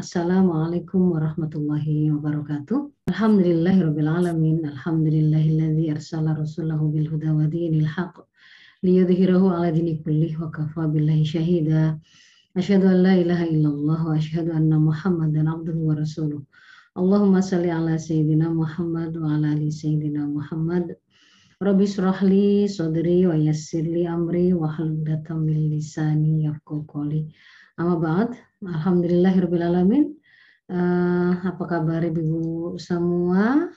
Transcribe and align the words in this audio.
Assalamualaikum 0.00 1.12
warahmatullahi 1.12 2.08
wabarakatuh. 2.08 3.12
Alhamdulillahirrabbilalamin. 3.12 4.64
Alhamdulillahilladzi 4.64 5.92
arsala 5.92 6.32
rasulahu 6.40 6.88
bil 6.88 7.04
huda 7.04 7.36
wa 7.36 7.44
dinil 7.44 7.84
haq. 7.84 8.24
Liyudhirahu 8.80 9.52
ala 9.52 9.68
dini 9.68 10.00
kullih 10.00 10.40
wa 10.40 10.48
kafa 10.48 10.88
billahi 10.88 11.20
syahida. 11.20 12.00
Asyhadu 12.56 12.88
an 12.88 13.04
la 13.04 13.12
ilaha 13.20 13.44
illallah 13.44 14.00
wa 14.08 14.16
asyhadu 14.16 14.56
anna 14.56 14.80
muhammadan 14.80 15.44
abduhu 15.44 15.92
wa 15.92 16.00
rasuluh. 16.00 16.40
Allahumma 16.96 17.44
salli 17.44 17.68
ala 17.68 18.00
sayyidina 18.00 18.48
Muhammad 18.56 19.12
wa 19.20 19.36
ala 19.36 19.52
ali 19.52 19.68
sayyidina 19.68 20.24
Muhammad. 20.32 20.96
Rabbi 21.60 21.84
surahli 21.84 22.64
sodri 22.72 23.28
wa 23.28 23.36
yassirli 23.36 24.08
amri 24.08 24.56
wa 24.56 24.64
haludatan 24.64 25.44
min 25.44 25.68
lisani 25.68 26.48
yafqahu 26.48 26.88
qawli. 26.88 27.28
Amma 27.80 27.96
ba'd. 27.96 28.36
Alhamdulillahirrahmanirrahim. 28.60 30.12
Uh, 30.68 31.32
apa 31.48 31.64
kabar 31.64 32.04
ibu 32.04 32.76
semua? 32.76 33.72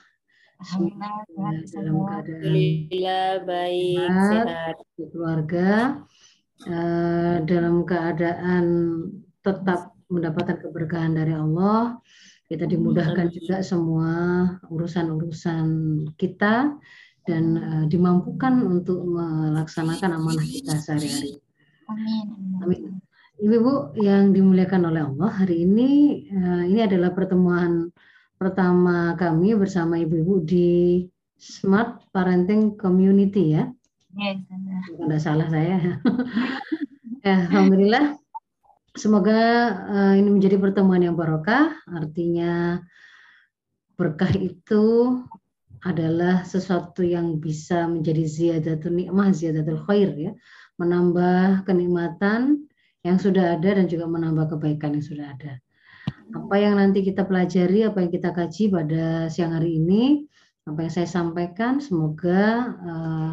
Alhamdulillah, 0.60 1.64
dalam 1.72 1.96
keadaan 2.04 2.44
Alhamdulillah 2.44 3.32
baik, 3.48 4.08
sehat. 4.28 4.76
keluarga 5.08 5.70
uh, 6.68 7.36
dalam 7.48 7.88
keadaan 7.88 8.64
tetap 9.40 9.96
mendapatkan 10.12 10.60
keberkahan 10.60 11.16
dari 11.16 11.32
Allah. 11.32 11.96
Kita 12.44 12.68
dimudahkan 12.68 13.32
juga 13.32 13.64
semua 13.64 14.12
urusan-urusan 14.68 15.64
kita 16.20 16.76
dan 17.24 17.44
uh, 17.56 17.84
dimampukan 17.88 18.68
untuk 18.68 19.00
melaksanakan 19.00 20.20
amanah 20.20 20.44
kita 20.44 20.76
sehari-hari. 20.76 21.40
Amin. 21.88 22.26
Amin. 22.60 23.03
Ibu-ibu 23.34 23.98
yang 23.98 24.30
dimuliakan 24.30 24.94
oleh 24.94 25.02
Allah, 25.10 25.30
hari 25.42 25.66
ini 25.66 26.22
uh, 26.30 26.62
ini 26.70 26.86
adalah 26.86 27.10
pertemuan 27.10 27.90
pertama 28.38 29.18
kami 29.18 29.58
bersama 29.58 29.98
ibu-ibu 29.98 30.38
di 30.46 31.02
Smart 31.34 32.06
Parenting 32.14 32.78
Community 32.78 33.58
ya. 33.58 33.66
Yes, 34.14 34.38
Tidak 34.94 35.18
salah 35.18 35.50
saya. 35.50 35.98
ya, 37.26 37.50
Alhamdulillah. 37.50 38.14
Semoga 38.94 39.40
uh, 39.90 40.14
ini 40.14 40.30
menjadi 40.30 40.54
pertemuan 40.54 41.02
yang 41.02 41.18
barokah. 41.18 41.74
Artinya 41.90 42.78
berkah 43.98 44.30
itu 44.38 45.18
adalah 45.82 46.46
sesuatu 46.46 47.02
yang 47.02 47.42
bisa 47.42 47.90
menjadi 47.90 48.22
ziyadatul 48.30 48.94
nikmah, 48.94 49.34
ziyadatul 49.34 49.82
khair 49.90 50.14
ya. 50.14 50.32
Menambah 50.78 51.66
kenikmatan 51.66 52.63
yang 53.04 53.20
sudah 53.20 53.60
ada 53.60 53.76
dan 53.76 53.86
juga 53.86 54.08
menambah 54.08 54.56
kebaikan 54.56 54.96
yang 54.96 55.04
sudah 55.04 55.26
ada. 55.36 55.60
Apa 56.32 56.56
yang 56.56 56.80
nanti 56.80 57.04
kita 57.04 57.28
pelajari, 57.28 57.84
apa 57.84 58.00
yang 58.00 58.10
kita 58.10 58.32
kaji 58.32 58.72
pada 58.72 59.28
siang 59.28 59.52
hari 59.52 59.76
ini, 59.76 60.24
apa 60.64 60.88
yang 60.88 60.92
saya 60.92 61.08
sampaikan, 61.08 61.84
semoga 61.84 62.72
uh, 62.80 63.32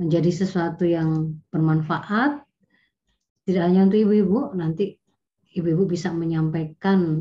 menjadi 0.00 0.30
sesuatu 0.32 0.88
yang 0.88 1.36
bermanfaat, 1.52 2.40
tidak 3.44 3.62
hanya 3.68 3.84
untuk 3.84 4.00
ibu-ibu, 4.00 4.56
nanti 4.56 4.96
ibu-ibu 5.52 5.84
bisa 5.84 6.08
menyampaikan 6.08 7.20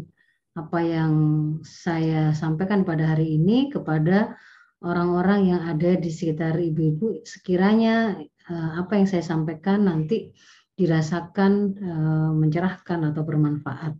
apa 0.55 0.79
yang 0.83 1.13
saya 1.63 2.31
sampaikan 2.31 2.87
pada 2.87 3.15
hari 3.15 3.35
ini 3.35 3.67
kepada 3.71 4.35
orang-orang 4.79 5.51
yang 5.51 5.61
ada 5.67 5.99
di 5.99 6.07
sekitar 6.07 6.55
ibu-ibu. 6.55 7.19
Sekiranya 7.27 8.15
uh, 8.47 8.71
apa 8.79 8.95
yang 8.95 9.07
saya 9.11 9.23
sampaikan 9.27 9.91
nanti 9.91 10.31
dirasakan 10.81 11.77
uh, 11.77 12.31
mencerahkan 12.33 13.13
atau 13.13 13.21
bermanfaat. 13.21 13.93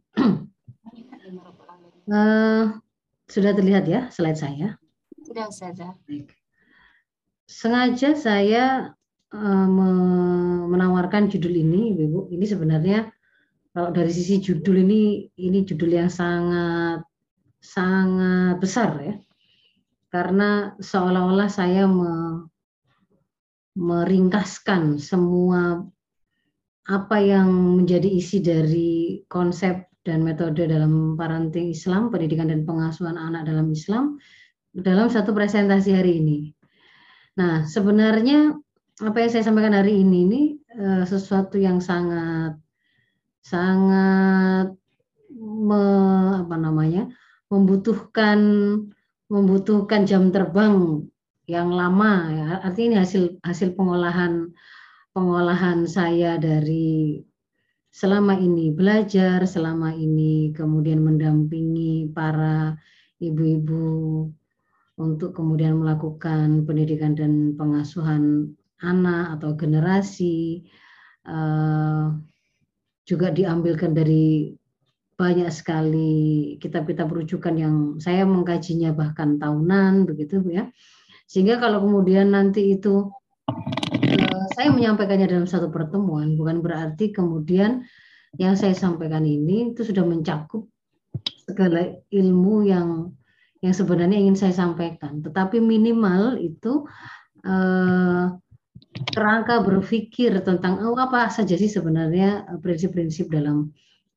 uh, 2.10 2.66
sudah 3.34 3.52
terlihat 3.54 3.86
ya 3.86 4.10
slide 4.10 4.42
saya? 4.42 4.82
Sudah, 5.22 5.54
saja. 5.54 5.94
Sengaja 7.46 8.18
saya 8.18 8.98
uh, 9.30 9.68
menawarkan 10.66 11.30
judul 11.30 11.62
ini, 11.62 11.94
Ibu. 11.94 12.34
Ini 12.34 12.46
sebenarnya 12.50 13.14
kalau 13.72 13.94
dari 13.94 14.10
sisi 14.12 14.42
judul 14.42 14.82
ini, 14.82 15.32
ini 15.38 15.64
judul 15.64 15.96
yang 15.96 16.12
sangat 16.12 17.06
sangat 17.62 18.58
besar 18.58 18.98
ya, 19.00 19.16
karena 20.10 20.74
seolah-olah 20.82 21.46
saya 21.46 21.86
me, 21.86 22.44
meringkaskan 23.78 24.98
semua 24.98 25.86
apa 26.90 27.18
yang 27.22 27.50
menjadi 27.82 28.10
isi 28.10 28.42
dari 28.42 29.22
konsep 29.30 29.92
dan 30.02 30.26
metode 30.26 30.66
dalam 30.66 31.14
parenting 31.14 31.70
Islam, 31.70 32.10
pendidikan 32.10 32.50
dan 32.50 32.66
pengasuhan 32.66 33.18
anak 33.18 33.46
dalam 33.46 33.70
Islam 33.70 34.18
dalam 34.74 35.12
satu 35.12 35.36
presentasi 35.36 35.94
hari 35.94 36.24
ini. 36.24 36.40
Nah, 37.38 37.68
sebenarnya 37.68 38.56
apa 39.02 39.18
yang 39.22 39.30
saya 39.30 39.44
sampaikan 39.46 39.78
hari 39.78 40.02
ini 40.02 40.18
ini 40.26 40.42
uh, 40.80 41.04
sesuatu 41.06 41.62
yang 41.62 41.84
sangat 41.84 42.58
sangat 43.42 44.74
me, 45.38 45.84
apa 46.46 46.56
namanya? 46.58 47.10
membutuhkan 47.52 48.40
membutuhkan 49.28 50.08
jam 50.08 50.32
terbang 50.32 51.04
yang 51.52 51.68
lama 51.68 52.32
ya. 52.32 52.48
Artinya 52.64 52.88
ini 52.88 52.98
hasil 53.04 53.24
hasil 53.44 53.76
pengolahan 53.76 54.56
pengolahan 55.12 55.84
saya 55.88 56.40
dari 56.40 57.20
selama 57.92 58.40
ini 58.40 58.72
belajar, 58.72 59.44
selama 59.44 59.92
ini 59.92 60.56
kemudian 60.56 61.04
mendampingi 61.04 62.10
para 62.16 62.80
ibu-ibu 63.20 64.32
untuk 64.96 65.36
kemudian 65.36 65.76
melakukan 65.80 66.64
pendidikan 66.64 67.14
dan 67.14 67.54
pengasuhan 67.60 68.56
anak 68.82 69.38
atau 69.40 69.54
generasi 69.60 70.64
uh, 71.28 72.16
juga 73.04 73.28
diambilkan 73.30 73.92
dari 73.92 74.56
banyak 75.20 75.52
sekali 75.54 76.56
kitab-kitab 76.58 77.06
rujukan 77.12 77.54
yang 77.54 77.76
saya 78.02 78.26
mengkajinya 78.26 78.90
bahkan 78.96 79.38
tahunan 79.38 80.10
begitu 80.10 80.42
ya. 80.50 80.66
Sehingga 81.30 81.62
kalau 81.62 81.86
kemudian 81.86 82.34
nanti 82.34 82.74
itu 82.74 83.08
saya 84.56 84.70
menyampaikannya 84.72 85.28
dalam 85.28 85.48
satu 85.48 85.72
pertemuan 85.72 86.36
bukan 86.36 86.60
berarti 86.60 87.12
kemudian 87.12 87.84
yang 88.40 88.56
saya 88.56 88.72
sampaikan 88.72 89.28
ini 89.28 89.76
itu 89.76 89.84
sudah 89.84 90.04
mencakup 90.08 90.68
segala 91.44 92.00
ilmu 92.12 92.68
yang 92.68 93.12
yang 93.62 93.76
sebenarnya 93.76 94.18
ingin 94.18 94.38
saya 94.40 94.56
sampaikan 94.56 95.20
tetapi 95.20 95.60
minimal 95.60 96.40
itu 96.40 96.88
uh, 97.46 98.34
kerangka 99.12 99.64
berpikir 99.64 100.36
tentang 100.44 100.84
oh, 100.84 100.98
apa 101.00 101.32
saja 101.32 101.56
sih 101.56 101.72
sebenarnya 101.72 102.60
prinsip-prinsip 102.60 103.32
dalam 103.32 103.72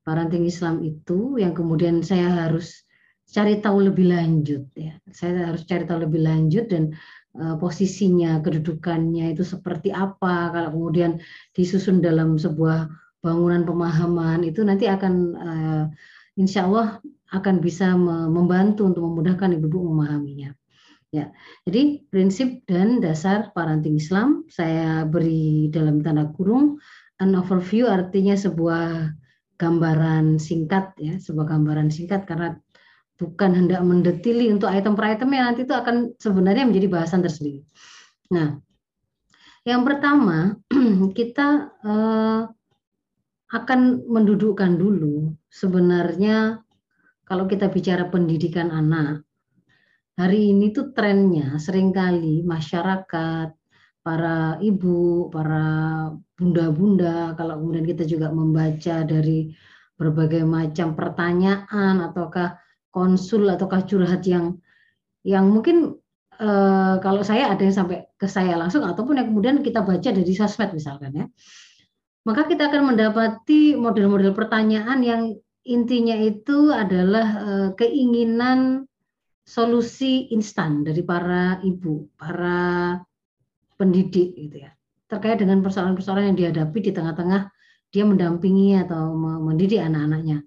parenting 0.04 0.44
Islam 0.44 0.84
itu 0.84 1.40
yang 1.40 1.56
kemudian 1.56 2.04
saya 2.04 2.46
harus 2.46 2.84
cari 3.24 3.58
tahu 3.58 3.90
lebih 3.90 4.12
lanjut 4.12 4.68
ya. 4.76 4.94
Saya 5.10 5.50
harus 5.50 5.64
cari 5.64 5.88
tahu 5.88 6.04
lebih 6.06 6.20
lanjut 6.22 6.68
dan 6.68 6.92
posisinya, 7.34 8.38
kedudukannya 8.46 9.34
itu 9.34 9.42
seperti 9.42 9.90
apa 9.90 10.54
kalau 10.54 10.70
kemudian 10.70 11.18
disusun 11.50 11.98
dalam 11.98 12.38
sebuah 12.38 12.86
bangunan 13.18 13.66
pemahaman 13.66 14.46
itu 14.46 14.62
nanti 14.62 14.86
akan 14.86 15.14
uh, 15.34 15.84
insya 16.38 16.70
Allah 16.70 17.02
akan 17.34 17.58
bisa 17.58 17.98
membantu 18.30 18.86
untuk 18.86 19.02
memudahkan 19.02 19.58
ibu-ibu 19.58 19.90
memahaminya. 19.90 20.54
Ya, 21.14 21.30
jadi 21.62 22.02
prinsip 22.10 22.66
dan 22.66 22.98
dasar 22.98 23.54
parenting 23.54 23.98
Islam 24.02 24.46
saya 24.50 25.06
beri 25.06 25.70
dalam 25.70 26.02
tanda 26.02 26.26
kurung 26.34 26.82
an 27.22 27.38
overview 27.38 27.86
artinya 27.86 28.34
sebuah 28.34 29.14
gambaran 29.54 30.42
singkat 30.42 30.94
ya, 30.98 31.14
sebuah 31.22 31.46
gambaran 31.54 31.94
singkat 31.94 32.26
karena 32.26 32.58
bukan 33.14 33.50
hendak 33.54 33.80
mendetili 33.86 34.50
untuk 34.50 34.70
item 34.70 34.98
per 34.98 35.14
itemnya 35.14 35.50
nanti 35.50 35.62
itu 35.62 35.74
akan 35.74 36.18
sebenarnya 36.18 36.66
menjadi 36.66 36.88
bahasan 36.90 37.22
tersendiri. 37.22 37.62
Nah, 38.34 38.58
yang 39.62 39.86
pertama 39.86 40.58
kita 41.18 41.48
eh, 41.86 42.42
akan 43.54 43.80
mendudukkan 44.10 44.74
dulu 44.74 45.30
sebenarnya 45.46 46.58
kalau 47.24 47.46
kita 47.46 47.70
bicara 47.70 48.10
pendidikan 48.10 48.74
anak 48.74 49.22
hari 50.18 50.50
ini 50.50 50.74
tuh 50.74 50.90
trennya 50.90 51.58
sering 51.62 51.94
kali 51.94 52.42
masyarakat 52.42 53.54
para 54.04 54.60
ibu, 54.60 55.32
para 55.32 55.64
bunda-bunda, 56.36 57.32
kalau 57.40 57.56
kemudian 57.56 57.88
kita 57.88 58.04
juga 58.04 58.28
membaca 58.28 59.00
dari 59.00 59.48
berbagai 59.96 60.44
macam 60.44 60.92
pertanyaan 60.92 62.04
ataukah 62.04 62.60
konsul 62.94 63.50
ataukah 63.50 63.82
curhat 63.82 64.22
yang 64.22 64.62
yang 65.26 65.50
mungkin 65.50 65.98
uh, 66.38 67.02
kalau 67.02 67.26
saya 67.26 67.50
ada 67.50 67.66
yang 67.66 67.74
sampai 67.74 68.06
ke 68.14 68.30
saya 68.30 68.54
langsung 68.54 68.86
ataupun 68.86 69.18
yang 69.18 69.26
kemudian 69.34 69.56
kita 69.66 69.82
baca 69.82 70.08
dari 70.14 70.30
sosmed 70.30 70.70
misalkan 70.70 71.10
ya, 71.10 71.26
maka 72.22 72.46
kita 72.46 72.70
akan 72.70 72.94
mendapati 72.94 73.74
model-model 73.74 74.30
pertanyaan 74.30 75.02
yang 75.02 75.22
intinya 75.66 76.14
itu 76.14 76.70
adalah 76.70 77.26
uh, 77.42 77.68
keinginan 77.74 78.86
solusi 79.44 80.32
instan 80.32 80.86
dari 80.86 81.04
para 81.04 81.60
ibu, 81.60 82.08
para 82.16 82.96
pendidik 83.76 84.38
gitu 84.38 84.64
ya. 84.64 84.72
Terkait 85.04 85.36
dengan 85.36 85.60
persoalan-persoalan 85.60 86.32
yang 86.32 86.38
dihadapi 86.38 86.78
di 86.80 86.92
tengah-tengah 86.96 87.52
dia 87.92 88.04
mendampingi 88.08 88.80
atau 88.80 89.14
mendidik 89.18 89.84
anak-anaknya. 89.84 90.42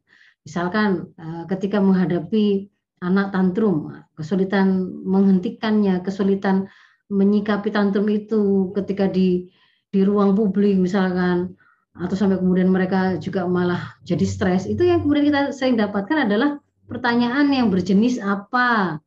Misalkan 0.47 1.11
uh, 1.19 1.44
ketika 1.51 1.83
menghadapi 1.83 2.71
anak 3.03 3.35
tantrum, 3.35 3.91
kesulitan 4.15 4.88
menghentikannya, 5.03 5.99
kesulitan 6.07 6.71
menyikapi 7.11 7.67
tantrum 7.67 8.07
itu 8.07 8.71
ketika 8.71 9.11
di 9.11 9.51
di 9.91 9.99
ruang 10.07 10.35
publik 10.35 10.79
misalkan 10.79 11.55
atau 11.95 12.15
sampai 12.15 12.39
kemudian 12.39 12.71
mereka 12.71 13.19
juga 13.19 13.47
malah 13.47 13.95
jadi 14.03 14.23
stres 14.27 14.67
itu 14.67 14.83
yang 14.83 15.01
kemudian 15.03 15.31
kita 15.31 15.41
sering 15.55 15.79
dapatkan 15.79 16.27
adalah 16.29 16.59
pertanyaan 16.88 17.51
yang 17.51 17.67
berjenis 17.67 18.17
apa? 18.23 18.99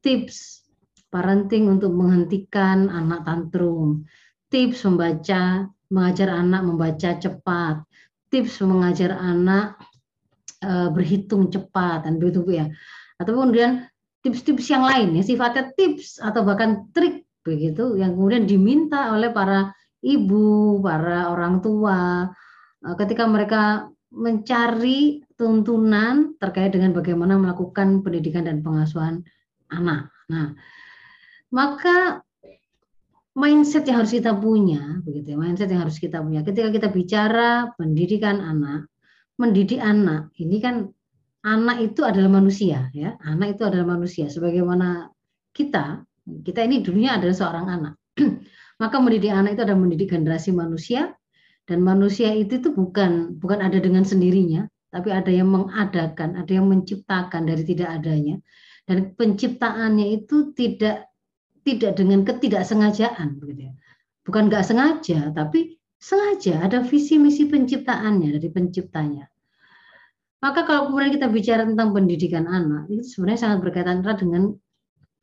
Tips 0.00 0.64
parenting 1.12 1.68
untuk 1.68 1.92
menghentikan 1.92 2.88
anak 2.88 3.28
tantrum. 3.28 4.08
Tips 4.48 4.88
membaca 4.88 5.68
mengajar 5.92 6.28
anak 6.32 6.62
membaca 6.64 7.10
cepat. 7.20 7.84
Tips 8.32 8.64
mengajar 8.64 9.16
anak 9.16 9.76
e, 10.60 10.70
berhitung 10.92 11.48
cepat 11.48 12.08
dan 12.08 12.20
begitu 12.20 12.44
ya 12.50 12.66
atau 13.16 13.32
kemudian 13.36 13.88
tips-tips 14.20 14.66
yang 14.68 14.84
lain 14.84 15.16
ya 15.16 15.22
sifatnya 15.24 15.72
tips 15.76 16.20
atau 16.20 16.42
bahkan 16.42 16.90
trik 16.92 17.26
begitu 17.46 17.94
yang 17.94 18.18
kemudian 18.18 18.44
diminta 18.44 19.14
oleh 19.14 19.30
para 19.30 19.70
ibu, 20.06 20.78
para 20.82 21.30
orang 21.30 21.62
tua 21.62 22.30
eh, 22.82 22.94
ketika 22.98 23.24
mereka 23.26 23.62
mencari 24.10 25.22
tuntunan 25.34 26.38
terkait 26.38 26.72
dengan 26.72 26.94
bagaimana 26.96 27.36
melakukan 27.36 28.00
pendidikan 28.00 28.48
dan 28.48 28.64
pengasuhan 28.64 29.26
anak. 29.68 30.08
Nah, 30.30 30.56
maka 31.52 32.24
mindset 33.36 33.84
yang 33.84 34.00
harus 34.00 34.16
kita 34.16 34.32
punya, 34.32 35.04
begitu 35.04 35.34
ya, 35.34 35.36
mindset 35.36 35.68
yang 35.68 35.84
harus 35.84 36.00
kita 36.00 36.24
punya. 36.24 36.40
Ketika 36.40 36.72
kita 36.72 36.88
bicara 36.88 37.68
pendidikan 37.76 38.40
anak, 38.40 38.88
mendidik 39.36 39.80
anak, 39.80 40.32
ini 40.40 40.56
kan 40.60 40.88
anak 41.46 41.78
itu 41.92 42.02
adalah 42.02 42.28
manusia 42.28 42.90
ya. 42.90 43.14
Anak 43.22 43.56
itu 43.56 43.62
adalah 43.68 43.96
manusia. 43.96 44.26
Sebagaimana 44.26 45.08
kita 45.54 46.02
kita 46.42 46.60
ini 46.66 46.82
dunia 46.82 47.16
adalah 47.16 47.36
seorang 47.36 47.66
anak. 47.70 47.94
Maka 48.82 48.96
mendidik 49.00 49.32
anak 49.32 49.56
itu 49.56 49.62
adalah 49.62 49.80
mendidik 49.80 50.08
generasi 50.10 50.50
manusia. 50.50 51.14
Dan 51.66 51.82
manusia 51.82 52.30
itu 52.30 52.62
itu 52.62 52.70
bukan 52.70 53.42
bukan 53.42 53.58
ada 53.58 53.82
dengan 53.82 54.06
sendirinya 54.06 54.70
tapi 54.86 55.10
ada 55.10 55.28
yang 55.28 55.50
mengadakan 55.50 56.38
ada 56.38 56.48
yang 56.48 56.70
menciptakan 56.70 57.42
dari 57.42 57.62
tidak 57.66 58.00
adanya. 58.00 58.38
Dan 58.86 59.18
penciptaannya 59.18 60.14
itu 60.14 60.54
tidak 60.54 61.10
tidak 61.66 61.98
dengan 61.98 62.22
ketidaksengajaan 62.22 63.42
ya. 63.58 63.74
Bukan 64.22 64.46
nggak 64.46 64.62
sengaja 64.62 65.34
tapi 65.34 65.75
sengaja 66.06 66.62
ada 66.62 66.86
visi 66.86 67.18
misi 67.18 67.50
penciptaannya 67.50 68.38
dari 68.38 68.48
penciptanya 68.54 69.26
maka 70.46 70.62
kalau 70.62 70.92
kemudian 70.92 71.10
kita 71.16 71.26
bicara 71.32 71.62
tentang 71.64 71.96
pendidikan 71.96 72.44
anak, 72.44 72.86
itu 72.92 73.02
sebenarnya 73.02 73.40
sangat 73.40 73.58
berkaitan 73.64 74.04
erat 74.04 74.20
dengan 74.20 74.52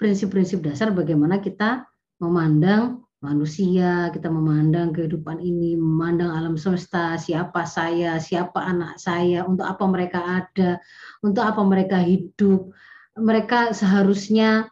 prinsip-prinsip 0.02 0.66
dasar 0.66 0.90
bagaimana 0.90 1.38
kita 1.38 1.86
memandang 2.18 3.06
manusia, 3.24 4.12
kita 4.12 4.28
memandang 4.28 4.92
kehidupan 4.92 5.40
ini, 5.40 5.80
memandang 5.80 6.34
alam 6.34 6.60
semesta, 6.60 7.16
siapa 7.16 7.64
saya, 7.64 8.20
siapa 8.20 8.60
anak 8.68 9.00
saya, 9.00 9.48
untuk 9.48 9.64
apa 9.64 9.84
mereka 9.88 10.20
ada, 10.44 10.82
untuk 11.24 11.46
apa 11.46 11.62
mereka 11.64 12.04
hidup. 12.04 12.76
Mereka 13.16 13.72
seharusnya 13.72 14.68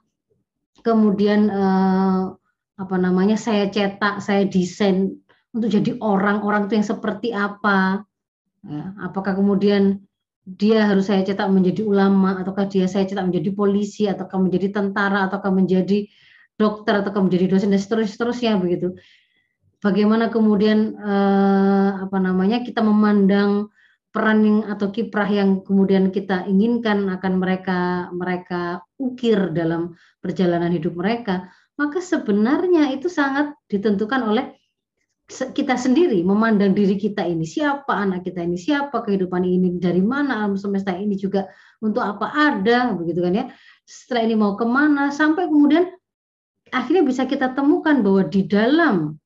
kemudian 0.84 1.48
eh, 1.48 2.22
apa 2.76 2.96
namanya 3.00 3.40
saya 3.40 3.72
cetak, 3.72 4.20
saya 4.20 4.44
desain 4.50 5.16
untuk 5.52 5.70
jadi 5.72 5.92
orang-orang 6.00 6.68
itu 6.68 6.74
yang 6.80 6.88
seperti 6.88 7.30
apa. 7.36 8.08
Ya, 8.62 8.94
apakah 9.04 9.36
kemudian 9.36 10.06
dia 10.46 10.90
harus 10.90 11.10
saya 11.10 11.22
cetak 11.22 11.50
menjadi 11.54 11.86
ulama 11.86 12.42
ataukah 12.42 12.66
dia 12.66 12.90
saya 12.90 13.06
cetak 13.06 13.30
menjadi 13.30 13.50
polisi 13.54 14.10
ataukah 14.10 14.42
menjadi 14.42 14.74
tentara 14.74 15.30
ataukah 15.30 15.54
menjadi 15.54 16.10
dokter 16.58 17.02
ataukah 17.02 17.26
menjadi 17.26 17.46
dosen 17.58 17.74
dan 17.74 17.82
seterusnya, 17.82 18.58
begitu. 18.58 18.98
Bagaimana 19.82 20.30
kemudian 20.30 20.94
eh, 20.94 21.90
apa 22.06 22.18
namanya 22.22 22.62
kita 22.62 22.86
memandang 22.86 23.74
peran 24.12 24.68
atau 24.68 24.92
kiprah 24.92 25.26
yang 25.26 25.64
kemudian 25.64 26.12
kita 26.12 26.46
inginkan 26.46 27.08
akan 27.10 27.34
mereka 27.40 28.12
mereka 28.12 28.84
ukir 29.00 29.56
dalam 29.56 29.96
perjalanan 30.22 30.70
hidup 30.70 30.94
mereka, 31.00 31.50
maka 31.80 31.98
sebenarnya 32.04 32.94
itu 32.94 33.10
sangat 33.10 33.58
ditentukan 33.72 34.22
oleh 34.22 34.61
kita 35.32 35.80
sendiri 35.80 36.22
memandang 36.22 36.76
diri 36.76 37.00
kita 37.00 37.24
ini 37.24 37.48
siapa 37.48 37.96
anak 37.96 38.28
kita 38.28 38.44
ini 38.44 38.60
siapa 38.60 39.02
kehidupan 39.02 39.42
ini 39.48 39.80
dari 39.80 40.04
mana 40.04 40.44
alam 40.44 40.60
semesta 40.60 40.92
ini 40.92 41.16
juga 41.16 41.48
untuk 41.80 42.04
apa 42.04 42.30
ada 42.36 42.92
begitu 42.94 43.24
kan 43.24 43.34
ya. 43.34 43.46
Setelah 43.88 44.22
ini 44.28 44.36
mau 44.38 44.54
ke 44.60 44.68
mana 44.68 45.10
sampai 45.10 45.50
kemudian 45.50 45.90
akhirnya 46.70 47.04
bisa 47.04 47.26
kita 47.26 47.58
temukan 47.58 48.06
bahwa 48.06 48.30
di 48.30 48.46
dalam 48.46 49.18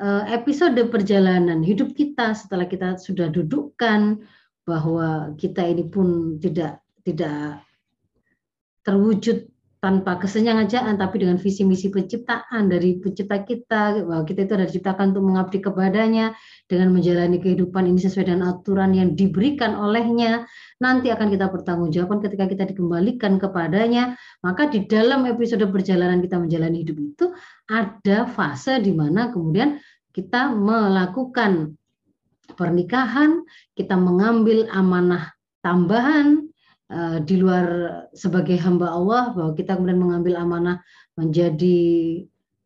eh, 0.00 0.24
episode 0.32 0.80
perjalanan 0.88 1.60
hidup 1.60 1.92
kita 1.92 2.32
setelah 2.32 2.64
kita 2.64 2.96
sudah 2.96 3.28
dudukkan 3.28 4.24
bahwa 4.64 5.36
kita 5.36 5.66
ini 5.66 5.84
pun 5.90 6.38
tidak 6.40 6.80
tidak 7.04 7.60
terwujud 8.86 9.51
tanpa 9.82 10.14
kesenjangajaan 10.22 10.94
tapi 10.94 11.26
dengan 11.26 11.42
visi 11.42 11.66
misi 11.66 11.90
penciptaan 11.90 12.70
dari 12.70 13.02
pencipta 13.02 13.42
kita. 13.42 14.06
Bahwa 14.06 14.22
kita 14.22 14.46
itu 14.46 14.52
adalah 14.54 14.68
diciptakan 14.70 15.04
untuk 15.10 15.24
mengabdi 15.26 15.58
kepadanya 15.58 16.26
dengan 16.70 16.94
menjalani 16.94 17.42
kehidupan 17.42 17.90
ini 17.90 17.98
sesuai 17.98 18.30
dengan 18.30 18.54
aturan 18.54 18.94
yang 18.94 19.18
diberikan 19.18 19.74
olehnya. 19.74 20.46
Nanti 20.78 21.10
akan 21.10 21.34
kita 21.34 21.50
pertanggungjawabkan 21.50 22.22
ketika 22.22 22.46
kita 22.46 22.64
dikembalikan 22.70 23.42
kepadanya. 23.42 24.14
Maka 24.46 24.70
di 24.70 24.86
dalam 24.86 25.26
episode 25.26 25.66
perjalanan 25.66 26.22
kita 26.22 26.38
menjalani 26.38 26.86
hidup 26.86 26.96
itu 27.02 27.26
ada 27.66 28.30
fase 28.30 28.78
di 28.78 28.94
mana 28.94 29.34
kemudian 29.34 29.82
kita 30.14 30.54
melakukan 30.54 31.74
pernikahan 32.54 33.42
kita 33.72 33.96
mengambil 33.96 34.68
amanah 34.70 35.32
tambahan 35.64 36.51
Eh, 36.92 37.18
di 37.24 37.40
luar 37.40 37.66
sebagai 38.12 38.60
hamba 38.60 38.92
Allah 38.92 39.32
bahwa 39.32 39.56
kita 39.56 39.80
kemudian 39.80 39.96
mengambil 39.96 40.36
amanah 40.36 40.76
menjadi 41.16 41.80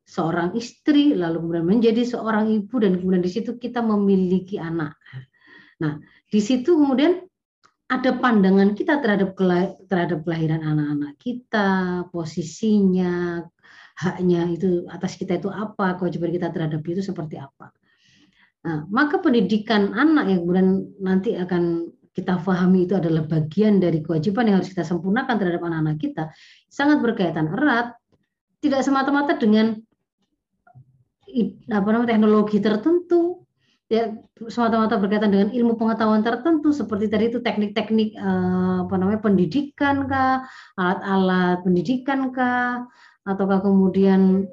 seorang 0.03 0.51
istri 0.59 1.15
lalu 1.15 1.47
kemudian 1.47 1.67
menjadi 1.67 2.03
seorang 2.03 2.51
ibu 2.51 2.75
dan 2.83 2.99
kemudian 2.99 3.23
di 3.23 3.31
situ 3.31 3.55
kita 3.55 3.87
memiliki 3.87 4.59
anak. 4.59 4.99
Nah, 5.79 6.03
di 6.27 6.41
situ 6.43 6.75
kemudian 6.75 7.23
ada 7.87 8.19
pandangan 8.19 8.75
kita 8.75 8.99
terhadap 8.99 9.39
terhadap 9.87 10.27
kelahiran 10.27 10.75
anak-anak 10.75 11.15
kita, 11.23 11.71
posisinya, 12.11 13.47
haknya 13.95 14.51
itu 14.51 14.91
atas 14.91 15.15
kita 15.15 15.39
itu 15.39 15.55
apa, 15.55 16.03
kewajiban 16.03 16.35
kita 16.35 16.51
terhadap 16.51 16.83
itu 16.83 16.99
seperti 16.99 17.39
apa. 17.39 17.71
Nah, 18.67 18.91
maka 18.91 19.23
pendidikan 19.23 19.95
anak 19.95 20.35
yang 20.35 20.43
kemudian 20.43 20.71
nanti 20.99 21.39
akan 21.39 21.95
kita 22.17 22.41
pahami 22.41 22.89
itu 22.89 22.97
adalah 22.97 23.29
bagian 23.29 23.77
dari 23.77 24.01
kewajiban 24.01 24.49
yang 24.49 24.57
harus 24.65 24.73
kita 24.73 24.89
sempurnakan 24.89 25.37
terhadap 25.37 25.61
anak-anak 25.61 26.01
kita, 26.01 26.33
sangat 26.73 27.05
berkaitan 27.05 27.53
erat, 27.53 27.93
tidak 28.65 28.81
semata-mata 28.81 29.37
dengan 29.37 29.77
apa 31.69 31.89
namanya 31.93 32.17
teknologi 32.17 32.57
tertentu, 32.65 33.45
ya 33.93 34.17
semata-mata 34.49 34.97
berkaitan 34.97 35.29
dengan 35.29 35.49
ilmu 35.53 35.77
pengetahuan 35.77 36.25
tertentu 36.25 36.73
seperti 36.73 37.13
tadi 37.13 37.29
itu 37.29 37.45
teknik-teknik 37.45 38.17
eh, 38.17 38.77
apa 38.89 38.95
namanya 38.97 39.21
pendidikan 39.21 40.09
kah, 40.09 40.49
alat-alat 40.81 41.61
pendidikan 41.69 42.33
kah, 42.33 42.89
ataukah 43.29 43.61
kemudian 43.61 44.49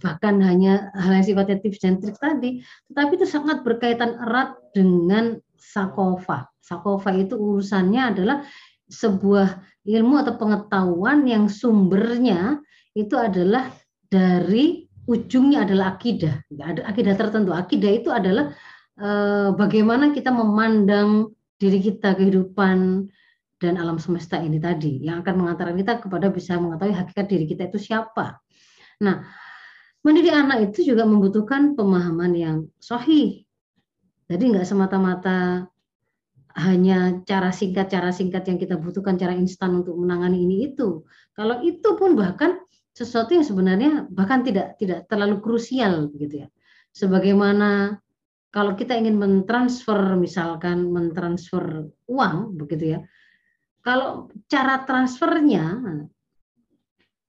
bahkan 0.00 0.40
hanya 0.40 0.88
hal 0.96 1.20
yang 1.20 1.26
sifatnya 1.28 1.60
tips 1.60 1.84
dan 1.84 2.00
trik 2.00 2.16
tadi, 2.16 2.64
tetapi 2.88 3.12
itu 3.20 3.28
sangat 3.28 3.60
berkaitan 3.60 4.16
erat 4.24 4.56
dengan 4.72 5.36
sakofa. 5.62 6.50
Sakofa 6.58 7.14
itu 7.14 7.38
urusannya 7.38 8.02
adalah 8.02 8.42
sebuah 8.90 9.62
ilmu 9.86 10.14
atau 10.20 10.34
pengetahuan 10.34 11.24
yang 11.24 11.46
sumbernya 11.46 12.58
itu 12.92 13.14
adalah 13.14 13.70
dari 14.10 14.84
ujungnya 15.06 15.64
adalah 15.64 15.96
akidah. 15.96 16.42
Ada 16.50 16.84
akidah 16.86 17.14
tertentu. 17.14 17.54
Akidah 17.54 17.90
itu 17.90 18.10
adalah 18.10 18.52
eh, 18.98 19.48
bagaimana 19.54 20.10
kita 20.10 20.28
memandang 20.34 21.32
diri 21.56 21.78
kita, 21.78 22.18
kehidupan 22.18 23.06
dan 23.62 23.78
alam 23.78 24.02
semesta 24.02 24.42
ini 24.42 24.58
tadi 24.58 24.98
yang 25.06 25.22
akan 25.22 25.46
mengantarkan 25.46 25.78
kita 25.78 26.02
kepada 26.02 26.26
bisa 26.34 26.58
mengetahui 26.58 26.98
hakikat 26.98 27.26
diri 27.30 27.46
kita 27.46 27.70
itu 27.70 27.78
siapa. 27.78 28.42
Nah, 29.06 29.22
mendidik 30.02 30.34
anak 30.34 30.74
itu 30.74 30.94
juga 30.94 31.06
membutuhkan 31.06 31.78
pemahaman 31.78 32.32
yang 32.34 32.56
sahih. 32.82 33.41
Jadi 34.30 34.44
nggak 34.54 34.66
semata-mata 34.66 35.66
hanya 36.52 37.24
cara 37.24 37.48
singkat 37.48 37.88
cara 37.88 38.12
singkat 38.12 38.44
yang 38.44 38.58
kita 38.60 38.76
butuhkan 38.76 39.16
cara 39.16 39.32
instan 39.32 39.80
untuk 39.80 39.96
menangani 39.96 40.44
ini 40.44 40.56
itu. 40.72 41.04
Kalau 41.32 41.64
itu 41.64 41.96
pun 41.96 42.12
bahkan 42.12 42.60
sesuatu 42.92 43.32
yang 43.32 43.46
sebenarnya 43.46 44.04
bahkan 44.12 44.44
tidak 44.44 44.76
tidak 44.76 45.08
terlalu 45.08 45.40
krusial 45.40 46.12
begitu 46.12 46.44
ya. 46.44 46.48
Sebagaimana 46.92 47.96
kalau 48.52 48.76
kita 48.76 48.92
ingin 48.92 49.16
mentransfer 49.16 50.12
misalkan 50.20 50.92
mentransfer 50.92 51.88
uang 52.04 52.60
begitu 52.60 52.96
ya. 52.96 53.00
Kalau 53.80 54.28
cara 54.46 54.84
transfernya 54.84 55.80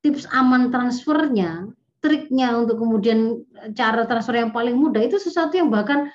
tips 0.04 0.28
aman 0.36 0.68
transfernya 0.68 1.72
triknya 2.04 2.60
untuk 2.60 2.84
kemudian 2.84 3.40
cara 3.72 4.04
transfer 4.04 4.36
yang 4.36 4.52
paling 4.52 4.76
mudah 4.76 5.00
itu 5.00 5.16
sesuatu 5.16 5.56
yang 5.56 5.72
bahkan 5.72 6.12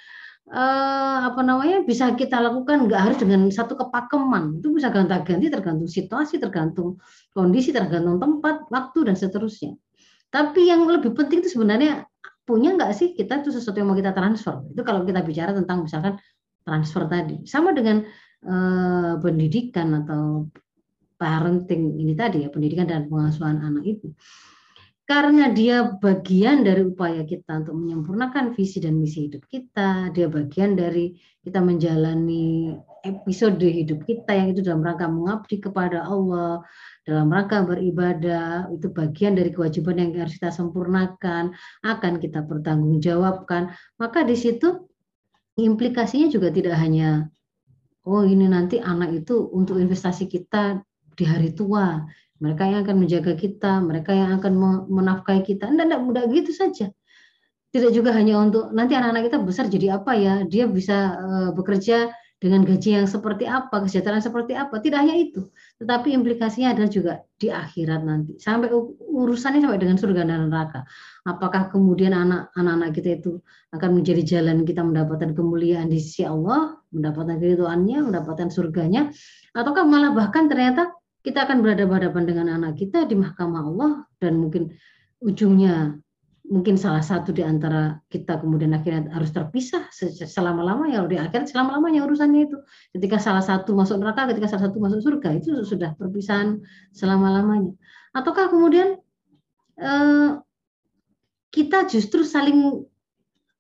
eh, 0.49 1.19
apa 1.29 1.41
namanya 1.45 1.85
bisa 1.85 2.13
kita 2.17 2.41
lakukan 2.41 2.89
nggak 2.89 3.01
harus 3.01 3.19
dengan 3.21 3.49
satu 3.53 3.77
kepakeman. 3.77 4.61
Itu 4.61 4.73
bisa 4.73 4.89
ganti-ganti 4.89 5.49
tergantung 5.53 5.89
situasi 5.89 6.41
tergantung 6.41 6.99
kondisi 7.33 7.71
tergantung 7.71 8.19
tempat 8.19 8.69
waktu 8.73 9.13
dan 9.13 9.17
seterusnya. 9.17 9.77
Tapi 10.29 10.69
yang 10.69 10.85
lebih 10.85 11.17
penting 11.17 11.41
itu 11.45 11.57
sebenarnya 11.57 12.05
punya 12.45 12.77
nggak 12.77 12.93
sih 12.97 13.13
kita 13.13 13.45
itu 13.45 13.53
sesuatu 13.53 13.81
yang 13.81 13.89
mau 13.93 13.99
kita 13.99 14.13
transfer? 14.17 14.65
Itu 14.73 14.81
kalau 14.85 15.05
kita 15.05 15.21
bicara 15.25 15.53
tentang 15.53 15.85
misalkan 15.85 16.21
transfer 16.65 17.05
tadi. 17.09 17.45
Sama 17.45 17.77
dengan 17.77 18.05
eh, 18.45 19.15
pendidikan 19.21 20.05
atau 20.05 20.49
parenting 21.19 21.99
ini 21.99 22.15
tadi 22.15 22.47
ya 22.47 22.49
pendidikan 22.49 22.87
dan 22.87 23.11
pengasuhan 23.11 23.59
anak 23.59 23.85
itu 23.85 24.15
karena 25.09 25.49
dia 25.49 25.97
bagian 25.97 26.61
dari 26.69 26.85
upaya 26.85 27.25
kita 27.25 27.65
untuk 27.65 27.81
menyempurnakan 27.81 28.53
visi 28.53 28.77
dan 28.77 29.01
misi 29.01 29.25
hidup 29.25 29.41
kita, 29.49 30.13
dia 30.13 30.29
bagian 30.29 30.77
dari 30.77 31.17
kita 31.41 31.65
menjalani 31.65 32.77
episode 33.09 33.57
hidup 33.57 34.05
kita 34.05 34.37
yang 34.37 34.53
itu 34.53 34.61
dalam 34.61 34.85
rangka 34.85 35.09
mengabdi 35.09 35.65
kepada 35.65 36.05
Allah, 36.05 36.61
dalam 37.09 37.33
rangka 37.33 37.65
beribadah, 37.65 38.69
itu 38.69 38.93
bagian 38.93 39.33
dari 39.33 39.49
kewajiban 39.49 39.97
yang 39.97 40.13
harus 40.13 40.37
kita 40.37 40.53
sempurnakan, 40.53 41.57
akan 41.89 42.13
kita 42.21 42.45
pertanggungjawabkan. 42.45 43.73
Maka 43.97 44.29
di 44.29 44.37
situ 44.37 44.93
implikasinya 45.57 46.29
juga 46.29 46.53
tidak 46.53 46.77
hanya 46.77 47.33
oh 48.05 48.29
ini 48.29 48.45
nanti 48.45 48.77
anak 48.77 49.25
itu 49.25 49.41
untuk 49.57 49.81
investasi 49.81 50.29
kita 50.29 50.85
di 51.17 51.25
hari 51.25 51.57
tua, 51.57 52.05
mereka 52.39 52.63
yang 52.67 52.87
akan 52.87 52.97
menjaga 53.03 53.33
kita, 53.35 53.83
mereka 53.83 54.11
yang 54.15 54.39
akan 54.39 54.53
menafkahi 54.87 55.43
kita. 55.43 55.71
Tidak, 55.71 55.87
tidak 55.91 56.01
mudah 56.03 56.25
gitu 56.31 56.55
saja. 56.55 56.91
Tidak 57.69 57.91
juga 57.93 58.17
hanya 58.17 58.41
untuk 58.41 58.73
nanti 58.73 58.97
anak-anak 58.97 59.29
kita 59.29 59.39
besar 59.45 59.69
jadi 59.69 60.01
apa 60.01 60.17
ya, 60.17 60.35
dia 60.49 60.65
bisa 60.65 61.21
uh, 61.21 61.51
bekerja 61.53 62.09
dengan 62.39 62.63
gaji 62.63 63.03
yang 63.03 63.11
seperti 63.11 63.51
apa, 63.51 63.83
kesejahteraan 63.83 64.23
seperti 64.23 64.55
apa. 64.55 64.79
Tidak 64.79 64.95
hanya 64.95 65.19
itu, 65.19 65.51
tetapi 65.83 66.15
implikasinya 66.15 66.73
adalah 66.73 66.89
juga 66.89 67.13
di 67.35 67.51
akhirat 67.51 68.01
nanti. 68.07 68.39
Sampai 68.39 68.71
urusannya 69.03 69.67
sampai 69.67 69.79
dengan 69.83 69.99
surga 69.99 70.23
dan 70.23 70.49
neraka. 70.49 70.87
Apakah 71.27 71.67
kemudian 71.69 72.15
anak-anak 72.15 72.95
kita 72.95 73.19
itu 73.19 73.43
akan 73.75 73.91
menjadi 74.01 74.39
jalan 74.39 74.63
kita 74.63 74.87
mendapatkan 74.87 75.35
kemuliaan 75.35 75.91
di 75.91 75.99
sisi 75.99 76.23
Allah, 76.23 76.79
mendapatkan 76.95 77.43
keridhaannya, 77.43 77.99
mendapatkan 78.07 78.49
surganya, 78.55 79.11
ataukah 79.53 79.83
malah 79.83 80.15
bahkan 80.15 80.47
ternyata 80.47 80.95
kita 81.23 81.45
akan 81.45 81.61
berhadapan-hadapan 81.61 82.25
dengan 82.25 82.47
anak 82.55 82.79
kita 82.79 83.05
di 83.05 83.19
mahkamah 83.19 83.63
Allah 83.67 83.93
dan 84.23 84.39
mungkin 84.39 84.71
ujungnya 85.19 85.99
mungkin 86.49 86.81
salah 86.81 87.05
satu 87.05 87.29
di 87.29 87.45
antara 87.45 88.01
kita 88.09 88.41
kemudian 88.41 88.73
akhirnya 88.73 89.13
harus 89.13 89.29
terpisah 89.37 89.85
selama-lama 90.25 90.89
ya 90.89 91.05
di 91.05 91.21
akhir 91.21 91.45
selama-lamanya 91.45 92.09
urusannya 92.09 92.49
itu. 92.49 92.57
Ketika 92.97 93.21
salah 93.21 93.45
satu 93.45 93.77
masuk 93.77 94.01
neraka 94.01 94.33
ketika 94.33 94.49
salah 94.49 94.73
satu 94.73 94.81
masuk 94.81 95.01
surga 95.05 95.37
itu 95.37 95.61
sudah 95.69 95.93
perpisahan 96.01 96.65
selama-lamanya. 96.97 97.77
Ataukah 98.17 98.49
kemudian 98.49 98.97
eh, 99.77 100.31
kita 101.53 101.85
justru 101.85 102.25
saling 102.25 102.89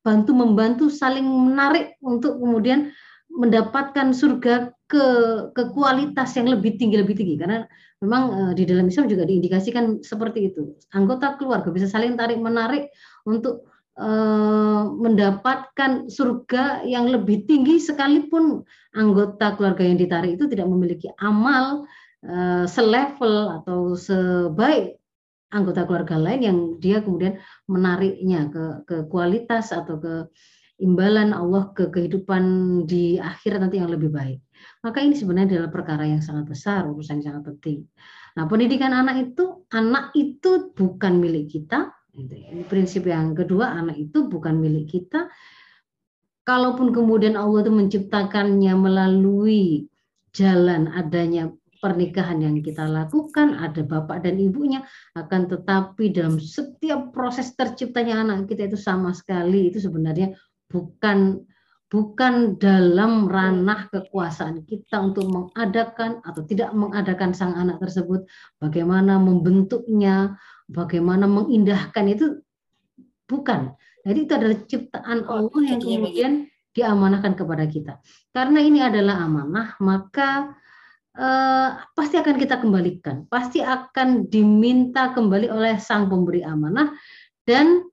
bantu 0.00 0.33
membantu 0.33 0.88
saling 0.88 1.29
menarik 1.29 2.00
untuk 2.00 2.41
kemudian 2.41 2.88
mendapatkan 3.29 4.17
surga 4.17 4.73
ke 4.88 5.07
ke 5.52 5.62
kualitas 5.76 6.33
yang 6.35 6.49
lebih 6.49 6.80
tinggi 6.80 6.97
lebih 6.97 7.14
tinggi 7.14 7.37
karena 7.37 7.68
memang 8.00 8.23
uh, 8.33 8.52
di 8.57 8.64
dalam 8.64 8.88
Islam 8.88 9.07
juga 9.07 9.28
diindikasikan 9.28 10.00
seperti 10.00 10.49
itu 10.49 10.75
anggota 10.97 11.37
keluarga 11.37 11.68
bisa 11.68 11.85
saling 11.85 12.16
tarik 12.16 12.40
menarik 12.40 12.88
untuk 13.28 13.68
uh, 14.00 14.88
mendapatkan 14.88 16.09
surga 16.09 16.88
yang 16.88 17.04
lebih 17.04 17.45
tinggi 17.45 17.76
sekalipun 17.76 18.64
anggota 18.97 19.54
keluarga 19.61 19.85
yang 19.85 20.00
ditarik 20.00 20.40
itu 20.40 20.49
tidak 20.49 20.66
memiliki 20.73 21.12
amal 21.21 21.85
uh, 22.25 22.64
selevel 22.64 23.61
atau 23.61 23.92
sebaik 23.92 24.97
anggota 25.52 25.85
keluarga 25.85 26.16
lain 26.16 26.40
yang 26.40 26.59
dia 26.80 27.04
kemudian 27.04 27.40
menariknya 27.68 28.49
ke 28.49 28.64
ke 28.88 28.97
kualitas 29.12 29.73
atau 29.73 30.00
ke 30.00 30.14
imbalan 30.78 31.35
Allah 31.35 31.75
ke 31.75 31.90
kehidupan 31.90 32.45
di 32.87 33.18
akhir 33.18 33.59
nanti 33.59 33.83
yang 33.83 33.90
lebih 33.90 34.14
baik. 34.14 34.38
Maka 34.85 35.03
ini 35.03 35.15
sebenarnya 35.19 35.59
adalah 35.59 35.71
perkara 35.73 36.05
yang 36.07 36.23
sangat 36.23 36.47
besar, 36.47 36.87
urusan 36.87 37.21
yang 37.21 37.35
sangat 37.35 37.43
penting. 37.55 37.88
Nah, 38.38 38.45
pendidikan 38.47 38.95
anak 38.95 39.33
itu, 39.33 39.67
anak 39.75 40.15
itu 40.15 40.73
bukan 40.73 41.19
milik 41.19 41.50
kita. 41.50 41.91
Ya. 42.15 42.50
Ini 42.55 42.67
prinsip 42.67 43.07
yang 43.07 43.35
kedua, 43.35 43.75
anak 43.75 43.99
itu 43.99 44.27
bukan 44.27 44.59
milik 44.59 44.91
kita. 44.91 45.31
Kalaupun 46.43 46.91
kemudian 46.91 47.37
Allah 47.37 47.62
itu 47.67 47.73
menciptakannya 47.75 48.75
melalui 48.75 49.87
jalan 50.33 50.88
adanya 50.95 51.53
pernikahan 51.79 52.43
yang 52.43 52.59
kita 52.59 52.85
lakukan, 52.91 53.55
ada 53.55 53.87
bapak 53.87 54.27
dan 54.27 54.38
ibunya, 54.38 54.83
akan 55.15 55.47
tetapi 55.47 56.11
dalam 56.11 56.43
setiap 56.43 57.15
proses 57.15 57.55
terciptanya 57.55 58.27
anak 58.27 58.50
kita 58.50 58.67
itu 58.67 58.79
sama 58.79 59.15
sekali, 59.15 59.71
itu 59.71 59.79
sebenarnya 59.79 60.35
bukan 60.67 61.38
bukan 61.88 62.61
dalam 62.61 63.26
ranah 63.26 63.88
kekuasaan 63.88 64.68
kita 64.68 65.00
untuk 65.00 65.25
mengadakan 65.28 66.21
atau 66.21 66.45
tidak 66.45 66.76
mengadakan 66.76 67.33
sang 67.33 67.57
anak 67.57 67.80
tersebut, 67.80 68.28
bagaimana 68.61 69.16
membentuknya, 69.16 70.37
bagaimana 70.68 71.25
mengindahkan 71.25 72.04
itu 72.12 72.26
bukan. 73.25 73.73
Jadi 74.04 74.18
itu 74.25 74.33
adalah 74.37 74.59
ciptaan 74.68 75.18
oh, 75.25 75.49
Allah 75.49 75.62
yang 75.64 75.80
kemudian 75.80 76.33
diamanahkan 76.76 77.33
kepada 77.35 77.64
kita. 77.64 77.92
Karena 78.37 78.61
ini 78.61 78.85
adalah 78.85 79.25
amanah, 79.25 79.80
maka 79.80 80.52
eh, 81.16 81.68
pasti 81.97 82.21
akan 82.21 82.37
kita 82.37 82.61
kembalikan, 82.61 83.25
pasti 83.33 83.64
akan 83.64 84.28
diminta 84.28 85.16
kembali 85.16 85.49
oleh 85.49 85.80
sang 85.80 86.12
pemberi 86.12 86.45
amanah 86.45 86.92
dan 87.49 87.88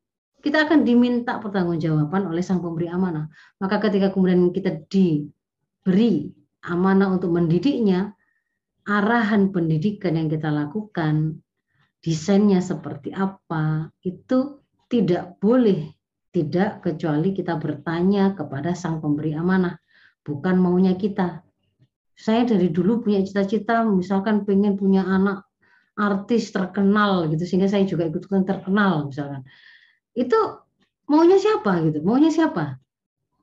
kita 0.45 0.69
akan 0.69 0.85
diminta 0.85 1.41
pertanggungjawaban 1.41 2.29
oleh 2.29 2.45
sang 2.45 2.61
pemberi 2.61 2.85
amanah. 2.85 3.25
Maka 3.57 3.81
ketika 3.81 4.13
kemudian 4.13 4.53
kita 4.53 4.77
diberi 4.85 6.29
amanah 6.69 7.17
untuk 7.17 7.33
mendidiknya, 7.33 8.13
arahan 8.85 9.49
pendidikan 9.49 10.13
yang 10.13 10.29
kita 10.29 10.53
lakukan, 10.53 11.41
desainnya 12.05 12.61
seperti 12.61 13.09
apa, 13.09 13.89
itu 14.05 14.61
tidak 14.85 15.41
boleh 15.41 15.89
tidak 16.29 16.85
kecuali 16.85 17.33
kita 17.33 17.57
bertanya 17.57 18.37
kepada 18.37 18.77
sang 18.77 19.01
pemberi 19.01 19.33
amanah, 19.33 19.81
bukan 20.21 20.61
maunya 20.61 20.93
kita. 20.93 21.41
Saya 22.13 22.45
dari 22.45 22.69
dulu 22.69 23.01
punya 23.01 23.25
cita-cita, 23.25 23.81
misalkan 23.81 24.45
pengen 24.45 24.77
punya 24.77 25.09
anak 25.09 25.49
artis 25.97 26.53
terkenal 26.53 27.25
gitu, 27.33 27.49
sehingga 27.49 27.65
saya 27.65 27.89
juga 27.89 28.05
ikut 28.05 28.29
terkenal 28.45 29.09
misalkan 29.09 29.41
itu 30.15 30.39
maunya 31.12 31.38
siapa 31.38 31.84
gitu? 31.86 32.00
Maunya 32.01 32.31
siapa? 32.31 32.79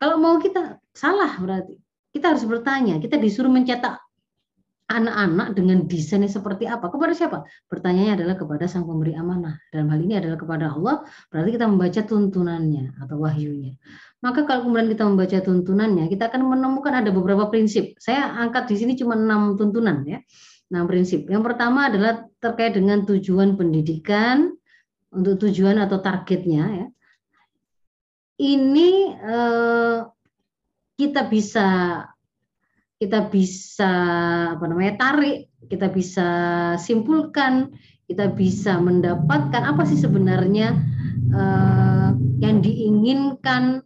Kalau 0.00 0.18
mau 0.18 0.40
kita 0.42 0.82
salah 0.90 1.38
berarti. 1.38 1.78
Kita 2.12 2.34
harus 2.34 2.44
bertanya. 2.44 3.00
Kita 3.00 3.16
disuruh 3.16 3.48
mencetak 3.48 3.96
anak-anak 4.92 5.56
dengan 5.56 5.88
desainnya 5.88 6.28
seperti 6.28 6.68
apa. 6.68 6.92
Kepada 6.92 7.16
siapa? 7.16 7.48
Pertanyaannya 7.72 8.14
adalah 8.20 8.36
kepada 8.36 8.68
sang 8.68 8.84
pemberi 8.84 9.16
amanah. 9.16 9.56
Dalam 9.72 9.88
hal 9.88 10.00
ini 10.04 10.20
adalah 10.20 10.36
kepada 10.36 10.76
Allah 10.76 11.06
berarti 11.32 11.50
kita 11.56 11.66
membaca 11.70 12.00
tuntunannya 12.04 13.00
atau 13.00 13.16
wahyunya. 13.16 13.80
Maka 14.20 14.44
kalau 14.44 14.68
kemudian 14.68 14.92
kita 14.92 15.04
membaca 15.08 15.38
tuntunannya 15.40 16.04
kita 16.12 16.28
akan 16.28 16.42
menemukan 16.44 16.92
ada 16.92 17.10
beberapa 17.10 17.48
prinsip. 17.48 17.96
Saya 17.96 18.28
angkat 18.36 18.68
di 18.68 18.76
sini 18.76 18.92
cuma 18.94 19.16
enam 19.16 19.56
tuntunan 19.56 20.04
ya. 20.04 20.20
Enam 20.68 20.84
prinsip. 20.88 21.24
Yang 21.28 21.42
pertama 21.52 21.88
adalah 21.88 22.28
terkait 22.40 22.76
dengan 22.76 23.04
tujuan 23.08 23.56
pendidikan 23.56 24.52
untuk 25.12 25.46
tujuan 25.46 25.76
atau 25.76 26.00
targetnya 26.00 26.64
ya. 26.72 26.86
Ini 28.42 28.90
eh, 29.12 29.98
kita 30.96 31.28
bisa 31.28 31.68
kita 32.96 33.28
bisa 33.28 33.92
apa 34.56 34.64
namanya 34.66 34.94
tarik, 34.98 35.52
kita 35.68 35.90
bisa 35.92 36.28
simpulkan, 36.78 37.74
kita 38.08 38.30
bisa 38.32 38.78
mendapatkan 38.80 39.62
apa 39.62 39.82
sih 39.84 40.00
sebenarnya 40.00 40.74
eh, 41.30 42.08
yang 42.42 42.64
diinginkan 42.64 43.84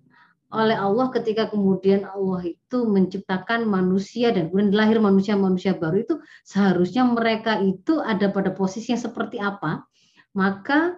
oleh 0.56 0.78
Allah 0.78 1.10
ketika 1.10 1.50
kemudian 1.50 2.06
Allah 2.06 2.46
itu 2.46 2.86
menciptakan 2.86 3.66
manusia 3.66 4.30
dan 4.30 4.48
kemudian 4.48 4.72
lahir 4.72 5.02
manusia-manusia 5.02 5.74
baru 5.74 6.06
itu 6.06 6.14
seharusnya 6.46 7.02
mereka 7.02 7.58
itu 7.60 7.98
ada 7.98 8.30
pada 8.30 8.54
posisi 8.54 8.94
yang 8.94 9.02
seperti 9.02 9.42
apa 9.42 9.84
maka 10.32 10.96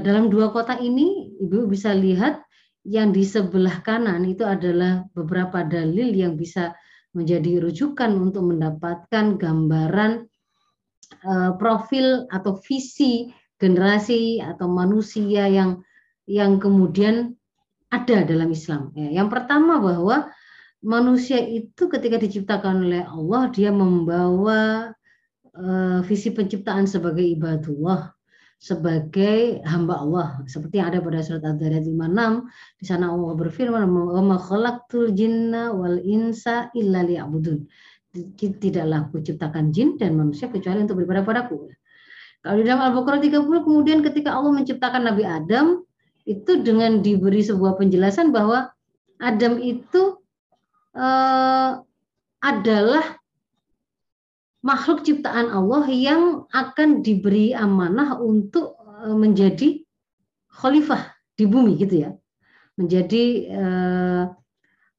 dalam 0.00 0.30
dua 0.30 0.54
kota 0.54 0.78
ini 0.78 1.34
ibu 1.42 1.66
bisa 1.66 1.90
lihat 1.90 2.38
yang 2.86 3.12
di 3.12 3.26
sebelah 3.26 3.82
kanan 3.84 4.24
itu 4.24 4.46
adalah 4.46 5.04
beberapa 5.12 5.66
dalil 5.66 6.14
yang 6.14 6.38
bisa 6.38 6.72
menjadi 7.12 7.60
rujukan 7.60 8.14
untuk 8.16 8.54
mendapatkan 8.54 9.36
gambaran 9.36 10.30
eh, 11.26 11.52
profil 11.58 12.30
atau 12.30 12.56
visi 12.62 13.28
generasi 13.60 14.40
atau 14.40 14.70
manusia 14.70 15.44
yang 15.50 15.82
yang 16.24 16.62
kemudian 16.62 17.36
ada 17.90 18.22
dalam 18.22 18.48
Islam. 18.54 18.94
Ya, 18.94 19.20
yang 19.20 19.28
pertama 19.28 19.82
bahwa 19.82 20.30
manusia 20.80 21.42
itu 21.42 21.90
ketika 21.90 22.16
diciptakan 22.16 22.86
oleh 22.86 23.04
Allah 23.04 23.50
dia 23.52 23.68
membawa 23.74 24.94
uh, 25.52 26.00
visi 26.06 26.32
penciptaan 26.32 26.88
sebagai 26.88 27.26
ibadullah 27.26 28.14
sebagai 28.60 29.64
hamba 29.64 30.04
Allah. 30.04 30.28
Seperti 30.44 30.78
yang 30.78 30.92
ada 30.92 31.00
pada 31.00 31.24
surat 31.24 31.40
Ad-Dariyat 31.40 31.88
56 31.88 32.44
di 32.76 32.84
sana 32.84 33.08
Allah 33.08 33.32
berfirman 33.32 33.88
wa 33.88 34.20
ma 34.20 34.36
khalaqtul 34.36 35.16
jinna 35.16 35.72
wal 35.72 35.96
insa 36.04 36.68
illa 36.76 37.00
liya'budun. 37.00 37.64
Tidaklah 38.36 39.08
aku 39.08 39.24
ciptakan 39.24 39.72
jin 39.72 39.96
dan 39.96 40.12
manusia 40.20 40.52
kecuali 40.52 40.84
untuk 40.84 41.00
beribadah 41.00 41.24
padaku. 41.24 41.72
Kalau 42.40 42.56
di 42.60 42.64
dalam 42.68 42.84
Al-Baqarah 42.92 43.20
30 43.20 43.64
kemudian 43.64 43.98
ketika 44.04 44.36
Allah 44.36 44.52
menciptakan 44.52 45.08
Nabi 45.08 45.24
Adam 45.24 45.84
itu 46.28 46.60
dengan 46.60 47.00
diberi 47.00 47.40
sebuah 47.40 47.80
penjelasan 47.80 48.28
bahwa 48.28 48.72
Adam 49.20 49.60
itu 49.60 50.20
uh, 50.96 51.80
adalah 52.40 53.19
makhluk 54.60 55.04
ciptaan 55.04 55.48
Allah 55.48 55.88
yang 55.88 56.44
akan 56.52 57.00
diberi 57.00 57.56
amanah 57.56 58.20
untuk 58.20 58.76
uh, 58.80 59.16
menjadi 59.16 59.80
khalifah 60.52 61.16
di 61.36 61.44
bumi 61.48 61.80
gitu 61.80 62.04
ya 62.08 62.10
menjadi 62.76 63.24
uh, 63.52 64.24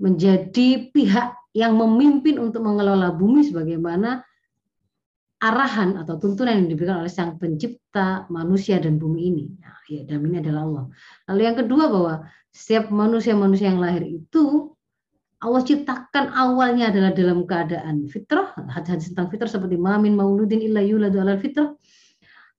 menjadi 0.02 0.90
pihak 0.90 1.38
yang 1.54 1.78
memimpin 1.78 2.42
untuk 2.42 2.66
mengelola 2.66 3.14
bumi 3.14 3.46
sebagaimana 3.46 4.26
arahan 5.42 5.98
atau 5.98 6.22
tuntunan 6.22 6.54
yang 6.54 6.70
diberikan 6.70 7.02
oleh 7.02 7.10
sang 7.10 7.42
pencipta 7.42 8.30
manusia 8.30 8.78
dan 8.78 9.02
bumi 9.02 9.22
ini. 9.34 9.46
Nah, 9.58 9.82
ya, 9.90 10.06
dan 10.06 10.22
ini 10.22 10.38
adalah 10.38 10.62
Allah. 10.70 10.86
Lalu 11.34 11.42
yang 11.42 11.58
kedua 11.58 11.84
bahwa 11.90 12.14
setiap 12.54 12.94
manusia-manusia 12.94 13.74
yang 13.74 13.82
lahir 13.82 14.06
itu 14.06 14.71
Allah 15.42 15.62
ciptakan 15.66 16.38
awalnya 16.38 16.94
adalah 16.94 17.12
dalam 17.18 17.50
keadaan 17.50 18.06
fitrah, 18.06 18.54
hadis 18.70 19.10
tentang 19.10 19.34
fitrah 19.34 19.50
seperti 19.50 19.74
mamin 19.74 20.14
mauludin 20.14 20.62
illa 20.62 20.86
yuladu 20.86 21.18
alal 21.18 21.42
fitrah, 21.42 21.74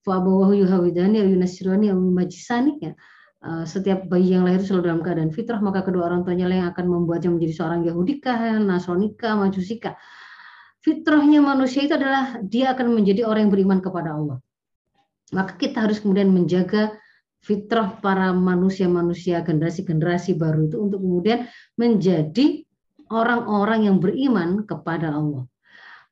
fa 0.02 0.18
abawahu 0.18 0.58
yuhawidani 0.58 1.22
au 1.22 1.28
yunasirani 1.30 1.94
au 1.94 1.98
majisani 1.98 2.82
ya. 2.82 2.92
Uh, 3.42 3.66
setiap 3.66 4.06
bayi 4.06 4.38
yang 4.38 4.46
lahir 4.46 4.62
selalu 4.62 4.86
dalam 4.86 5.02
keadaan 5.02 5.34
fitrah 5.34 5.58
maka 5.58 5.82
kedua 5.82 6.06
orang 6.06 6.22
tuanya 6.22 6.46
yang 6.46 6.70
akan 6.70 6.86
membuatnya 6.86 7.26
menjadi 7.26 7.58
seorang 7.58 7.82
Yahudika, 7.82 8.54
Nasronika, 8.62 9.34
Majusika 9.34 9.98
fitrahnya 10.82 11.38
manusia 11.40 11.86
itu 11.86 11.94
adalah 11.94 12.42
dia 12.42 12.74
akan 12.74 12.92
menjadi 12.92 13.22
orang 13.24 13.48
yang 13.48 13.52
beriman 13.54 13.78
kepada 13.78 14.18
Allah. 14.18 14.38
Maka 15.32 15.56
kita 15.56 15.86
harus 15.86 16.02
kemudian 16.02 16.28
menjaga 16.28 16.92
fitrah 17.42 17.98
para 18.02 18.34
manusia-manusia 18.34 19.40
generasi-generasi 19.42 20.36
baru 20.36 20.68
itu 20.68 20.76
untuk 20.78 21.00
kemudian 21.00 21.48
menjadi 21.78 22.66
orang-orang 23.12 23.84
yang 23.92 24.00
beriman 24.00 24.64
kepada 24.64 25.12
Allah. 25.12 25.44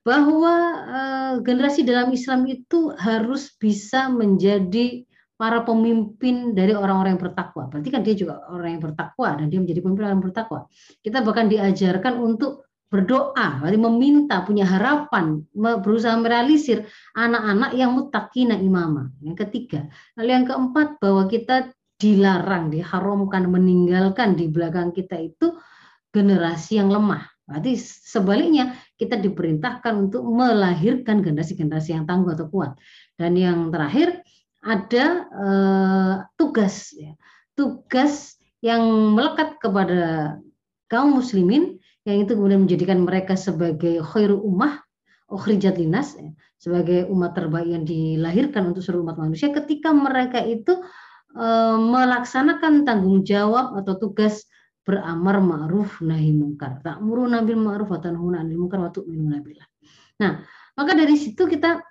Bahwa 0.01 0.55
uh, 0.85 1.33
generasi 1.41 1.81
dalam 1.85 2.13
Islam 2.13 2.45
itu 2.45 2.93
harus 2.97 3.53
bisa 3.57 4.09
menjadi 4.09 5.05
para 5.41 5.65
pemimpin 5.65 6.53
dari 6.53 6.77
orang-orang 6.77 7.17
yang 7.17 7.23
bertakwa. 7.25 7.65
Berarti 7.65 7.89
kan 7.89 8.05
dia 8.05 8.13
juga 8.13 8.45
orang 8.45 8.77
yang 8.77 8.83
bertakwa 8.85 9.29
dan 9.41 9.49
dia 9.49 9.57
menjadi 9.57 9.81
pemimpin 9.81 10.05
orang 10.05 10.15
yang 10.21 10.25
bertakwa. 10.29 10.59
Kita 11.01 11.17
bahkan 11.25 11.49
diajarkan 11.49 12.13
untuk 12.21 12.69
berdoa, 12.91 13.63
berarti 13.63 13.79
meminta, 13.79 14.43
punya 14.43 14.67
harapan, 14.67 15.41
berusaha 15.55 16.13
merealisir 16.19 16.85
anak-anak 17.15 17.71
yang 17.73 17.95
mutakina 17.95 18.59
imama. 18.59 19.09
Yang 19.23 19.47
ketiga. 19.47 19.87
Lalu 20.19 20.29
yang 20.29 20.45
keempat, 20.45 20.99
bahwa 20.99 21.23
kita 21.31 21.71
dilarang, 21.95 22.67
diharamkan, 22.67 23.47
meninggalkan 23.47 24.35
di 24.35 24.51
belakang 24.51 24.91
kita 24.91 25.17
itu 25.23 25.55
generasi 26.11 26.79
yang 26.79 26.91
lemah. 26.91 27.27
Berarti 27.47 27.75
sebaliknya 27.79 28.79
kita 28.95 29.19
diperintahkan 29.19 30.07
untuk 30.07 30.23
melahirkan 30.23 31.19
generasi-generasi 31.19 31.97
yang 31.97 32.05
tangguh 32.07 32.35
atau 32.35 32.47
kuat. 32.47 32.79
Dan 33.19 33.35
yang 33.35 33.67
terakhir 33.73 34.23
ada 34.61 35.05
eh, 35.27 36.15
tugas, 36.37 36.95
ya. 36.95 37.17
tugas 37.57 38.37
yang 38.61 38.83
melekat 39.17 39.57
kepada 39.57 40.37
kaum 40.87 41.17
muslimin 41.17 41.81
yang 42.05 42.25
itu 42.25 42.33
kemudian 42.33 42.65
menjadikan 42.65 43.01
mereka 43.01 43.33
sebagai 43.37 44.01
khairu 44.01 44.37
ummah 44.41 44.81
ukhrijat 45.31 45.79
linas 45.79 46.17
ya, 46.19 46.29
sebagai 46.59 47.07
umat 47.07 47.33
terbaik 47.33 47.71
yang 47.71 47.85
dilahirkan 47.87 48.73
untuk 48.73 48.83
seluruh 48.83 49.07
umat 49.07 49.17
manusia 49.17 49.49
ketika 49.55 49.95
mereka 49.95 50.43
itu 50.43 50.75
e, 51.31 51.47
melaksanakan 51.79 52.83
tanggung 52.83 53.23
jawab 53.23 53.79
atau 53.79 53.95
tugas 53.95 54.43
beramar 54.81 55.37
ma'ruf 55.39 56.01
nahi 56.01 56.33
mungkar 56.33 56.81
ta'muru 56.81 57.29
nabil 57.29 57.57
ma'ruf 57.57 57.93
wa 57.93 57.99
tanhuna 58.01 58.41
'anil 58.41 58.65
munkar 58.65 58.81
wa 58.81 58.89
tu'minuna 58.89 59.37
billah. 59.41 59.67
Nah, 60.21 60.41
maka 60.77 60.91
dari 60.97 61.15
situ 61.17 61.45
kita 61.45 61.81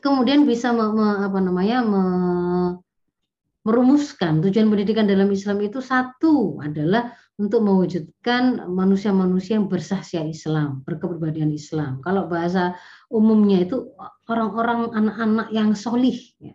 kemudian 0.00 0.48
bisa 0.48 0.72
me, 0.72 0.92
me, 0.92 1.06
apa 1.24 1.38
namanya 1.40 1.78
me, 1.84 2.02
merumuskan 3.66 4.38
tujuan 4.46 4.70
pendidikan 4.70 5.10
dalam 5.10 5.26
Islam 5.34 5.58
itu 5.58 5.82
satu 5.82 6.62
adalah 6.62 7.10
untuk 7.36 7.66
mewujudkan 7.66 8.64
manusia-manusia 8.70 9.60
yang 9.60 9.68
bersahsia 9.68 10.24
Islam, 10.24 10.86
berkepribadian 10.86 11.52
Islam. 11.52 12.00
Kalau 12.00 12.30
bahasa 12.30 12.78
umumnya 13.12 13.66
itu 13.66 13.92
orang-orang 14.30 14.94
anak-anak 14.94 15.48
yang 15.52 15.74
solih, 15.76 16.16
ya. 16.40 16.54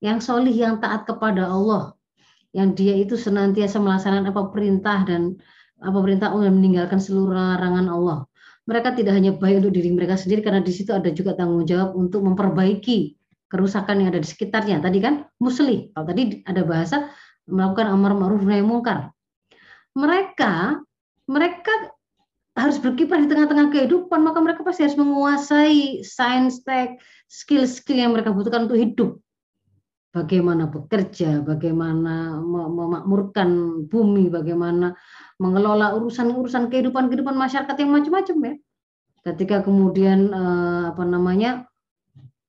yang 0.00 0.24
solih 0.24 0.54
yang 0.54 0.80
taat 0.80 1.04
kepada 1.04 1.50
Allah, 1.50 1.92
yang 2.52 2.76
dia 2.76 2.96
itu 2.96 3.16
senantiasa 3.16 3.80
melaksanakan 3.80 4.32
apa 4.32 4.42
perintah 4.52 5.04
dan 5.08 5.36
apa 5.80 5.98
perintah 5.98 6.30
Allah 6.30 6.52
meninggalkan 6.52 7.00
seluruh 7.00 7.32
larangan 7.32 7.88
Allah. 7.88 8.18
Mereka 8.68 8.94
tidak 8.94 9.18
hanya 9.18 9.34
baik 9.34 9.66
untuk 9.66 9.74
diri 9.74 9.90
mereka 9.90 10.14
sendiri 10.14 10.44
karena 10.46 10.62
di 10.62 10.70
situ 10.70 10.94
ada 10.94 11.10
juga 11.10 11.34
tanggung 11.34 11.66
jawab 11.66 11.98
untuk 11.98 12.22
memperbaiki 12.22 13.18
kerusakan 13.50 14.04
yang 14.04 14.14
ada 14.14 14.22
di 14.22 14.28
sekitarnya. 14.30 14.78
Tadi 14.78 14.98
kan 15.02 15.26
muslih. 15.42 15.90
Kalau 15.90 16.06
tadi 16.06 16.46
ada 16.46 16.62
bahasa 16.62 17.10
melakukan 17.50 17.90
amar 17.90 18.14
ma'ruf 18.14 18.46
nahi 18.46 18.62
mungkar 18.62 19.10
mereka 19.96 20.80
mereka 21.28 21.72
harus 22.52 22.76
berkiprah 22.76 23.16
di 23.24 23.32
tengah-tengah 23.32 23.72
kehidupan, 23.72 24.20
maka 24.20 24.38
mereka 24.44 24.60
pasti 24.60 24.84
harus 24.84 24.98
menguasai 25.00 26.04
sains 26.04 26.60
tech, 26.60 27.00
skill-skill 27.24 27.96
yang 27.96 28.12
mereka 28.12 28.28
butuhkan 28.28 28.68
untuk 28.68 28.76
hidup. 28.76 29.10
Bagaimana 30.12 30.68
bekerja, 30.68 31.40
bagaimana 31.40 32.36
memakmurkan 32.44 33.48
bumi, 33.88 34.28
bagaimana 34.28 34.92
mengelola 35.40 35.96
urusan-urusan 35.96 36.68
kehidupan-kehidupan 36.68 37.32
masyarakat 37.32 37.72
yang 37.80 37.96
macam-macam 37.96 38.36
ya. 38.44 38.54
Ketika 39.24 39.64
kemudian 39.64 40.28
eh, 40.28 40.84
apa 40.92 41.00
namanya 41.08 41.64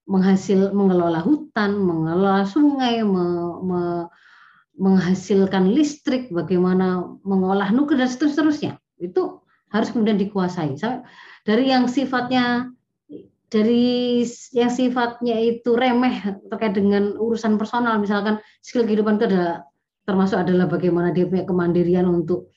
menghasil 0.03 0.75
mengelola 0.75 1.23
hutan, 1.23 1.79
mengelola 1.79 2.43
sungai, 2.43 2.99
me, 3.07 3.23
me, 3.63 3.81
menghasilkan 4.75 5.71
listrik, 5.71 6.27
bagaimana 6.33 7.15
mengolah 7.23 7.71
nuklir 7.71 8.03
dan 8.03 8.11
seterusnya. 8.11 8.75
Itu 8.99 9.45
harus 9.71 9.89
kemudian 9.95 10.19
dikuasai. 10.19 10.75
Dari 11.47 11.63
yang 11.71 11.87
sifatnya 11.87 12.73
dari 13.53 14.25
yang 14.57 14.73
sifatnya 14.73 15.37
itu 15.37 15.77
remeh 15.77 16.41
terkait 16.49 16.73
dengan 16.73 17.13
urusan 17.21 17.61
personal, 17.61 18.01
misalkan 18.01 18.41
skill 18.65 18.89
kehidupan 18.89 19.21
itu 19.21 19.29
adalah 19.29 19.61
termasuk 20.09 20.41
adalah 20.41 20.65
bagaimana 20.65 21.13
dia 21.13 21.29
punya 21.29 21.45
kemandirian 21.45 22.09
untuk 22.09 22.49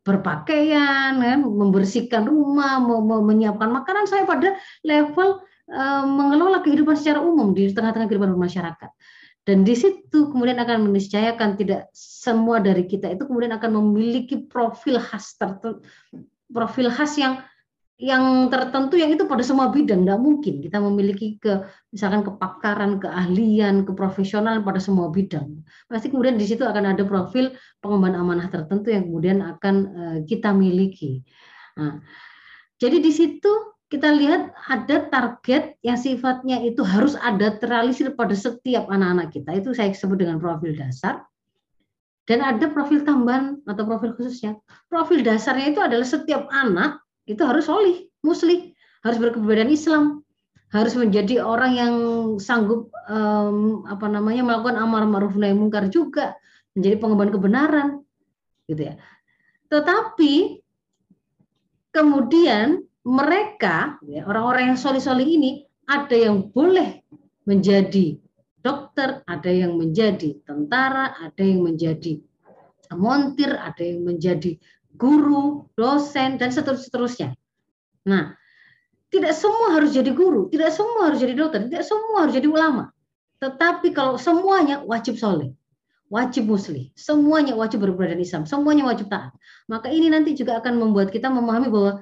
berpakaian, 0.00 1.20
kan, 1.20 1.44
membersihkan 1.44 2.24
rumah, 2.24 2.80
menyiapkan 3.20 3.68
makanan 3.68 4.08
saya 4.08 4.24
pada 4.24 4.56
level 4.80 5.44
uh, 5.68 6.08
mengelola 6.08 6.64
kehidupan 6.64 6.96
secara 6.96 7.20
umum 7.20 7.52
di 7.52 7.68
tengah-tengah 7.68 8.08
kehidupan 8.08 8.32
masyarakat. 8.32 8.90
Dan 9.44 9.60
di 9.60 9.76
situ 9.76 10.32
kemudian 10.32 10.56
akan 10.56 10.88
meniscayakan 10.88 11.60
tidak 11.60 11.92
semua 11.92 12.64
dari 12.64 12.88
kita 12.88 13.12
itu 13.12 13.28
kemudian 13.28 13.52
akan 13.56 13.76
memiliki 13.76 14.48
profil 14.48 14.96
khas 14.96 15.36
tertentu, 15.36 15.84
profil 16.48 16.88
khas 16.88 17.16
yang 17.20 17.44
yang 18.00 18.48
tertentu 18.48 18.96
yang 18.96 19.12
itu 19.12 19.28
pada 19.28 19.44
semua 19.44 19.68
bidang 19.68 20.08
tidak 20.08 20.16
mungkin 20.24 20.64
kita 20.64 20.80
memiliki 20.80 21.36
ke 21.36 21.68
misalkan 21.92 22.24
kepakaran, 22.24 22.96
keahlian, 22.96 23.84
keprofesionalan 23.84 24.64
pada 24.64 24.80
semua 24.80 25.12
bidang. 25.12 25.60
Pasti 25.84 26.08
kemudian 26.08 26.40
di 26.40 26.48
situ 26.48 26.64
akan 26.64 26.96
ada 26.96 27.04
profil 27.04 27.52
pengemban 27.84 28.16
amanah 28.16 28.48
tertentu 28.48 28.88
yang 28.88 29.04
kemudian 29.04 29.44
akan 29.44 29.74
uh, 29.92 30.18
kita 30.24 30.48
miliki. 30.56 31.20
Nah, 31.76 32.00
jadi 32.80 33.04
di 33.04 33.12
situ 33.12 33.52
kita 33.92 34.16
lihat 34.16 34.56
ada 34.72 35.04
target 35.12 35.76
yang 35.84 36.00
sifatnya 36.00 36.56
itu 36.64 36.80
harus 36.80 37.20
ada 37.20 37.52
terrealisir 37.60 38.16
pada 38.16 38.32
setiap 38.32 38.88
anak-anak 38.88 39.28
kita. 39.28 39.60
Itu 39.60 39.76
saya 39.76 39.92
sebut 39.92 40.24
dengan 40.24 40.40
profil 40.40 40.72
dasar. 40.72 41.20
Dan 42.24 42.40
ada 42.40 42.70
profil 42.70 43.04
tambahan 43.04 43.60
atau 43.68 43.84
profil 43.84 44.16
khususnya. 44.16 44.56
Profil 44.88 45.20
dasarnya 45.20 45.74
itu 45.74 45.82
adalah 45.82 46.06
setiap 46.06 46.48
anak 46.48 47.02
itu 47.26 47.42
harus 47.44 47.68
solih, 47.68 48.08
muslim, 48.24 48.72
harus 49.04 49.18
berkepribadian 49.20 49.72
Islam, 49.72 50.04
harus 50.70 50.94
menjadi 50.94 51.42
orang 51.42 51.72
yang 51.74 51.94
sanggup 52.38 52.94
um, 53.10 53.82
apa 53.90 54.06
namanya 54.06 54.46
melakukan 54.46 54.78
amar 54.78 55.02
ma'ruf 55.08 55.34
nahi 55.34 55.56
mungkar 55.56 55.90
juga, 55.90 56.38
menjadi 56.78 56.96
pengemban 57.02 57.30
kebenaran, 57.34 57.88
gitu 58.70 58.92
ya. 58.92 58.94
Tetapi 59.70 60.62
kemudian 61.90 62.86
mereka 63.02 63.98
ya, 64.06 64.22
orang-orang 64.28 64.74
yang 64.74 64.78
solih-solih 64.78 65.26
ini 65.26 65.66
ada 65.90 66.14
yang 66.14 66.50
boleh 66.54 67.02
menjadi 67.48 68.14
dokter, 68.60 69.24
ada 69.26 69.50
yang 69.50 69.74
menjadi 69.74 70.38
tentara, 70.46 71.16
ada 71.18 71.42
yang 71.42 71.66
menjadi 71.66 72.20
montir, 72.94 73.54
ada 73.56 73.82
yang 73.82 74.06
menjadi 74.06 74.54
guru, 74.96 75.68
dosen, 75.78 76.38
dan 76.38 76.50
seterusnya. 76.54 77.34
Nah, 78.06 78.34
tidak 79.10 79.34
semua 79.34 79.74
harus 79.74 79.90
jadi 79.90 80.14
guru, 80.14 80.46
tidak 80.48 80.70
semua 80.70 81.10
harus 81.10 81.18
jadi 81.18 81.34
dokter, 81.34 81.66
tidak 81.66 81.82
semua 81.82 82.26
harus 82.26 82.34
jadi 82.34 82.46
ulama. 82.46 82.94
Tetapi 83.42 83.90
kalau 83.90 84.14
semuanya 84.20 84.86
wajib 84.86 85.18
soleh, 85.18 85.50
wajib 86.06 86.46
muslim, 86.46 86.90
semuanya 86.94 87.58
wajib 87.58 87.82
berberada 87.82 88.14
Islam, 88.14 88.46
semuanya 88.46 88.86
wajib 88.86 89.10
taat. 89.10 89.34
Maka 89.66 89.90
ini 89.90 90.10
nanti 90.12 90.38
juga 90.38 90.62
akan 90.62 90.78
membuat 90.78 91.10
kita 91.10 91.26
memahami 91.26 91.68
bahwa 91.68 91.92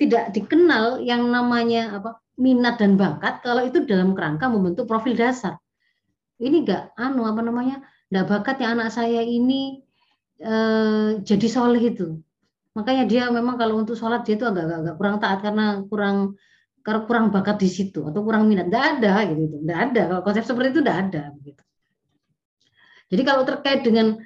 tidak 0.00 0.32
dikenal 0.32 1.04
yang 1.04 1.28
namanya 1.28 2.00
apa 2.00 2.18
minat 2.34 2.82
dan 2.82 2.98
bakat 2.98 3.44
kalau 3.46 3.62
itu 3.62 3.86
dalam 3.86 4.16
kerangka 4.16 4.50
membentuk 4.50 4.90
profil 4.90 5.14
dasar. 5.14 5.60
Ini 6.40 6.66
enggak 6.66 6.96
anu 6.98 7.28
apa 7.28 7.44
namanya? 7.44 7.84
Enggak 8.10 8.26
bakatnya 8.26 8.74
anak 8.74 8.88
saya 8.90 9.22
ini 9.22 9.84
eh, 10.40 11.22
jadi 11.22 11.46
soleh 11.46 11.94
itu. 11.94 12.23
Makanya 12.74 13.04
dia 13.06 13.30
memang 13.30 13.54
kalau 13.54 13.78
untuk 13.78 13.94
sholat 13.94 14.26
dia 14.26 14.34
itu 14.34 14.46
agak-agak 14.46 14.94
kurang 14.98 15.16
taat 15.22 15.38
karena 15.46 15.82
kurang 15.86 16.34
kurang 16.84 17.32
bakat 17.32 17.56
di 17.62 17.70
situ 17.70 18.04
atau 18.04 18.20
kurang 18.26 18.50
minat. 18.50 18.68
Tidak 18.68 18.84
ada 18.98 19.24
gitu, 19.30 19.56
tidak 19.62 19.78
ada. 19.90 20.02
Kalau 20.10 20.22
konsep 20.26 20.44
seperti 20.44 20.68
itu 20.74 20.80
tidak 20.82 20.98
ada. 21.08 21.22
Gitu. 21.40 21.62
Jadi 23.14 23.22
kalau 23.22 23.42
terkait 23.46 23.80
dengan 23.86 24.18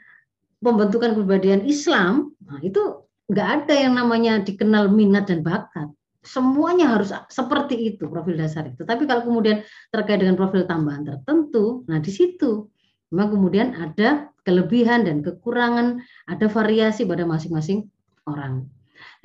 pembentukan 0.58 1.14
kepribadian 1.14 1.62
Islam, 1.68 2.34
nah 2.42 2.58
itu 2.64 3.06
nggak 3.28 3.48
ada 3.62 3.74
yang 3.76 3.94
namanya 3.94 4.40
dikenal 4.40 4.88
minat 4.90 5.28
dan 5.28 5.44
bakat. 5.44 5.92
Semuanya 6.24 6.98
harus 6.98 7.14
seperti 7.30 7.94
itu 7.94 8.08
profil 8.08 8.34
dasar 8.34 8.66
itu. 8.66 8.82
Tapi 8.82 9.06
kalau 9.06 9.22
kemudian 9.28 9.62
terkait 9.92 10.18
dengan 10.18 10.34
profil 10.34 10.64
tambahan 10.64 11.04
tertentu, 11.04 11.84
nah 11.86 12.00
di 12.00 12.10
situ 12.10 12.66
memang 13.12 13.38
kemudian 13.38 13.76
ada 13.76 14.32
kelebihan 14.42 15.04
dan 15.04 15.20
kekurangan, 15.20 16.00
ada 16.26 16.46
variasi 16.48 17.04
pada 17.04 17.28
masing-masing 17.28 17.86
orang. 18.28 18.68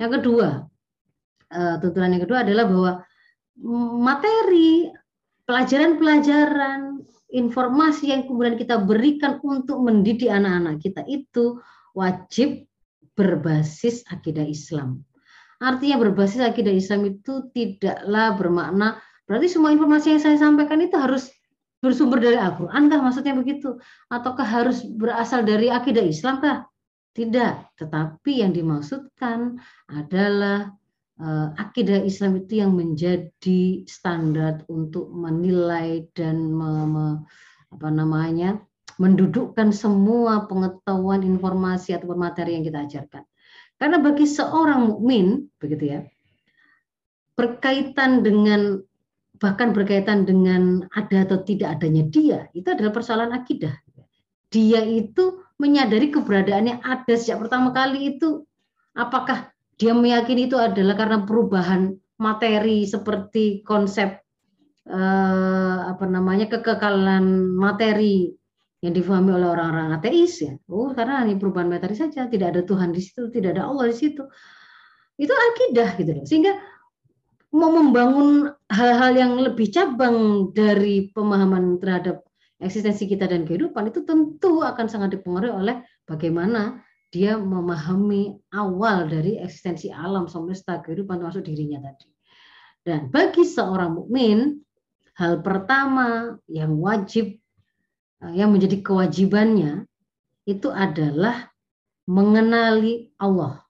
Yang 0.00 0.10
kedua, 0.20 0.48
uh, 1.52 1.74
tuntunan 1.80 2.14
yang 2.16 2.24
kedua 2.24 2.42
adalah 2.42 2.64
bahwa 2.66 2.92
materi 4.02 4.90
pelajaran-pelajaran 5.44 7.04
informasi 7.34 8.14
yang 8.14 8.26
kemudian 8.26 8.56
kita 8.58 8.80
berikan 8.82 9.38
untuk 9.42 9.82
mendidik 9.82 10.30
anak-anak 10.30 10.80
kita 10.80 11.02
itu 11.06 11.58
wajib 11.94 12.66
berbasis 13.14 14.02
akidah 14.10 14.46
Islam. 14.46 15.02
Artinya 15.62 16.02
berbasis 16.02 16.42
akidah 16.42 16.74
Islam 16.74 17.06
itu 17.06 17.50
tidaklah 17.54 18.34
bermakna 18.34 18.98
berarti 19.24 19.48
semua 19.48 19.72
informasi 19.72 20.18
yang 20.18 20.22
saya 20.22 20.36
sampaikan 20.36 20.82
itu 20.82 20.98
harus 20.98 21.30
bersumber 21.78 22.20
dari 22.20 22.40
Al-Quran 22.40 22.90
kah 22.90 23.00
maksudnya 23.00 23.36
begitu? 23.36 23.76
Ataukah 24.08 24.44
harus 24.44 24.82
berasal 24.84 25.44
dari 25.44 25.68
akidah 25.68 26.02
Islam 26.02 26.40
kah? 26.40 26.66
Tidak, 27.14 27.78
tetapi 27.78 28.42
yang 28.42 28.50
dimaksudkan 28.50 29.54
adalah 29.86 30.74
uh, 31.22 31.54
akidah 31.54 32.02
Islam 32.02 32.42
itu 32.42 32.58
yang 32.58 32.74
menjadi 32.74 33.86
standar 33.86 34.66
untuk 34.66 35.14
menilai 35.14 36.10
dan 36.10 36.50
me, 36.50 36.82
me, 36.90 37.06
apa 37.70 37.88
namanya 37.94 38.58
mendudukkan 38.98 39.70
semua 39.70 40.46
pengetahuan 40.50 41.22
informasi 41.22 41.94
atau 41.94 42.14
materi 42.18 42.58
yang 42.58 42.66
kita 42.66 42.82
ajarkan. 42.82 43.22
Karena 43.78 43.98
bagi 43.98 44.26
seorang 44.26 44.90
mukmin 44.90 45.50
begitu 45.58 45.84
ya, 45.94 46.00
berkaitan 47.34 48.22
dengan 48.22 48.78
bahkan 49.38 49.74
berkaitan 49.74 50.22
dengan 50.26 50.86
ada 50.94 51.26
atau 51.26 51.42
tidak 51.42 51.78
adanya 51.78 52.06
dia, 52.06 52.38
itu 52.54 52.70
adalah 52.70 52.94
persoalan 52.94 53.34
akidah. 53.34 53.74
Dia 54.50 54.86
itu 54.86 55.43
menyadari 55.58 56.10
keberadaannya 56.10 56.82
ada 56.82 57.14
sejak 57.14 57.46
pertama 57.46 57.70
kali 57.70 58.16
itu 58.16 58.42
apakah 58.94 59.54
dia 59.78 59.94
meyakini 59.94 60.46
itu 60.46 60.58
adalah 60.58 60.94
karena 60.94 61.18
perubahan 61.26 61.94
materi 62.18 62.86
seperti 62.86 63.66
konsep 63.66 64.22
eh, 64.86 65.78
apa 65.90 66.04
namanya 66.06 66.46
kekekalan 66.46 67.54
materi 67.58 68.30
yang 68.84 68.92
difahami 68.92 69.32
oleh 69.32 69.48
orang-orang 69.48 69.96
ateis 69.96 70.44
ya. 70.44 70.52
Oh, 70.68 70.92
karena 70.92 71.24
ini 71.24 71.40
perubahan 71.40 71.72
materi 71.72 71.96
saja, 71.96 72.28
tidak 72.28 72.52
ada 72.52 72.62
Tuhan 72.68 72.92
di 72.92 73.00
situ, 73.00 73.32
tidak 73.32 73.56
ada 73.56 73.72
Allah 73.72 73.88
di 73.88 73.96
situ. 73.96 74.22
Itu 75.16 75.32
akidah 75.32 75.88
gitu 75.96 76.10
loh. 76.12 76.24
Sehingga 76.28 76.52
mau 77.56 77.72
membangun 77.72 78.52
hal-hal 78.68 79.12
yang 79.16 79.32
lebih 79.40 79.72
cabang 79.72 80.50
dari 80.52 81.08
pemahaman 81.16 81.80
terhadap 81.80 82.28
eksistensi 82.62 83.10
kita 83.10 83.26
dan 83.26 83.42
kehidupan 83.42 83.90
itu 83.90 84.06
tentu 84.06 84.62
akan 84.62 84.86
sangat 84.86 85.18
dipengaruhi 85.18 85.52
oleh 85.54 85.76
bagaimana 86.06 86.82
dia 87.14 87.38
memahami 87.38 88.34
awal 88.50 89.06
dari 89.06 89.38
eksistensi 89.38 89.86
alam 89.90 90.26
semesta 90.26 90.82
kehidupan 90.82 91.22
termasuk 91.22 91.46
dirinya 91.46 91.78
tadi. 91.78 92.10
Dan 92.82 93.08
bagi 93.08 93.46
seorang 93.46 94.02
mukmin, 94.02 94.60
hal 95.14 95.38
pertama 95.40 96.34
yang 96.50 96.74
wajib 96.82 97.38
eh, 98.18 98.32
yang 98.34 98.50
menjadi 98.50 98.82
kewajibannya 98.82 99.86
itu 100.44 100.68
adalah 100.68 101.54
mengenali 102.10 103.14
Allah. 103.16 103.62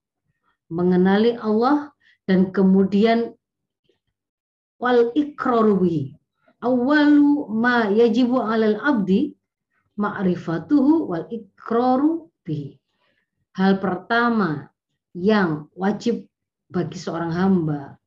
Mengenali 0.72 1.36
Allah 1.36 1.92
dan 2.24 2.48
kemudian 2.48 3.36
wal 4.80 5.12
ikraruhi 5.14 6.13
awalu 6.64 7.53
ma 7.53 7.92
yajibu 7.92 8.40
alal 8.40 8.81
abdi 8.81 9.37
ma'rifatuhu 10.00 11.12
wal 11.12 11.29
ikraru 11.29 12.33
bihi. 12.42 12.81
Hal 13.55 13.79
pertama 13.79 14.72
yang 15.14 15.70
wajib 15.79 16.27
bagi 16.66 16.98
seorang 16.98 17.31
hamba 17.31 18.00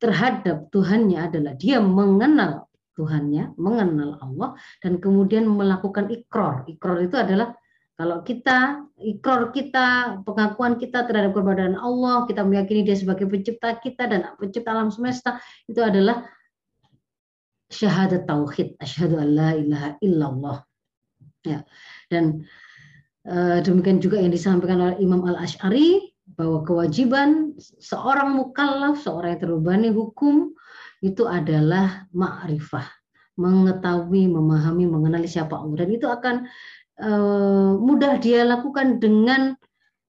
terhadap 0.00 0.70
Tuhannya 0.72 1.28
adalah 1.28 1.52
dia 1.58 1.82
mengenal 1.82 2.70
Tuhannya, 2.96 3.54
mengenal 3.54 4.18
Allah, 4.18 4.58
dan 4.82 4.98
kemudian 4.98 5.46
melakukan 5.46 6.10
ikrar. 6.10 6.66
Ikrar 6.66 6.98
itu 6.98 7.14
adalah 7.14 7.54
kalau 7.94 8.22
kita, 8.26 8.86
ikrar 8.98 9.50
kita, 9.54 10.18
pengakuan 10.22 10.78
kita 10.78 11.06
terhadap 11.06 11.34
keberadaan 11.34 11.78
Allah, 11.78 12.26
kita 12.26 12.42
meyakini 12.42 12.86
dia 12.86 12.98
sebagai 12.98 13.26
pencipta 13.26 13.74
kita 13.78 14.06
dan 14.06 14.34
pencipta 14.38 14.70
alam 14.70 14.90
semesta, 14.90 15.38
itu 15.66 15.78
adalah 15.78 16.26
syahadat 17.68 18.24
tauhid 18.24 18.76
asyhadu 18.80 19.20
an 19.20 19.28
la 19.36 19.50
ilaha 19.56 19.90
illallah. 20.00 20.58
Ya. 21.44 21.64
Dan 22.08 22.44
uh, 23.28 23.58
demikian 23.60 24.00
juga 24.00 24.20
yang 24.20 24.32
disampaikan 24.32 24.80
oleh 24.80 24.96
Imam 25.00 25.24
Al 25.28 25.40
Ashari 25.40 26.12
bahwa 26.28 26.60
kewajiban 26.64 27.56
seorang 27.80 28.36
mukallaf 28.36 29.00
seorang 29.00 29.36
yang 29.36 29.42
terbebani 29.48 29.88
hukum 29.88 30.52
itu 31.00 31.24
adalah 31.24 32.04
ma'rifah 32.12 32.84
mengetahui 33.38 34.26
memahami 34.26 34.84
mengenali 34.90 35.30
siapa 35.30 35.54
Allah. 35.54 35.86
Dan 35.86 35.88
itu 35.94 36.06
akan 36.10 36.36
uh, 36.98 37.78
mudah 37.78 38.18
dia 38.18 38.42
lakukan 38.42 38.98
dengan 38.98 39.54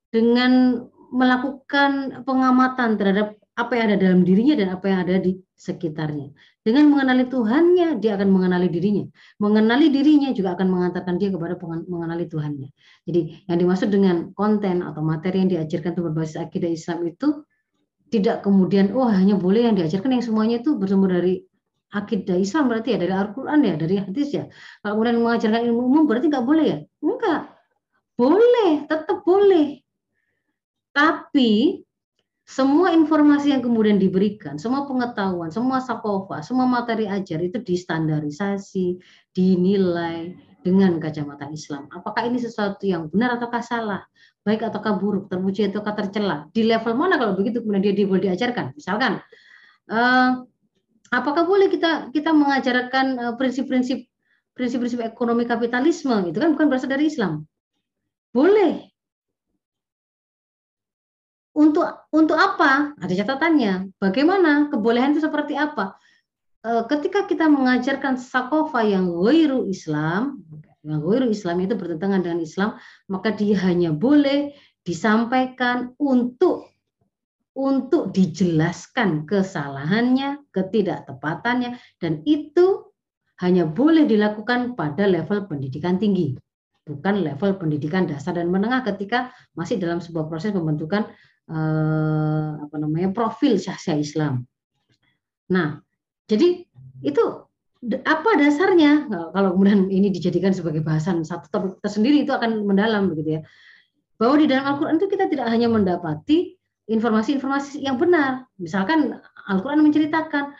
dengan 0.10 0.84
melakukan 1.13 2.22
pengamatan 2.26 2.98
terhadap 2.98 3.38
apa 3.54 3.72
yang 3.78 3.86
ada 3.93 3.98
dalam 4.00 4.22
dirinya 4.26 4.56
dan 4.58 4.69
apa 4.74 4.86
yang 4.89 5.00
ada 5.06 5.15
di 5.22 5.38
sekitarnya. 5.60 6.32
Dengan 6.63 6.88
mengenali 6.88 7.28
Tuhannya, 7.28 8.00
dia 8.00 8.15
akan 8.15 8.32
mengenali 8.32 8.72
dirinya. 8.72 9.04
Mengenali 9.43 9.91
dirinya 9.91 10.32
juga 10.32 10.56
akan 10.56 10.67
mengantarkan 10.72 11.19
dia 11.19 11.30
kepada 11.36 11.60
mengenali 11.91 12.32
Tuhannya. 12.32 12.72
Jadi 13.04 13.43
yang 13.52 13.58
dimaksud 13.60 13.91
dengan 13.91 14.32
konten 14.32 14.80
atau 14.80 15.04
materi 15.04 15.43
yang 15.43 15.52
diajarkan 15.52 15.91
itu 15.91 16.02
berbasis 16.08 16.39
akidah 16.39 16.72
Islam 16.72 17.04
itu 17.12 17.43
tidak 18.10 18.41
kemudian 18.41 18.95
oh 18.95 19.06
hanya 19.06 19.38
boleh 19.38 19.69
yang 19.69 19.76
diajarkan 19.76 20.17
yang 20.17 20.24
semuanya 20.26 20.63
itu 20.63 20.80
bersumber 20.80 21.22
dari 21.22 21.45
akidah 21.93 22.38
Islam 22.38 22.69
berarti 22.69 22.93
ya 22.93 22.98
dari 23.02 23.13
Al-Quran 23.13 23.60
ya 23.65 23.74
dari 23.78 23.95
hadis 24.02 24.28
ya 24.34 24.43
kalau 24.82 24.98
kemudian 24.98 25.22
mengajarkan 25.22 25.62
ilmu 25.69 25.82
umum 25.89 26.04
berarti 26.10 26.26
nggak 26.30 26.45
boleh 26.45 26.65
ya 26.65 26.78
enggak 27.06 27.41
boleh 28.17 28.72
tetap 28.89 29.17
boleh 29.22 29.82
tapi 30.89 31.82
semua 32.50 32.90
informasi 32.98 33.54
yang 33.54 33.62
kemudian 33.62 34.02
diberikan, 34.02 34.58
semua 34.58 34.90
pengetahuan, 34.90 35.54
semua 35.54 35.78
sakofa, 35.86 36.42
semua 36.42 36.66
materi 36.66 37.06
ajar 37.06 37.38
itu 37.46 37.62
distandarisasi, 37.62 38.98
dinilai 39.38 40.34
dengan 40.66 40.98
kacamata 40.98 41.46
Islam. 41.54 41.86
Apakah 41.94 42.26
ini 42.26 42.42
sesuatu 42.42 42.90
yang 42.90 43.06
benar 43.14 43.38
ataukah 43.38 43.62
salah? 43.62 44.02
Baik 44.42 44.66
ataukah 44.66 44.98
buruk, 44.98 45.30
terpuji 45.30 45.70
ataukah 45.70 45.94
tercela? 45.94 46.50
Di 46.50 46.66
level 46.66 46.98
mana 46.98 47.22
kalau 47.22 47.38
begitu 47.38 47.62
kemudian 47.62 47.94
dia 47.94 48.10
boleh 48.10 48.34
diajarkan? 48.34 48.74
Misalkan, 48.74 49.22
uh, 49.94 50.42
apakah 51.14 51.46
boleh 51.46 51.70
kita 51.70 52.10
kita 52.10 52.34
mengajarkan 52.34 53.06
uh, 53.30 53.34
prinsip-prinsip 53.38 54.10
prinsip-prinsip 54.58 55.06
ekonomi 55.06 55.46
kapitalisme? 55.46 56.18
Itu 56.26 56.42
kan 56.42 56.58
bukan 56.58 56.66
berasal 56.66 56.90
dari 56.90 57.14
Islam. 57.14 57.46
Boleh, 58.34 58.90
untuk 61.60 62.08
untuk 62.15 62.39
apa? 62.39 62.95
Ada 63.04 63.28
catatannya. 63.28 64.00
Bagaimana? 64.00 64.72
Kebolehan 64.72 65.12
itu 65.12 65.19
seperti 65.28 65.60
apa? 65.60 66.00
E, 66.63 66.88
ketika 66.88 67.28
kita 67.28 67.52
mengajarkan 67.52 68.15
sakofa 68.15 68.88
yang 68.88 69.12
goiru 69.12 69.67
Islam, 69.67 70.39
yang 70.88 71.04
goiru 71.04 71.28
Islam 71.28 71.60
itu 71.60 71.76
bertentangan 71.76 72.24
dengan 72.24 72.39
Islam, 72.39 72.80
maka 73.12 73.36
dia 73.36 73.60
hanya 73.67 73.91
boleh 73.91 74.56
disampaikan 74.88 75.91
untuk 76.00 76.72
untuk 77.60 78.15
dijelaskan 78.15 79.28
kesalahannya, 79.28 80.48
ketidaktepatannya, 80.56 81.76
dan 82.00 82.24
itu 82.24 82.88
hanya 83.43 83.67
boleh 83.67 84.08
dilakukan 84.08 84.80
pada 84.80 85.04
level 85.04 85.43
pendidikan 85.52 86.00
tinggi, 86.00 86.39
bukan 86.88 87.19
level 87.19 87.60
pendidikan 87.60 88.08
dasar 88.08 88.39
dan 88.39 88.48
menengah 88.48 88.88
ketika 88.88 89.36
masih 89.60 89.76
dalam 89.76 90.00
sebuah 90.00 90.32
proses 90.32 90.56
pembentukan 90.56 91.12
eh, 91.50 92.50
apa 92.62 92.76
namanya 92.78 93.10
profil 93.12 93.58
syahsia 93.58 93.98
Islam. 93.98 94.46
Nah, 95.50 95.82
jadi 96.30 96.64
itu 97.02 97.24
apa 98.06 98.30
dasarnya? 98.38 99.10
Kalau 99.10 99.50
kemudian 99.56 99.90
ini 99.90 100.14
dijadikan 100.14 100.54
sebagai 100.54 100.86
bahasan 100.86 101.26
satu 101.26 101.48
topik 101.50 101.74
tersendiri 101.82 102.28
itu 102.28 102.32
akan 102.36 102.68
mendalam 102.68 103.10
begitu 103.10 103.40
ya. 103.40 103.42
Bahwa 104.20 104.36
di 104.36 104.46
dalam 104.52 104.76
Al-Quran 104.76 105.00
itu 105.00 105.08
kita 105.08 105.26
tidak 105.32 105.48
hanya 105.48 105.72
mendapati 105.72 106.60
informasi-informasi 106.92 107.82
yang 107.82 107.96
benar. 107.96 108.46
Misalkan 108.60 109.16
Al-Quran 109.48 109.80
menceritakan 109.80 110.52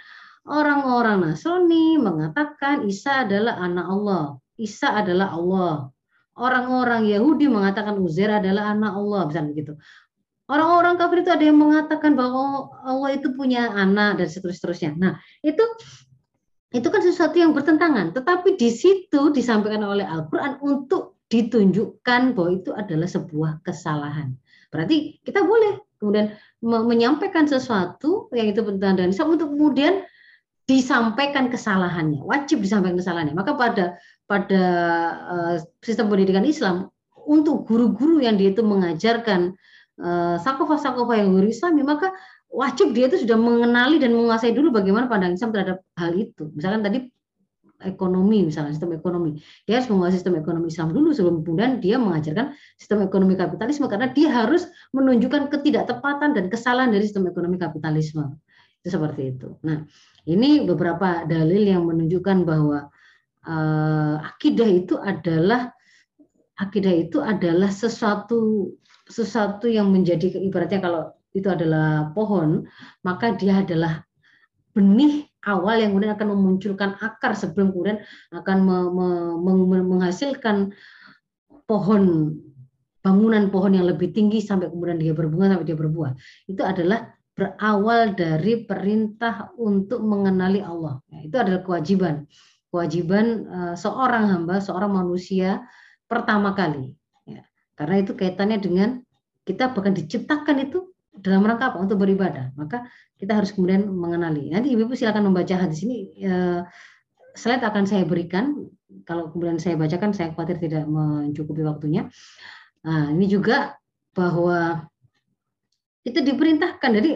orang-orang 0.48 1.28
Nasrani 1.28 2.00
mengatakan 2.00 2.88
Isa 2.88 3.28
adalah 3.28 3.60
anak 3.60 3.86
Allah. 3.86 4.24
Isa 4.56 4.96
adalah 4.96 5.36
Allah. 5.36 5.92
Orang-orang 6.40 7.04
Yahudi 7.04 7.52
mengatakan 7.52 8.00
Uzair 8.00 8.32
adalah 8.32 8.72
anak 8.72 8.96
Allah 8.96 9.28
misalnya 9.28 9.52
begitu 9.52 9.74
Orang-orang 10.50 10.98
kafir 10.98 11.22
itu 11.22 11.30
ada 11.30 11.46
yang 11.46 11.62
mengatakan 11.62 12.18
bahwa 12.18 12.74
Allah 12.82 13.14
itu 13.14 13.30
punya 13.38 13.70
anak 13.70 14.18
dan 14.18 14.28
seterusnya. 14.28 14.98
Nah, 14.98 15.22
itu 15.46 15.62
itu 16.74 16.88
kan 16.90 17.02
sesuatu 17.06 17.38
yang 17.38 17.54
bertentangan. 17.54 18.18
Tetapi 18.18 18.58
di 18.58 18.74
situ 18.74 19.30
disampaikan 19.30 19.86
oleh 19.86 20.06
Al-Quran 20.06 20.58
untuk 20.66 21.22
ditunjukkan 21.30 22.34
bahwa 22.34 22.50
itu 22.50 22.74
adalah 22.74 23.06
sebuah 23.06 23.52
kesalahan. 23.62 24.34
Berarti 24.74 25.22
kita 25.22 25.46
boleh 25.46 25.86
kemudian 26.02 26.34
menyampaikan 26.66 27.46
sesuatu 27.46 28.34
yang 28.34 28.50
itu 28.50 28.66
bertentangan 28.66 29.06
dengan 29.06 29.14
untuk 29.30 29.54
kemudian 29.54 30.02
disampaikan 30.66 31.50
kesalahannya, 31.50 32.22
wajib 32.26 32.62
disampaikan 32.62 32.98
kesalahannya. 32.98 33.34
Maka 33.34 33.58
pada 33.58 33.86
pada 34.30 34.64
uh, 35.26 35.56
sistem 35.82 36.10
pendidikan 36.14 36.46
Islam 36.46 36.94
untuk 37.26 37.66
guru-guru 37.66 38.22
yang 38.22 38.38
dia 38.38 38.54
itu 38.54 38.62
mengajarkan 38.62 39.58
Eh, 40.00 40.38
sakofa-sakofa 40.40 41.20
yang 41.20 41.36
guru 41.36 41.52
Islami, 41.52 41.84
maka 41.84 42.16
wajib 42.48 42.96
dia 42.96 43.12
itu 43.12 43.20
sudah 43.28 43.36
mengenali 43.36 44.00
dan 44.00 44.16
menguasai 44.16 44.56
dulu 44.56 44.72
bagaimana 44.72 45.12
pandangan 45.12 45.36
Islam 45.36 45.52
terhadap 45.52 45.78
hal 46.00 46.12
itu. 46.16 46.48
Misalkan 46.56 46.88
tadi 46.88 47.00
ekonomi, 47.84 48.48
misalnya 48.48 48.72
sistem 48.72 48.96
ekonomi. 48.96 49.44
Dia 49.68 49.84
harus 49.84 49.92
menguasai 49.92 50.24
sistem 50.24 50.40
ekonomi 50.40 50.72
Islam 50.72 50.96
dulu 50.96 51.12
sebelum 51.12 51.44
kemudian 51.44 51.84
dia 51.84 52.00
mengajarkan 52.00 52.56
sistem 52.80 53.04
ekonomi 53.04 53.36
kapitalisme 53.36 53.92
karena 53.92 54.08
dia 54.16 54.32
harus 54.32 54.72
menunjukkan 54.96 55.52
ketidaktepatan 55.52 56.32
dan 56.32 56.48
kesalahan 56.48 56.96
dari 56.96 57.04
sistem 57.04 57.28
ekonomi 57.28 57.60
kapitalisme. 57.60 58.40
Itu 58.80 58.96
seperti 58.96 59.36
itu. 59.36 59.60
Nah, 59.68 59.84
ini 60.24 60.64
beberapa 60.64 61.28
dalil 61.28 61.76
yang 61.76 61.84
menunjukkan 61.84 62.48
bahwa 62.48 62.88
uh, 63.44 64.16
akidah 64.24 64.68
itu 64.72 64.96
adalah 64.96 65.76
akidah 66.60 66.92
itu 66.92 67.20
adalah 67.24 67.68
sesuatu 67.68 68.72
sesuatu 69.10 69.66
yang 69.66 69.90
menjadi 69.90 70.40
ibaratnya 70.40 70.80
kalau 70.80 71.02
itu 71.34 71.50
adalah 71.50 72.14
pohon, 72.14 72.66
maka 73.02 73.34
dia 73.34 73.62
adalah 73.62 74.06
benih 74.74 75.26
awal 75.46 75.82
yang 75.82 75.92
kemudian 75.92 76.14
akan 76.14 76.30
memunculkan 76.38 76.92
akar 77.02 77.34
sebelum 77.34 77.74
kemudian 77.74 78.00
akan 78.32 78.58
me, 78.62 78.78
me, 78.94 79.54
me, 79.66 79.78
menghasilkan 79.82 80.72
pohon 81.66 82.36
bangunan 83.00 83.48
pohon 83.48 83.74
yang 83.74 83.88
lebih 83.88 84.12
tinggi 84.12 84.44
sampai 84.44 84.68
kemudian 84.68 85.00
dia 85.00 85.16
berbunga 85.16 85.56
sampai 85.56 85.68
dia 85.68 85.78
berbuah. 85.78 86.12
Itu 86.46 86.62
adalah 86.68 87.16
berawal 87.32 88.20
dari 88.20 88.68
perintah 88.68 89.56
untuk 89.56 90.04
mengenali 90.04 90.60
Allah. 90.60 91.00
Ya, 91.08 91.20
itu 91.24 91.36
adalah 91.40 91.62
kewajiban. 91.64 92.28
Kewajiban 92.70 93.26
uh, 93.48 93.76
seorang 93.80 94.28
hamba, 94.30 94.60
seorang 94.60 94.92
manusia 94.92 95.64
pertama 96.06 96.52
kali. 96.52 96.99
Karena 97.80 97.96
itu 98.04 98.12
kaitannya 98.12 98.60
dengan 98.60 99.00
kita 99.48 99.72
bahkan 99.72 99.96
diciptakan 99.96 100.68
itu 100.68 100.92
dalam 101.16 101.48
rangka 101.48 101.72
apa? 101.72 101.78
Untuk 101.80 102.04
beribadah. 102.04 102.52
Maka 102.60 102.84
kita 103.16 103.40
harus 103.40 103.56
kemudian 103.56 103.88
mengenali. 103.88 104.52
Nanti 104.52 104.76
Ibu 104.76 104.92
silakan 105.00 105.32
membaca 105.32 105.56
hadis 105.56 105.88
ini. 105.88 106.12
Eh, 106.20 106.60
slide 107.40 107.64
akan 107.64 107.88
saya 107.88 108.04
berikan. 108.04 108.68
Kalau 109.08 109.32
kemudian 109.32 109.56
saya 109.64 109.80
bacakan, 109.80 110.12
saya 110.12 110.36
khawatir 110.36 110.60
tidak 110.60 110.84
mencukupi 110.92 111.64
waktunya. 111.64 112.12
Nah, 112.84 113.16
ini 113.16 113.32
juga 113.32 113.80
bahwa 114.12 114.84
itu 116.04 116.20
diperintahkan. 116.20 116.92
Jadi 117.00 117.12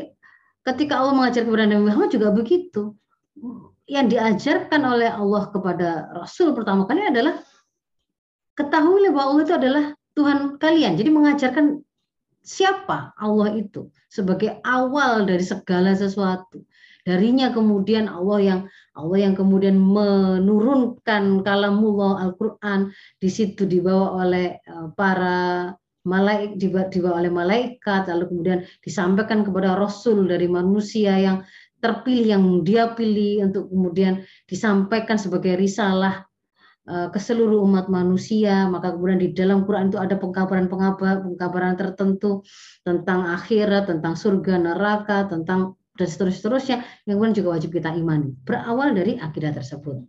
ketika 0.64 1.04
Allah 1.04 1.14
mengajar 1.14 1.44
kepada 1.44 1.68
Nabi 1.68 1.84
Muhammad 1.92 2.10
juga 2.12 2.32
begitu. 2.32 2.96
Yang 3.84 4.16
diajarkan 4.16 4.80
oleh 4.80 5.12
Allah 5.12 5.44
kepada 5.52 6.08
Rasul 6.16 6.56
pertama 6.56 6.88
kali 6.88 7.04
adalah 7.04 7.36
ketahuilah 8.56 9.12
bahwa 9.12 9.28
Allah 9.36 9.44
itu 9.44 9.56
adalah 9.60 9.86
Tuhan 10.14 10.62
kalian. 10.62 10.94
Jadi 10.98 11.10
mengajarkan 11.10 11.82
siapa 12.44 13.16
Allah 13.18 13.56
itu 13.58 13.90
sebagai 14.12 14.62
awal 14.62 15.26
dari 15.26 15.42
segala 15.42 15.96
sesuatu. 15.98 16.62
Darinya 17.04 17.52
kemudian 17.52 18.08
Allah 18.08 18.40
yang 18.40 18.62
Allah 18.96 19.28
yang 19.28 19.36
kemudian 19.36 19.76
menurunkan 19.76 21.44
kalamullah 21.44 22.24
Al-Qur'an 22.24 22.96
di 23.20 23.28
situ 23.28 23.68
dibawa 23.68 24.24
oleh 24.24 24.64
eh, 24.64 24.88
para 24.96 25.68
malaikat 26.04 26.92
dibawa 26.92 27.20
oleh 27.24 27.32
malaikat 27.32 28.12
lalu 28.12 28.24
kemudian 28.28 28.60
disampaikan 28.84 29.44
kepada 29.48 29.76
rasul 29.76 30.28
dari 30.28 30.52
manusia 30.52 31.16
yang 31.16 31.38
terpilih 31.80 32.40
yang 32.40 32.44
dia 32.64 32.92
pilih 32.96 33.52
untuk 33.52 33.68
kemudian 33.68 34.24
disampaikan 34.48 35.20
sebagai 35.20 35.60
risalah 35.60 36.28
ke 36.84 37.16
seluruh 37.16 37.64
umat 37.64 37.88
manusia 37.88 38.68
maka 38.68 38.92
kemudian 38.92 39.16
di 39.16 39.32
dalam 39.32 39.64
Quran 39.64 39.88
itu 39.88 39.96
ada 39.96 40.20
pengkabaran-pengkabaran 40.20 41.24
pengkabaran 41.32 41.80
tertentu 41.80 42.44
tentang 42.84 43.24
akhirat 43.24 43.88
tentang 43.88 44.20
surga 44.20 44.60
neraka 44.60 45.32
tentang 45.32 45.80
dan 45.94 46.10
seterusnya 46.10 46.82
yang 47.06 47.22
kemudian 47.22 47.38
juga 47.38 47.50
wajib 47.54 47.70
kita 47.74 47.94
imani. 47.94 48.34
Berawal 48.42 48.98
dari 48.98 49.22
akidah 49.22 49.54
tersebut. 49.54 50.02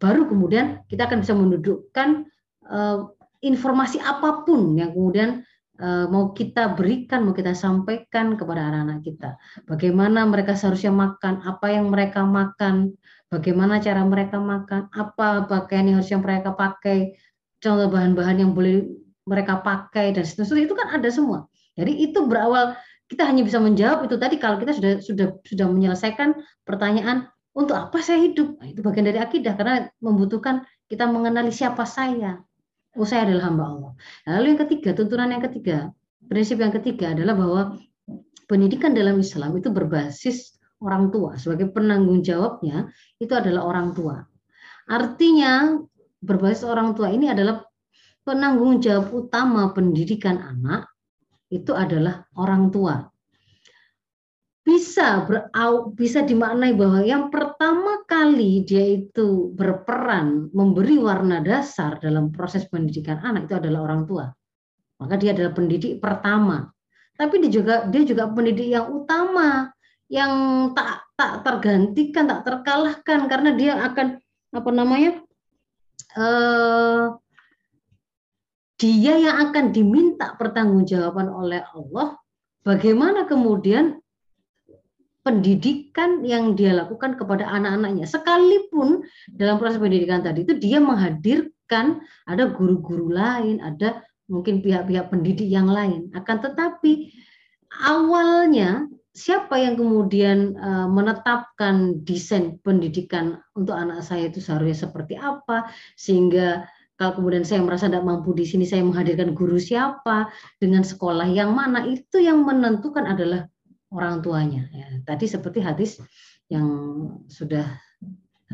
Baru 0.00 0.24
kemudian 0.24 0.88
kita 0.88 1.04
akan 1.04 1.20
bisa 1.20 1.36
mendudukkan 1.36 2.24
uh, 2.64 3.12
informasi 3.44 4.00
apa 4.00 4.48
pun 4.48 4.72
yang 4.80 4.96
kemudian 4.96 5.44
uh, 5.84 6.08
mau 6.08 6.32
kita 6.32 6.72
berikan 6.72 7.28
mau 7.28 7.36
kita 7.36 7.52
sampaikan 7.52 8.40
kepada 8.40 8.72
anak-anak 8.72 9.04
kita. 9.04 9.30
Bagaimana 9.68 10.24
mereka 10.24 10.56
seharusnya 10.56 10.96
makan 10.96 11.44
apa 11.44 11.76
yang 11.76 11.92
mereka 11.92 12.24
makan 12.24 12.96
bagaimana 13.28 13.80
cara 13.80 14.02
mereka 14.04 14.40
makan, 14.40 14.88
apa 14.92 15.48
pakaian 15.48 15.88
yang 15.88 15.96
harus 16.00 16.10
yang 16.12 16.24
mereka 16.24 16.56
pakai, 16.56 17.16
contoh 17.60 17.88
bahan-bahan 17.92 18.42
yang 18.42 18.52
boleh 18.56 18.88
mereka 19.28 19.60
pakai 19.60 20.16
dan 20.16 20.24
seterusnya 20.24 20.64
itu 20.64 20.74
kan 20.74 20.88
ada 20.96 21.08
semua. 21.12 21.48
Jadi 21.76 21.92
itu 22.10 22.18
berawal 22.24 22.74
kita 23.08 23.24
hanya 23.24 23.44
bisa 23.44 23.60
menjawab 23.60 24.04
itu 24.08 24.16
tadi 24.20 24.36
kalau 24.36 24.60
kita 24.60 24.76
sudah 24.76 24.92
sudah 25.00 25.26
sudah 25.44 25.66
menyelesaikan 25.68 26.36
pertanyaan 26.64 27.28
untuk 27.56 27.76
apa 27.76 28.00
saya 28.04 28.24
hidup. 28.24 28.60
Nah, 28.60 28.66
itu 28.68 28.80
bagian 28.84 29.06
dari 29.08 29.20
akidah 29.20 29.54
karena 29.56 29.88
membutuhkan 30.00 30.64
kita 30.88 31.08
mengenali 31.08 31.52
siapa 31.52 31.84
saya. 31.88 32.40
Oh 32.96 33.06
saya 33.06 33.28
adalah 33.28 33.52
hamba 33.52 33.64
Allah. 33.68 33.92
Lalu 34.26 34.46
yang 34.56 34.60
ketiga, 34.66 34.90
tuntunan 34.96 35.30
yang 35.30 35.44
ketiga, 35.44 35.92
prinsip 36.26 36.58
yang 36.58 36.74
ketiga 36.74 37.14
adalah 37.14 37.34
bahwa 37.36 37.62
pendidikan 38.48 38.96
dalam 38.96 39.20
Islam 39.20 39.54
itu 39.54 39.68
berbasis 39.70 40.57
orang 40.82 41.10
tua. 41.10 41.34
Sebagai 41.38 41.70
penanggung 41.70 42.22
jawabnya 42.22 42.90
itu 43.18 43.32
adalah 43.34 43.66
orang 43.66 43.94
tua. 43.94 44.16
Artinya 44.88 45.76
berbasis 46.18 46.66
orang 46.66 46.94
tua 46.96 47.12
ini 47.12 47.30
adalah 47.30 47.62
penanggung 48.26 48.82
jawab 48.82 49.12
utama 49.14 49.70
pendidikan 49.72 50.38
anak 50.40 50.90
itu 51.48 51.72
adalah 51.72 52.28
orang 52.36 52.68
tua. 52.68 53.08
Bisa 54.68 55.24
berau, 55.24 55.96
bisa 55.96 56.20
dimaknai 56.20 56.76
bahwa 56.76 57.00
yang 57.00 57.32
pertama 57.32 58.04
kali 58.04 58.68
dia 58.68 59.00
itu 59.00 59.48
berperan 59.56 60.52
memberi 60.52 61.00
warna 61.00 61.40
dasar 61.40 61.96
dalam 61.96 62.28
proses 62.28 62.68
pendidikan 62.68 63.16
anak 63.24 63.48
itu 63.48 63.56
adalah 63.56 63.88
orang 63.88 64.04
tua. 64.04 64.28
Maka 65.00 65.16
dia 65.16 65.32
adalah 65.32 65.56
pendidik 65.56 66.04
pertama. 66.04 66.68
Tapi 67.16 67.48
dia 67.48 67.50
juga 67.50 67.88
dia 67.88 68.04
juga 68.04 68.28
pendidik 68.28 68.68
yang 68.68 68.92
utama 68.92 69.72
yang 70.08 70.32
tak 70.72 71.04
tak 71.14 71.44
tergantikan, 71.44 72.24
tak 72.24 72.44
terkalahkan 72.44 73.28
karena 73.28 73.50
dia 73.52 73.72
akan 73.76 74.20
apa 74.52 74.70
namanya? 74.72 75.20
Eh, 76.16 77.04
dia 78.78 79.14
yang 79.18 79.36
akan 79.50 79.74
diminta 79.74 80.38
pertanggungjawaban 80.38 81.28
oleh 81.28 81.60
Allah 81.74 82.16
bagaimana 82.62 83.26
kemudian 83.26 83.98
pendidikan 85.26 86.24
yang 86.24 86.56
dia 86.56 86.72
lakukan 86.72 87.18
kepada 87.18 87.44
anak-anaknya 87.50 88.08
sekalipun 88.08 89.04
dalam 89.28 89.60
proses 89.60 89.82
pendidikan 89.82 90.24
tadi 90.24 90.46
itu 90.46 90.56
dia 90.56 90.78
menghadirkan 90.80 92.00
ada 92.24 92.48
guru-guru 92.48 93.12
lain 93.12 93.60
ada 93.60 94.00
mungkin 94.30 94.60
pihak-pihak 94.60 95.08
pendidik 95.08 95.48
yang 95.48 95.66
lain. 95.66 96.12
Akan 96.12 96.38
tetapi 96.44 97.10
awalnya 97.82 98.86
siapa 99.18 99.58
yang 99.58 99.74
kemudian 99.74 100.54
uh, 100.54 100.86
menetapkan 100.86 102.06
desain 102.06 102.62
pendidikan 102.62 103.42
untuk 103.58 103.74
anak 103.74 104.06
saya 104.06 104.30
itu 104.30 104.38
seharusnya 104.38 104.86
seperti 104.86 105.18
apa 105.18 105.74
sehingga 105.98 106.62
kalau 106.94 107.18
kemudian 107.18 107.42
saya 107.42 107.62
merasa 107.62 107.90
tidak 107.90 108.06
mampu 108.06 108.30
di 108.34 108.46
sini 108.46 108.62
saya 108.62 108.86
menghadirkan 108.86 109.34
guru 109.34 109.58
siapa 109.58 110.30
dengan 110.62 110.86
sekolah 110.86 111.26
yang 111.30 111.50
mana 111.50 111.82
itu 111.82 112.22
yang 112.22 112.46
menentukan 112.46 113.06
adalah 113.10 113.50
orang 113.90 114.22
tuanya. 114.22 114.70
Ya, 114.70 114.86
tadi 115.02 115.26
seperti 115.26 115.62
hadis 115.62 115.98
yang 116.46 116.66
sudah 117.26 117.66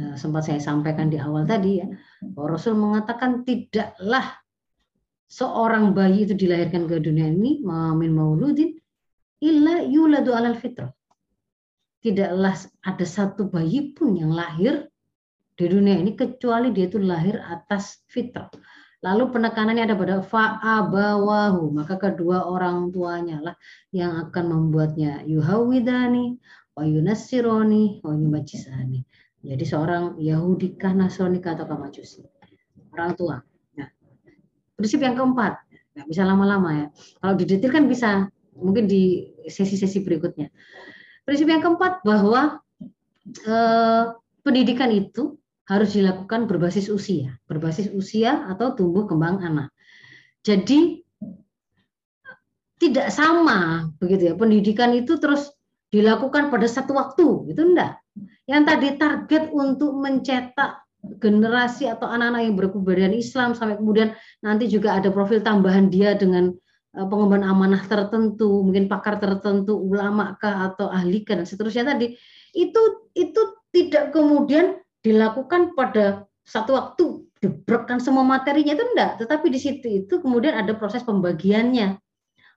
uh, 0.00 0.16
sempat 0.16 0.48
saya 0.48 0.60
sampaikan 0.64 1.12
di 1.12 1.20
awal 1.20 1.44
tadi 1.44 1.84
ya 1.84 1.88
bahwa 2.24 2.56
Rasul 2.56 2.76
mengatakan 2.76 3.44
tidaklah 3.44 4.40
seorang 5.28 5.92
bayi 5.92 6.24
itu 6.24 6.36
dilahirkan 6.36 6.88
ke 6.88 7.00
dunia 7.00 7.28
ini 7.32 7.64
min 7.96 8.12
mauludin 8.12 8.76
illa 9.44 9.84
yuladu 9.84 10.32
alal 10.32 10.56
fitrah. 10.56 10.88
Tidaklah 12.00 12.56
ada 12.84 13.04
satu 13.04 13.48
bayi 13.52 13.92
pun 13.92 14.16
yang 14.16 14.32
lahir 14.32 14.88
di 15.54 15.64
dunia 15.68 16.00
ini 16.00 16.16
kecuali 16.16 16.72
dia 16.72 16.88
itu 16.88 16.96
lahir 16.96 17.38
atas 17.44 18.00
fitrah. 18.08 18.48
Lalu 19.04 19.36
penekanannya 19.36 19.84
ada 19.84 19.96
pada 20.00 20.24
fa'abawahu, 20.24 21.76
maka 21.76 22.00
kedua 22.00 22.48
orang 22.48 22.88
tuanya 22.88 23.36
lah 23.44 23.56
yang 23.92 24.16
akan 24.16 24.44
membuatnya 24.48 25.20
yuhawidani, 25.28 26.40
wa 26.72 26.88
yunassironi, 26.88 28.00
wa 28.00 28.16
yumajisani. 28.16 29.04
Jadi 29.44 29.64
seorang 29.68 30.16
Yahudi 30.16 30.80
kah 30.80 30.96
Nasrani 30.96 31.36
atau 31.44 31.68
Majusi. 31.76 32.24
Orang 32.96 33.12
tua. 33.12 33.36
Prinsip 34.74 35.04
yang 35.04 35.14
keempat, 35.14 35.54
nggak 35.94 36.06
bisa 36.08 36.26
lama-lama 36.26 36.70
ya. 36.72 36.86
Kalau 37.20 37.34
didetailkan 37.38 37.84
bisa, 37.86 38.26
mungkin 38.58 38.86
di 38.86 39.30
sesi-sesi 39.46 40.02
berikutnya. 40.02 40.50
Prinsip 41.24 41.48
yang 41.48 41.62
keempat 41.64 42.04
bahwa 42.04 42.60
eh, 43.44 44.04
pendidikan 44.44 44.92
itu 44.92 45.38
harus 45.64 45.96
dilakukan 45.96 46.44
berbasis 46.44 46.92
usia, 46.92 47.40
berbasis 47.48 47.88
usia 47.96 48.44
atau 48.52 48.76
tumbuh 48.76 49.08
kembang 49.08 49.40
anak. 49.40 49.72
Jadi 50.44 51.04
tidak 52.76 53.08
sama 53.08 53.88
begitu 53.96 54.28
ya 54.28 54.34
pendidikan 54.36 54.92
itu 54.92 55.16
terus 55.16 55.48
dilakukan 55.88 56.52
pada 56.52 56.66
satu 56.68 56.92
waktu 56.98 57.54
itu 57.54 57.62
enggak 57.62 57.96
yang 58.44 58.66
tadi 58.66 58.98
target 58.98 59.48
untuk 59.54 59.94
mencetak 59.96 60.84
generasi 61.20 61.88
atau 61.88 62.08
anak-anak 62.08 62.40
yang 62.44 62.54
berkepribadian 62.56 63.14
Islam 63.16 63.52
sampai 63.56 63.80
kemudian 63.80 64.12
nanti 64.40 64.68
juga 64.68 64.96
ada 65.00 65.08
profil 65.12 65.40
tambahan 65.40 65.88
dia 65.88 66.16
dengan 66.16 66.52
pengemban 66.94 67.42
amanah 67.42 67.82
tertentu, 67.84 68.62
mungkin 68.62 68.86
pakar 68.86 69.18
tertentu, 69.18 69.74
ulama 69.74 70.38
kah 70.38 70.70
atau 70.72 70.86
ahli 70.88 71.26
kah 71.26 71.36
dan 71.38 71.46
seterusnya 71.46 71.90
tadi 71.90 72.14
itu 72.54 72.82
itu 73.18 73.40
tidak 73.74 74.14
kemudian 74.14 74.78
dilakukan 75.02 75.74
pada 75.74 76.24
satu 76.46 76.78
waktu 76.78 77.04
dibrekan 77.42 77.98
semua 77.98 78.22
materinya 78.22 78.78
itu 78.78 78.84
enggak, 78.94 79.20
tetapi 79.20 79.50
di 79.50 79.60
situ 79.60 79.86
itu 80.06 80.22
kemudian 80.22 80.54
ada 80.54 80.72
proses 80.78 81.02
pembagiannya. 81.02 81.98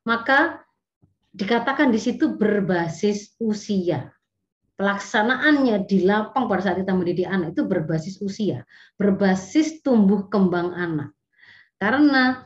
Maka 0.06 0.64
dikatakan 1.36 1.92
di 1.92 2.00
situ 2.00 2.38
berbasis 2.38 3.36
usia 3.42 4.16
pelaksanaannya 4.78 5.90
di 5.90 6.06
lapang 6.06 6.46
pada 6.46 6.70
saat 6.70 6.78
kita 6.80 6.94
mendidik 6.94 7.26
anak 7.26 7.58
itu 7.58 7.66
berbasis 7.66 8.22
usia, 8.22 8.62
berbasis 8.96 9.82
tumbuh 9.82 10.30
kembang 10.30 10.72
anak. 10.72 11.10
Karena 11.82 12.46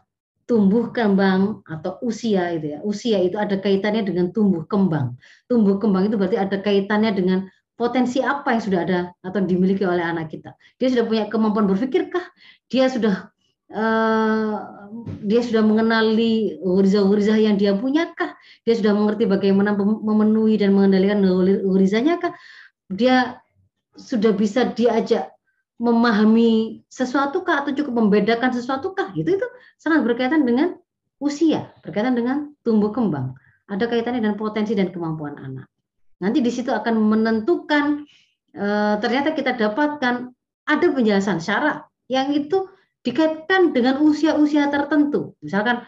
tumbuh 0.51 0.91
kembang 0.91 1.63
atau 1.63 1.95
usia 2.03 2.51
itu 2.51 2.75
ya, 2.75 2.79
usia 2.83 3.23
itu 3.23 3.39
ada 3.39 3.55
kaitannya 3.55 4.03
dengan 4.03 4.35
tumbuh 4.35 4.67
kembang. 4.67 5.15
Tumbuh 5.47 5.79
kembang 5.79 6.11
itu 6.11 6.19
berarti 6.19 6.35
ada 6.35 6.59
kaitannya 6.59 7.15
dengan 7.15 7.39
potensi 7.79 8.19
apa 8.19 8.51
yang 8.51 8.63
sudah 8.67 8.79
ada 8.83 8.99
atau 9.23 9.39
dimiliki 9.39 9.87
oleh 9.87 10.03
anak 10.03 10.27
kita. 10.27 10.51
Dia 10.75 10.91
sudah 10.91 11.07
punya 11.07 11.23
kemampuan 11.31 11.71
berpikirkah? 11.71 12.27
Dia 12.67 12.91
sudah 12.91 13.31
uh, 13.71 14.55
dia 15.23 15.39
sudah 15.39 15.63
mengenali 15.63 16.59
hurizah-hurizah 16.59 17.39
yang 17.39 17.55
dia 17.55 17.71
punya 17.71 18.11
kah? 18.11 18.35
Dia 18.67 18.75
sudah 18.75 18.91
mengerti 18.91 19.31
bagaimana 19.31 19.71
memenuhi 19.79 20.59
dan 20.59 20.75
mengendalikan 20.75 21.23
hurizahnya 21.63 22.19
kah? 22.19 22.35
Dia 22.91 23.39
sudah 23.95 24.35
bisa 24.35 24.67
diajak 24.67 25.31
memahami 25.81 26.85
sesuatu 26.85 27.41
kah 27.41 27.65
atau 27.65 27.73
cukup 27.73 28.05
membedakan 28.05 28.53
sesuatu 28.53 28.93
kah? 28.93 29.09
Itu 29.17 29.33
itu 29.33 29.47
sangat 29.81 30.05
berkaitan 30.05 30.45
dengan 30.45 30.77
usia, 31.17 31.73
berkaitan 31.81 32.13
dengan 32.13 32.53
tumbuh 32.61 32.93
kembang. 32.93 33.33
Ada 33.65 33.89
kaitannya 33.89 34.21
dengan 34.21 34.37
potensi 34.37 34.77
dan 34.77 34.93
kemampuan 34.93 35.41
anak. 35.41 35.65
Nanti 36.21 36.45
di 36.45 36.51
situ 36.53 36.69
akan 36.69 37.01
menentukan 37.01 38.05
e, 38.53 38.65
ternyata 39.01 39.33
kita 39.33 39.57
dapatkan 39.57 40.29
ada 40.69 40.87
penjelasan 40.93 41.41
syarat 41.41 41.89
yang 42.05 42.29
itu 42.29 42.69
dikaitkan 43.01 43.73
dengan 43.73 43.97
usia-usia 44.05 44.69
tertentu. 44.69 45.33
Misalkan 45.41 45.81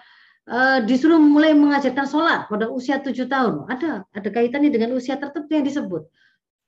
uh, 0.49 0.79
disuruh 0.83 1.21
mulai 1.21 1.53
mengajarkan 1.53 2.05
sholat 2.09 2.49
pada 2.49 2.67
usia 2.69 2.99
tujuh 2.99 3.29
tahun, 3.29 3.69
ada 3.69 4.03
ada 4.09 4.29
kaitannya 4.33 4.73
dengan 4.73 4.97
usia 4.97 5.15
tertentu 5.21 5.51
yang 5.53 5.65
disebut. 5.65 6.09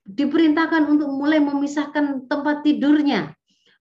Diperintahkan 0.06 0.86
untuk 0.86 1.10
mulai 1.10 1.42
memisahkan 1.42 2.30
tempat 2.30 2.62
tidurnya, 2.62 3.34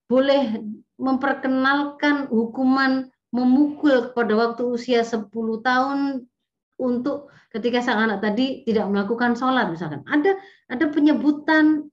boleh 0.08 0.56
memperkenalkan 0.96 2.32
hukuman 2.32 3.12
memukul 3.34 4.14
pada 4.14 4.32
waktu 4.32 4.62
usia 4.64 5.02
10 5.02 5.28
tahun 5.60 6.24
untuk 6.78 7.30
ketika 7.50 7.82
sang 7.82 8.08
anak 8.08 8.22
tadi 8.22 8.62
tidak 8.66 8.86
melakukan 8.88 9.34
sholat 9.34 9.68
misalkan. 9.70 10.06
Ada 10.06 10.38
ada 10.70 10.84
penyebutan 10.90 11.90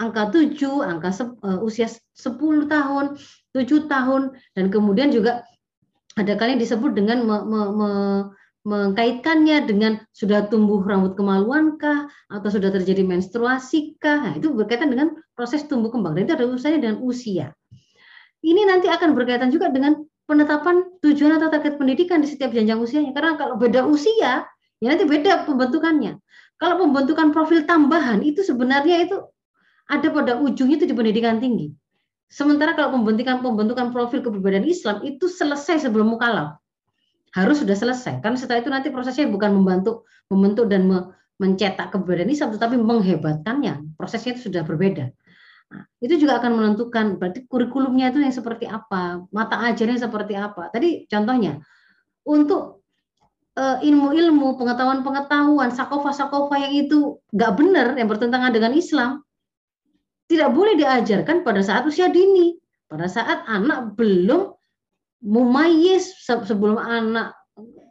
angka 0.00 0.32
7, 0.32 0.56
angka 0.80 1.10
uh, 1.44 1.60
usia 1.60 1.88
10 1.88 2.72
tahun, 2.72 3.04
7 3.52 3.92
tahun 3.92 4.22
dan 4.56 4.64
kemudian 4.72 5.12
juga 5.12 5.44
ada 6.16 6.34
kali 6.34 6.58
disebut 6.58 6.96
dengan 6.96 7.22
me, 7.22 7.36
me, 7.46 7.60
me, 7.70 7.90
mengkaitkannya 8.68 9.64
dengan 9.64 9.92
sudah 10.12 10.44
tumbuh 10.52 10.84
rambut 10.84 11.16
kemaluankah 11.16 12.12
atau 12.28 12.48
sudah 12.52 12.68
terjadi 12.68 13.00
menstruasi 13.00 13.96
kah 13.96 14.20
nah, 14.20 14.32
itu 14.36 14.52
berkaitan 14.52 14.92
dengan 14.92 15.16
proses 15.32 15.64
tumbuh 15.64 15.88
kembang. 15.88 16.12
Dan 16.12 16.28
itu 16.28 16.34
ada 16.36 16.44
urusannya 16.44 16.80
dengan 16.84 16.98
usia. 17.00 17.56
Ini 18.44 18.68
nanti 18.68 18.92
akan 18.92 19.16
berkaitan 19.16 19.48
juga 19.48 19.72
dengan 19.72 20.04
penetapan 20.28 20.84
tujuan 21.00 21.40
atau 21.40 21.48
target 21.48 21.80
pendidikan 21.80 22.20
di 22.20 22.28
setiap 22.28 22.52
jenjang 22.52 22.76
usianya. 22.78 23.16
Karena 23.16 23.40
kalau 23.40 23.56
beda 23.56 23.88
usia 23.88 24.44
ya 24.78 24.86
nanti 24.86 25.08
beda 25.08 25.48
pembentukannya. 25.48 26.20
Kalau 26.60 26.76
pembentukan 26.84 27.32
profil 27.32 27.64
tambahan 27.64 28.20
itu 28.20 28.44
sebenarnya 28.44 29.08
itu 29.08 29.16
ada 29.88 30.08
pada 30.12 30.36
ujungnya 30.36 30.84
itu 30.84 30.86
di 30.92 30.94
pendidikan 30.94 31.40
tinggi. 31.40 31.72
Sementara 32.28 32.76
kalau 32.76 33.00
pembentukan 33.00 33.40
pembentukan 33.40 33.88
profil 33.88 34.20
kepribadian 34.20 34.68
Islam 34.68 35.00
itu 35.00 35.32
selesai 35.32 35.88
sebelum 35.88 36.12
mukalaf. 36.12 36.60
Harus 37.36 37.60
sudah 37.60 37.76
selesai. 37.76 38.24
Karena 38.24 38.36
setelah 38.40 38.60
itu 38.60 38.70
nanti 38.72 38.88
prosesnya 38.88 39.28
bukan 39.28 39.52
membantu 39.52 40.08
membentuk 40.32 40.68
dan 40.68 40.88
me, 40.88 40.98
mencetak 41.38 41.94
kepribadian 41.94 42.32
Islam 42.32 42.50
tetapi 42.56 42.76
menghebatkannya. 42.76 43.94
Prosesnya 43.94 44.36
itu 44.36 44.50
sudah 44.50 44.66
berbeda. 44.66 45.12
Nah, 45.68 45.84
itu 46.00 46.14
juga 46.16 46.40
akan 46.40 46.52
menentukan 46.56 47.20
berarti 47.20 47.44
kurikulumnya 47.44 48.08
itu 48.08 48.24
yang 48.24 48.32
seperti 48.32 48.64
apa, 48.64 49.28
mata 49.28 49.60
ajarnya 49.68 50.00
seperti 50.00 50.34
apa. 50.34 50.72
Tadi 50.72 51.04
contohnya 51.04 51.60
untuk 52.24 52.82
eh, 53.54 53.78
ilmu-ilmu, 53.84 54.56
pengetahuan-pengetahuan, 54.56 55.68
sakofa-sakofa 55.70 56.56
yang 56.56 56.72
itu 56.72 57.20
nggak 57.36 57.52
benar, 57.54 57.86
yang 58.00 58.08
bertentangan 58.08 58.52
dengan 58.52 58.72
Islam, 58.72 59.20
tidak 60.28 60.50
boleh 60.56 60.76
diajarkan 60.76 61.44
pada 61.44 61.60
saat 61.60 61.84
usia 61.84 62.08
dini, 62.08 62.56
pada 62.88 63.08
saat 63.08 63.44
anak 63.48 63.92
belum 63.96 64.57
mumayyiz, 65.22 66.14
sebelum 66.24 66.78
anak 66.78 67.34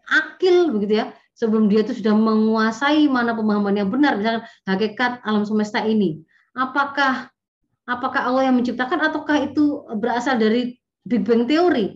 akil 0.08 0.72
begitu 0.72 1.04
ya, 1.04 1.06
sebelum 1.36 1.68
dia 1.68 1.84
itu 1.84 1.94
sudah 2.00 2.16
menguasai 2.16 3.06
mana 3.12 3.36
pemahaman 3.36 3.76
yang 3.76 3.90
benar, 3.92 4.18
misalkan 4.18 4.44
hakikat 4.66 5.22
alam 5.28 5.44
semesta 5.44 5.84
ini. 5.84 6.24
Apakah 6.58 7.30
apakah 7.88 8.22
Allah 8.28 8.52
yang 8.52 8.56
menciptakan 8.58 9.00
ataukah 9.00 9.52
itu 9.52 9.86
berasal 10.00 10.40
dari 10.40 10.76
Big 11.06 11.24
Bang 11.24 11.46
teori? 11.46 11.94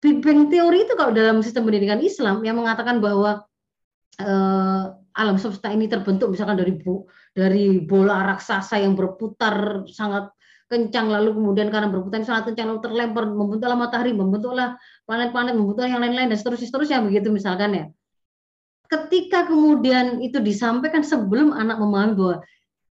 Big 0.00 0.20
Bang 0.20 0.48
teori 0.48 0.84
itu 0.84 0.94
kalau 0.96 1.12
dalam 1.12 1.40
sistem 1.40 1.66
pendidikan 1.66 2.00
Islam 2.00 2.44
yang 2.44 2.60
mengatakan 2.60 3.00
bahwa 3.00 3.44
eh, 4.20 4.84
alam 5.16 5.36
semesta 5.36 5.68
ini 5.74 5.90
terbentuk 5.90 6.30
misalkan 6.30 6.56
dari 6.56 6.78
dari 7.34 7.82
bola 7.82 8.22
raksasa 8.34 8.78
yang 8.78 8.94
berputar 8.94 9.84
sangat 9.90 10.30
kencang 10.70 11.10
lalu 11.10 11.34
kemudian 11.34 11.66
karena 11.66 11.90
berputar 11.90 12.22
sangat 12.22 12.54
kencang 12.54 12.70
lalu 12.70 12.80
terlempar 12.86 13.26
membentuklah 13.26 13.74
matahari 13.74 14.14
membentuklah 14.14 14.78
planet-planet 15.02 15.58
membentuklah 15.58 15.90
yang 15.90 15.98
lain-lain 15.98 16.30
dan 16.30 16.38
seterusnya 16.38 16.70
seterusnya 16.70 17.02
begitu 17.02 17.34
misalkan 17.34 17.70
ya. 17.74 17.84
Ketika 18.86 19.50
kemudian 19.50 20.22
itu 20.22 20.38
disampaikan 20.38 21.02
sebelum 21.02 21.50
anak 21.54 21.78
memahami 21.82 22.14
bahwa 22.14 22.36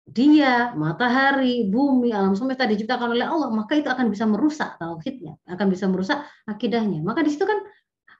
dia 0.06 0.70
matahari 0.78 1.66
bumi 1.66 2.14
alam 2.14 2.38
semesta 2.38 2.68
diciptakan 2.68 3.16
oleh 3.16 3.26
Allah 3.26 3.48
maka 3.50 3.74
itu 3.74 3.88
akan 3.88 4.12
bisa 4.12 4.28
merusak 4.28 4.76
tauhidnya 4.78 5.34
akan 5.50 5.66
bisa 5.66 5.90
merusak 5.90 6.22
akidahnya. 6.46 7.02
Maka 7.02 7.26
di 7.26 7.34
situ 7.34 7.42
kan 7.42 7.58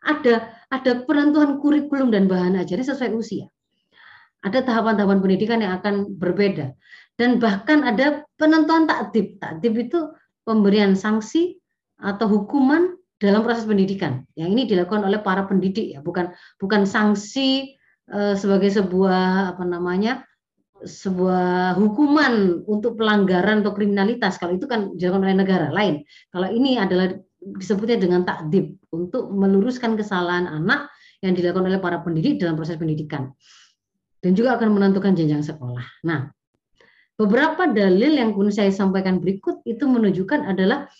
ada 0.02 0.50
ada 0.66 0.92
penentuan 1.06 1.62
kurikulum 1.62 2.10
dan 2.10 2.26
bahan 2.26 2.58
ajarnya 2.58 2.90
sesuai 2.90 3.14
usia. 3.14 3.46
Ada 4.42 4.66
tahapan-tahapan 4.66 5.18
pendidikan 5.22 5.62
yang 5.62 5.78
akan 5.78 6.18
berbeda 6.18 6.74
dan 7.14 7.38
bahkan 7.38 7.86
ada 7.86 8.26
penentuan 8.34 8.90
takdib. 8.90 9.38
Takdib 9.38 9.74
itu 9.78 10.10
pemberian 10.42 10.98
sanksi 10.98 11.58
atau 11.98 12.26
hukuman 12.26 12.98
dalam 13.22 13.46
proses 13.46 13.64
pendidikan. 13.64 14.26
Yang 14.34 14.48
ini 14.58 14.62
dilakukan 14.74 15.06
oleh 15.06 15.22
para 15.22 15.46
pendidik 15.46 15.94
ya, 15.94 16.00
bukan 16.02 16.34
bukan 16.58 16.84
sanksi 16.84 17.78
e, 18.10 18.18
sebagai 18.34 18.70
sebuah 18.74 19.56
apa 19.56 19.64
namanya? 19.64 20.26
sebuah 20.84 21.80
hukuman 21.80 22.60
untuk 22.68 23.00
pelanggaran 23.00 23.64
atau 23.64 23.72
kriminalitas. 23.72 24.36
Kalau 24.36 24.52
itu 24.52 24.68
kan 24.68 24.92
dilakukan 24.92 25.24
oleh 25.24 25.36
negara 25.40 25.72
lain. 25.72 26.04
Kalau 26.28 26.52
ini 26.52 26.76
adalah 26.76 27.08
disebutnya 27.40 27.96
dengan 27.96 28.20
takdib 28.28 28.76
untuk 28.92 29.32
meluruskan 29.32 29.96
kesalahan 29.96 30.44
anak 30.44 30.92
yang 31.24 31.32
dilakukan 31.32 31.72
oleh 31.72 31.80
para 31.80 32.04
pendidik 32.04 32.36
dalam 32.36 32.52
proses 32.52 32.76
pendidikan. 32.76 33.32
Dan 34.20 34.36
juga 34.36 34.60
akan 34.60 34.76
menentukan 34.76 35.16
jenjang 35.16 35.40
sekolah. 35.40 36.04
Nah, 36.04 36.28
Beberapa 37.14 37.70
dalil 37.70 38.18
yang 38.18 38.34
pun 38.34 38.50
saya 38.50 38.74
sampaikan 38.74 39.22
berikut 39.22 39.62
itu 39.62 39.86
menunjukkan 39.86 40.50
adalah 40.50 40.90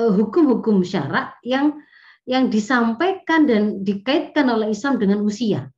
eh, 0.00 0.12
hukum-hukum 0.12 0.80
syarak 0.80 1.36
yang 1.44 1.76
yang 2.24 2.48
disampaikan 2.48 3.44
dan 3.44 3.84
dikaitkan 3.84 4.48
oleh 4.48 4.72
Islam 4.72 4.96
dengan 4.96 5.20
usia. 5.24 5.68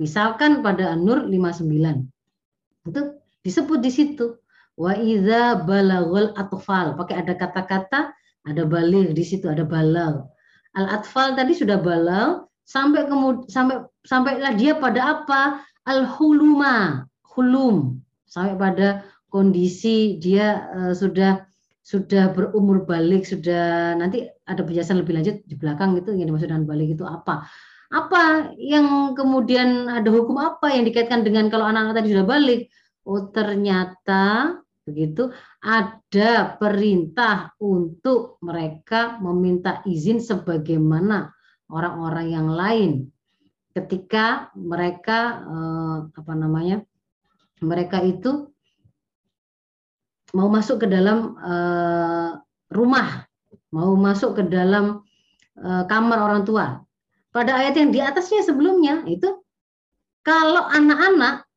Misalkan 0.00 0.64
pada 0.64 0.96
An-Nur 0.96 1.28
59. 1.28 2.88
Itu 2.88 3.00
disebut 3.44 3.78
di 3.84 3.90
situ. 3.92 4.40
Wa 4.78 4.96
idza 4.96 5.60
balaghul 5.62 6.32
atfal. 6.38 6.96
Pakai 6.96 7.20
ada 7.20 7.36
kata-kata 7.36 8.16
ada 8.42 8.62
balik 8.66 9.14
di 9.14 9.22
situ 9.22 9.46
ada 9.46 9.62
balal 9.62 10.26
al 10.74 10.86
atfal 10.88 11.36
tadi 11.36 11.52
sudah 11.54 11.78
balal 11.78 12.48
sampai 12.64 13.06
kemudian 13.06 13.46
sampai 13.48 13.84
sampailah 14.06 14.52
dia 14.56 14.76
pada 14.76 15.20
apa? 15.20 15.62
Al 15.82 16.06
huluma 16.06 17.06
hulum 17.34 18.01
sampai 18.32 18.56
pada 18.56 18.88
kondisi 19.28 20.16
dia 20.16 20.64
uh, 20.72 20.96
sudah 20.96 21.44
sudah 21.82 22.32
berumur 22.32 22.88
balik 22.88 23.28
sudah 23.28 23.92
nanti 23.98 24.24
ada 24.48 24.62
penjelasan 24.64 25.02
lebih 25.02 25.18
lanjut 25.18 25.36
di 25.44 25.54
belakang 25.58 25.98
itu 25.98 26.14
yang 26.16 26.32
dimaksud 26.32 26.48
dengan 26.48 26.64
balik 26.64 26.96
itu 26.96 27.04
apa. 27.04 27.44
Apa 27.92 28.56
yang 28.56 29.12
kemudian 29.12 29.84
ada 29.84 30.08
hukum 30.08 30.40
apa 30.40 30.72
yang 30.72 30.88
dikaitkan 30.88 31.20
dengan 31.20 31.52
kalau 31.52 31.68
anak-anak 31.68 32.00
tadi 32.00 32.08
sudah 32.16 32.24
balik? 32.24 32.60
Oh 33.04 33.28
ternyata 33.28 34.56
begitu 34.86 35.28
ada 35.60 36.56
perintah 36.56 37.52
untuk 37.60 38.40
mereka 38.40 39.20
meminta 39.20 39.84
izin 39.84 40.22
sebagaimana 40.22 41.34
orang-orang 41.68 42.26
yang 42.32 42.48
lain. 42.48 42.90
Ketika 43.76 44.54
mereka 44.56 45.44
eh, 45.44 45.96
apa 46.16 46.32
namanya 46.32 46.80
mereka 47.62 48.02
itu 48.02 48.50
mau 50.34 50.48
masuk 50.50 50.84
ke 50.84 50.86
dalam 50.90 51.38
uh, 51.38 52.40
rumah, 52.72 53.24
mau 53.70 53.94
masuk 53.94 54.40
ke 54.40 54.42
dalam 54.48 55.06
uh, 55.60 55.84
kamar 55.86 56.18
orang 56.18 56.42
tua. 56.42 56.82
Pada 57.32 57.56
ayat 57.56 57.80
yang 57.80 57.90
di 57.94 58.00
atasnya 58.02 58.44
sebelumnya 58.44 59.08
itu 59.08 59.40
kalau 60.20 60.68
anak-anak 60.68 61.48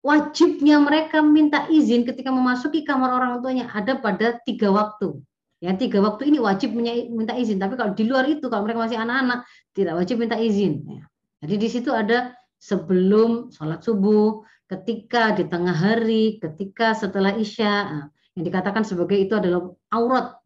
wajibnya 0.00 0.78
mereka 0.78 1.20
minta 1.20 1.66
izin 1.66 2.06
ketika 2.06 2.30
memasuki 2.30 2.86
kamar 2.86 3.10
orang 3.10 3.42
tuanya 3.42 3.68
ada 3.74 3.98
pada 3.98 4.38
tiga 4.46 4.70
waktu. 4.70 5.18
Ya, 5.58 5.72
tiga 5.72 6.04
waktu 6.04 6.28
ini 6.30 6.38
wajib 6.38 6.76
minta 6.76 7.32
izin. 7.32 7.56
Tapi 7.56 7.80
kalau 7.80 7.96
di 7.96 8.04
luar 8.04 8.28
itu, 8.28 8.44
kalau 8.52 8.68
mereka 8.68 8.86
masih 8.86 9.00
anak-anak, 9.00 9.48
tidak 9.72 9.96
wajib 9.96 10.20
minta 10.20 10.36
izin. 10.36 10.84
Ya. 10.84 11.02
Jadi 11.42 11.54
di 11.56 11.68
situ 11.72 11.90
ada 11.96 12.36
sebelum 12.60 13.48
sholat 13.50 13.80
subuh, 13.80 14.44
ketika 14.66 15.34
di 15.38 15.46
tengah 15.46 15.74
hari, 15.74 16.42
ketika 16.42 16.94
setelah 16.94 17.34
isya, 17.38 17.72
nah, 17.86 18.06
yang 18.34 18.44
dikatakan 18.46 18.82
sebagai 18.82 19.16
itu 19.16 19.34
adalah 19.38 19.72
aurat, 19.94 20.36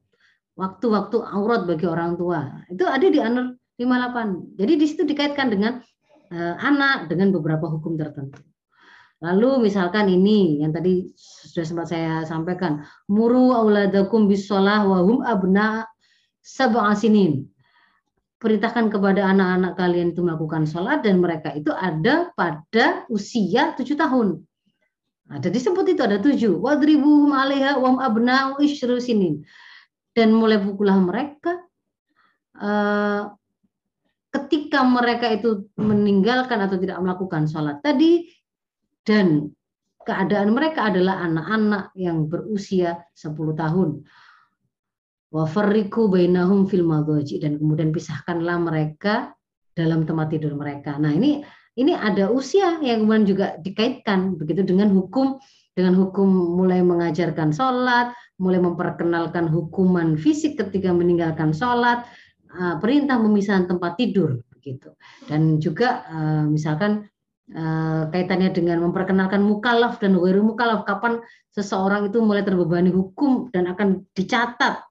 waktu-waktu 0.55 1.17
aurat 1.25 1.65
bagi 1.65 1.89
orang 1.89 2.21
tua. 2.21 2.65
Itu 2.69 2.85
ada 2.87 3.07
di 3.09 3.19
Anur 3.19 3.57
58. 3.81 4.61
Jadi 4.61 4.73
di 4.77 4.87
situ 4.87 5.03
dikaitkan 5.09 5.49
dengan 5.49 5.81
uh, 6.31 6.55
anak 6.61 7.09
dengan 7.09 7.33
beberapa 7.33 7.67
hukum 7.67 7.97
tertentu. 7.97 8.45
Lalu 9.21 9.69
misalkan 9.69 10.09
ini 10.09 10.65
yang 10.65 10.73
tadi 10.73 11.13
sudah 11.17 11.65
sempat 11.65 11.87
saya 11.93 12.25
sampaikan, 12.25 12.85
muru 13.05 13.53
auladakum 13.53 14.25
bisolah 14.25 14.85
wahum 14.89 15.21
abna 15.21 15.85
sab'a 16.41 16.97
sinin 16.97 17.45
perintahkan 18.41 18.89
kepada 18.89 19.29
anak-anak 19.29 19.77
kalian 19.77 20.17
itu 20.17 20.25
melakukan 20.25 20.65
sholat 20.65 21.05
dan 21.05 21.21
mereka 21.21 21.53
itu 21.53 21.69
ada 21.77 22.33
pada 22.33 23.05
usia 23.13 23.77
tujuh 23.77 23.95
tahun. 23.95 24.41
Ada 25.31 25.53
disebut 25.53 25.87
itu 25.95 26.03
ada 26.03 26.19
tujuh. 26.19 26.59
Wadribuhum 26.59 27.31
alaiha 27.31 27.79
wam 27.79 28.01
abna'u 28.03 28.59
sinin. 28.99 29.45
Dan 30.11 30.35
mulai 30.35 30.59
pukulah 30.59 30.99
mereka 30.99 31.63
uh, 32.59 33.31
ketika 34.35 34.83
mereka 34.83 35.31
itu 35.31 35.71
meninggalkan 35.79 36.59
atau 36.65 36.81
tidak 36.83 36.99
melakukan 36.99 37.47
sholat 37.47 37.79
tadi 37.79 38.27
dan 39.07 39.55
keadaan 40.03 40.51
mereka 40.51 40.91
adalah 40.91 41.23
anak-anak 41.23 41.95
yang 41.95 42.27
berusia 42.27 43.05
10 43.15 43.37
tahun 43.55 44.03
wafarriku 45.31 46.11
bainahum 46.11 46.67
fil 46.67 46.83
magoji 46.83 47.39
dan 47.39 47.57
kemudian 47.57 47.95
pisahkanlah 47.95 48.59
mereka 48.59 49.35
dalam 49.75 50.03
tempat 50.03 50.35
tidur 50.35 50.59
mereka. 50.59 50.99
Nah 50.99 51.15
ini 51.15 51.41
ini 51.79 51.95
ada 51.95 52.29
usia 52.29 52.83
yang 52.83 53.07
kemudian 53.07 53.25
juga 53.25 53.47
dikaitkan 53.63 54.35
begitu 54.37 54.67
dengan 54.67 54.91
hukum 54.91 55.39
dengan 55.79 55.95
hukum 55.95 56.27
mulai 56.59 56.83
mengajarkan 56.83 57.55
sholat, 57.55 58.11
mulai 58.43 58.59
memperkenalkan 58.59 59.47
hukuman 59.47 60.19
fisik 60.19 60.59
ketika 60.59 60.91
meninggalkan 60.91 61.55
sholat, 61.55 62.05
eh, 62.51 62.77
perintah 62.83 63.17
memisahkan 63.23 63.71
tempat 63.71 63.95
tidur 63.97 64.43
begitu 64.51 64.93
dan 65.31 65.63
juga 65.63 66.05
eh, 66.11 66.45
misalkan 66.51 67.07
eh, 67.55 68.03
kaitannya 68.11 68.51
dengan 68.51 68.83
memperkenalkan 68.83 69.41
mukalaf 69.47 70.03
dan 70.03 70.19
wiru 70.19 70.43
mukalaf 70.43 70.83
kapan 70.85 71.23
seseorang 71.55 72.11
itu 72.11 72.19
mulai 72.19 72.43
terbebani 72.43 72.91
hukum 72.91 73.49
dan 73.55 73.71
akan 73.71 74.05
dicatat 74.13 74.91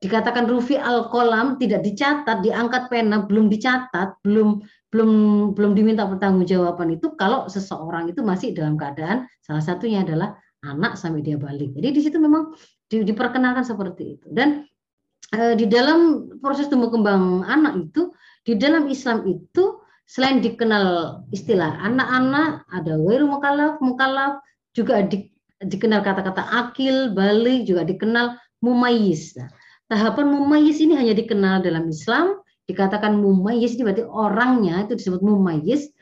dikatakan 0.00 0.44
Rufi 0.44 0.76
al 0.76 1.08
kolam 1.08 1.56
tidak 1.56 1.80
dicatat, 1.80 2.44
diangkat 2.44 2.92
pena 2.92 3.24
belum 3.24 3.48
dicatat, 3.48 4.20
belum 4.20 4.60
belum 4.92 5.10
belum 5.56 5.72
diminta 5.72 6.04
pertanggungjawaban 6.04 6.96
itu 6.96 7.16
kalau 7.16 7.48
seseorang 7.48 8.12
itu 8.12 8.20
masih 8.20 8.52
dalam 8.52 8.76
keadaan 8.76 9.26
salah 9.44 9.64
satunya 9.64 10.04
adalah 10.04 10.36
anak 10.64 11.00
sampai 11.00 11.24
dia 11.24 11.36
balik. 11.36 11.72
Jadi 11.76 11.88
di 11.92 12.00
situ 12.00 12.16
memang 12.20 12.52
di, 12.88 13.02
diperkenalkan 13.02 13.64
seperti 13.64 14.18
itu. 14.18 14.26
Dan 14.30 14.64
e, 15.32 15.58
di 15.58 15.66
dalam 15.68 16.30
proses 16.40 16.70
tumbuh 16.70 16.88
kembang 16.88 17.44
anak 17.44 17.88
itu 17.88 18.12
di 18.46 18.54
dalam 18.56 18.86
Islam 18.86 19.26
itu 19.26 19.80
selain 20.06 20.38
dikenal 20.38 21.18
istilah 21.34 21.82
anak-anak 21.82 22.62
ada 22.70 22.94
wairu 22.94 23.26
mukalaf, 23.26 23.82
mukalaf 23.82 24.38
juga 24.70 25.02
di, 25.02 25.28
dikenal 25.60 26.04
kata-kata 26.04 26.46
akil, 26.62 27.10
balik 27.10 27.66
juga 27.66 27.82
dikenal 27.82 28.38
mumayyiz. 28.62 29.34
Nah, 29.34 29.50
Tahapan 29.86 30.26
mumayyiz 30.34 30.82
ini 30.82 30.98
hanya 30.98 31.14
dikenal 31.14 31.62
dalam 31.62 31.86
Islam. 31.86 32.42
Dikatakan 32.66 33.22
mumayyiz 33.22 33.78
itu 33.78 33.86
berarti 33.86 34.02
orangnya 34.02 34.82
itu 34.82 34.98
disebut 34.98 35.22
mumayyiz. 35.22 35.94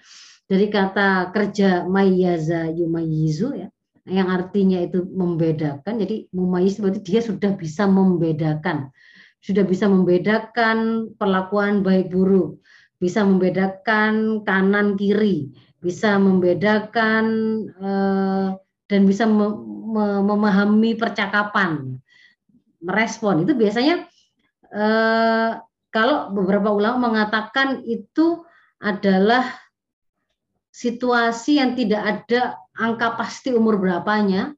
Dari 0.45 0.69
kata 0.69 1.33
kerja 1.33 1.85
mayyaza 1.89 2.69
yumayyizu 2.73 3.49
ya 3.57 3.69
yang 4.05 4.29
artinya 4.29 4.85
itu 4.85 5.05
membedakan. 5.09 6.01
Jadi 6.01 6.29
mumayyiz 6.37 6.77
berarti 6.77 7.01
dia 7.01 7.21
sudah 7.25 7.57
bisa 7.57 7.89
membedakan. 7.89 8.93
Sudah 9.45 9.65
bisa 9.65 9.89
membedakan 9.89 11.09
perlakuan 11.21 11.85
baik 11.85 12.09
buruk, 12.09 12.65
bisa 12.97 13.21
membedakan 13.25 14.41
kanan 14.45 14.97
kiri, 14.97 15.53
bisa 15.85 16.17
membedakan 16.17 17.25
eh, 17.77 18.49
dan 18.89 19.01
bisa 19.05 19.29
memahami 20.25 20.97
percakapan, 20.97 22.01
merespon. 22.85 23.43
Itu 23.49 23.57
biasanya 23.57 24.05
eh, 24.69 25.51
kalau 25.89 26.17
beberapa 26.31 26.69
ulama 26.71 27.11
mengatakan 27.11 27.81
itu 27.89 28.45
adalah 28.85 29.49
situasi 30.75 31.63
yang 31.63 31.73
tidak 31.73 32.03
ada 32.05 32.61
angka 32.77 33.15
pasti 33.17 33.55
umur 33.55 33.79
berapanya, 33.79 34.53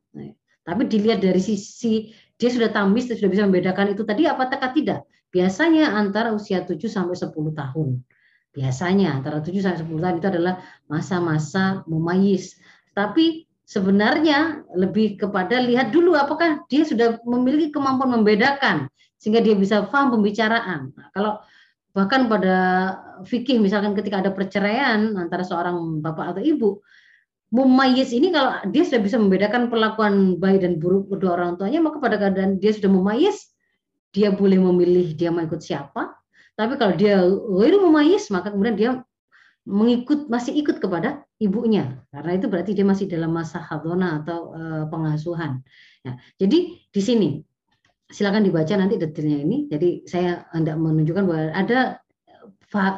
tapi 0.66 0.88
dilihat 0.90 1.22
dari 1.22 1.38
sisi 1.38 2.10
dia 2.36 2.50
sudah 2.52 2.68
tamis, 2.72 3.08
sudah 3.08 3.30
bisa 3.30 3.44
membedakan 3.46 3.94
itu 3.94 4.02
tadi 4.02 4.26
apa 4.26 4.50
apakah 4.50 4.74
tidak. 4.74 5.06
Biasanya 5.30 5.92
antara 5.92 6.32
usia 6.32 6.64
7 6.64 6.76
sampai 6.88 7.16
10 7.16 7.32
tahun. 7.52 7.88
Biasanya 8.56 9.20
antara 9.20 9.44
7 9.44 9.52
sampai 9.60 9.84
10 9.84 10.00
tahun 10.00 10.16
itu 10.20 10.28
adalah 10.32 10.54
masa-masa 10.88 11.84
mumayis. 11.84 12.56
Tapi 12.96 13.45
sebenarnya 13.66 14.62
lebih 14.78 15.18
kepada 15.18 15.58
lihat 15.58 15.90
dulu 15.90 16.14
apakah 16.14 16.62
dia 16.70 16.86
sudah 16.86 17.18
memiliki 17.26 17.74
kemampuan 17.74 18.14
membedakan 18.14 18.86
sehingga 19.18 19.42
dia 19.42 19.58
bisa 19.58 19.90
paham 19.90 20.14
pembicaraan. 20.14 20.94
Nah, 20.94 21.10
kalau 21.10 21.42
bahkan 21.90 22.30
pada 22.30 22.56
fikih 23.26 23.58
misalkan 23.58 23.98
ketika 23.98 24.22
ada 24.22 24.30
perceraian 24.30 25.18
antara 25.18 25.42
seorang 25.42 25.98
bapak 25.98 26.38
atau 26.38 26.42
ibu, 26.46 26.78
mumayyiz 27.50 28.14
ini 28.14 28.30
kalau 28.30 28.54
dia 28.70 28.86
sudah 28.86 29.02
bisa 29.02 29.18
membedakan 29.18 29.66
perlakuan 29.66 30.38
baik 30.38 30.62
dan 30.62 30.78
buruk 30.78 31.10
kedua 31.10 31.34
orang 31.34 31.58
tuanya, 31.58 31.82
maka 31.82 31.98
pada 31.98 32.22
keadaan 32.22 32.62
dia 32.62 32.70
sudah 32.70 32.90
mumayyiz, 32.92 33.50
dia 34.14 34.30
boleh 34.30 34.62
memilih 34.62 35.10
dia 35.18 35.34
mau 35.34 35.42
ikut 35.42 35.58
siapa. 35.58 36.14
Tapi 36.54 36.78
kalau 36.78 36.94
dia 36.94 37.18
ghairu 37.26 37.82
mumayyiz, 37.82 38.30
maka 38.30 38.54
kemudian 38.54 38.76
dia 38.78 38.90
mengikut 39.66 40.30
masih 40.30 40.54
ikut 40.62 40.78
kepada 40.78 41.26
ibunya 41.42 42.00
karena 42.14 42.38
itu 42.38 42.46
berarti 42.46 42.70
dia 42.72 42.86
masih 42.86 43.10
dalam 43.10 43.34
masa 43.34 43.58
hadona 43.58 44.22
atau 44.22 44.54
uh, 44.54 44.84
pengasuhan. 44.86 45.60
Ya, 46.06 46.16
jadi 46.38 46.58
di 46.78 47.02
sini 47.02 47.28
silakan 48.06 48.46
dibaca 48.46 48.72
nanti 48.78 48.94
detailnya 48.94 49.42
ini. 49.42 49.66
Jadi 49.66 50.06
saya 50.06 50.46
hendak 50.54 50.78
menunjukkan 50.78 51.24
bahwa 51.26 51.50
ada 51.50 51.98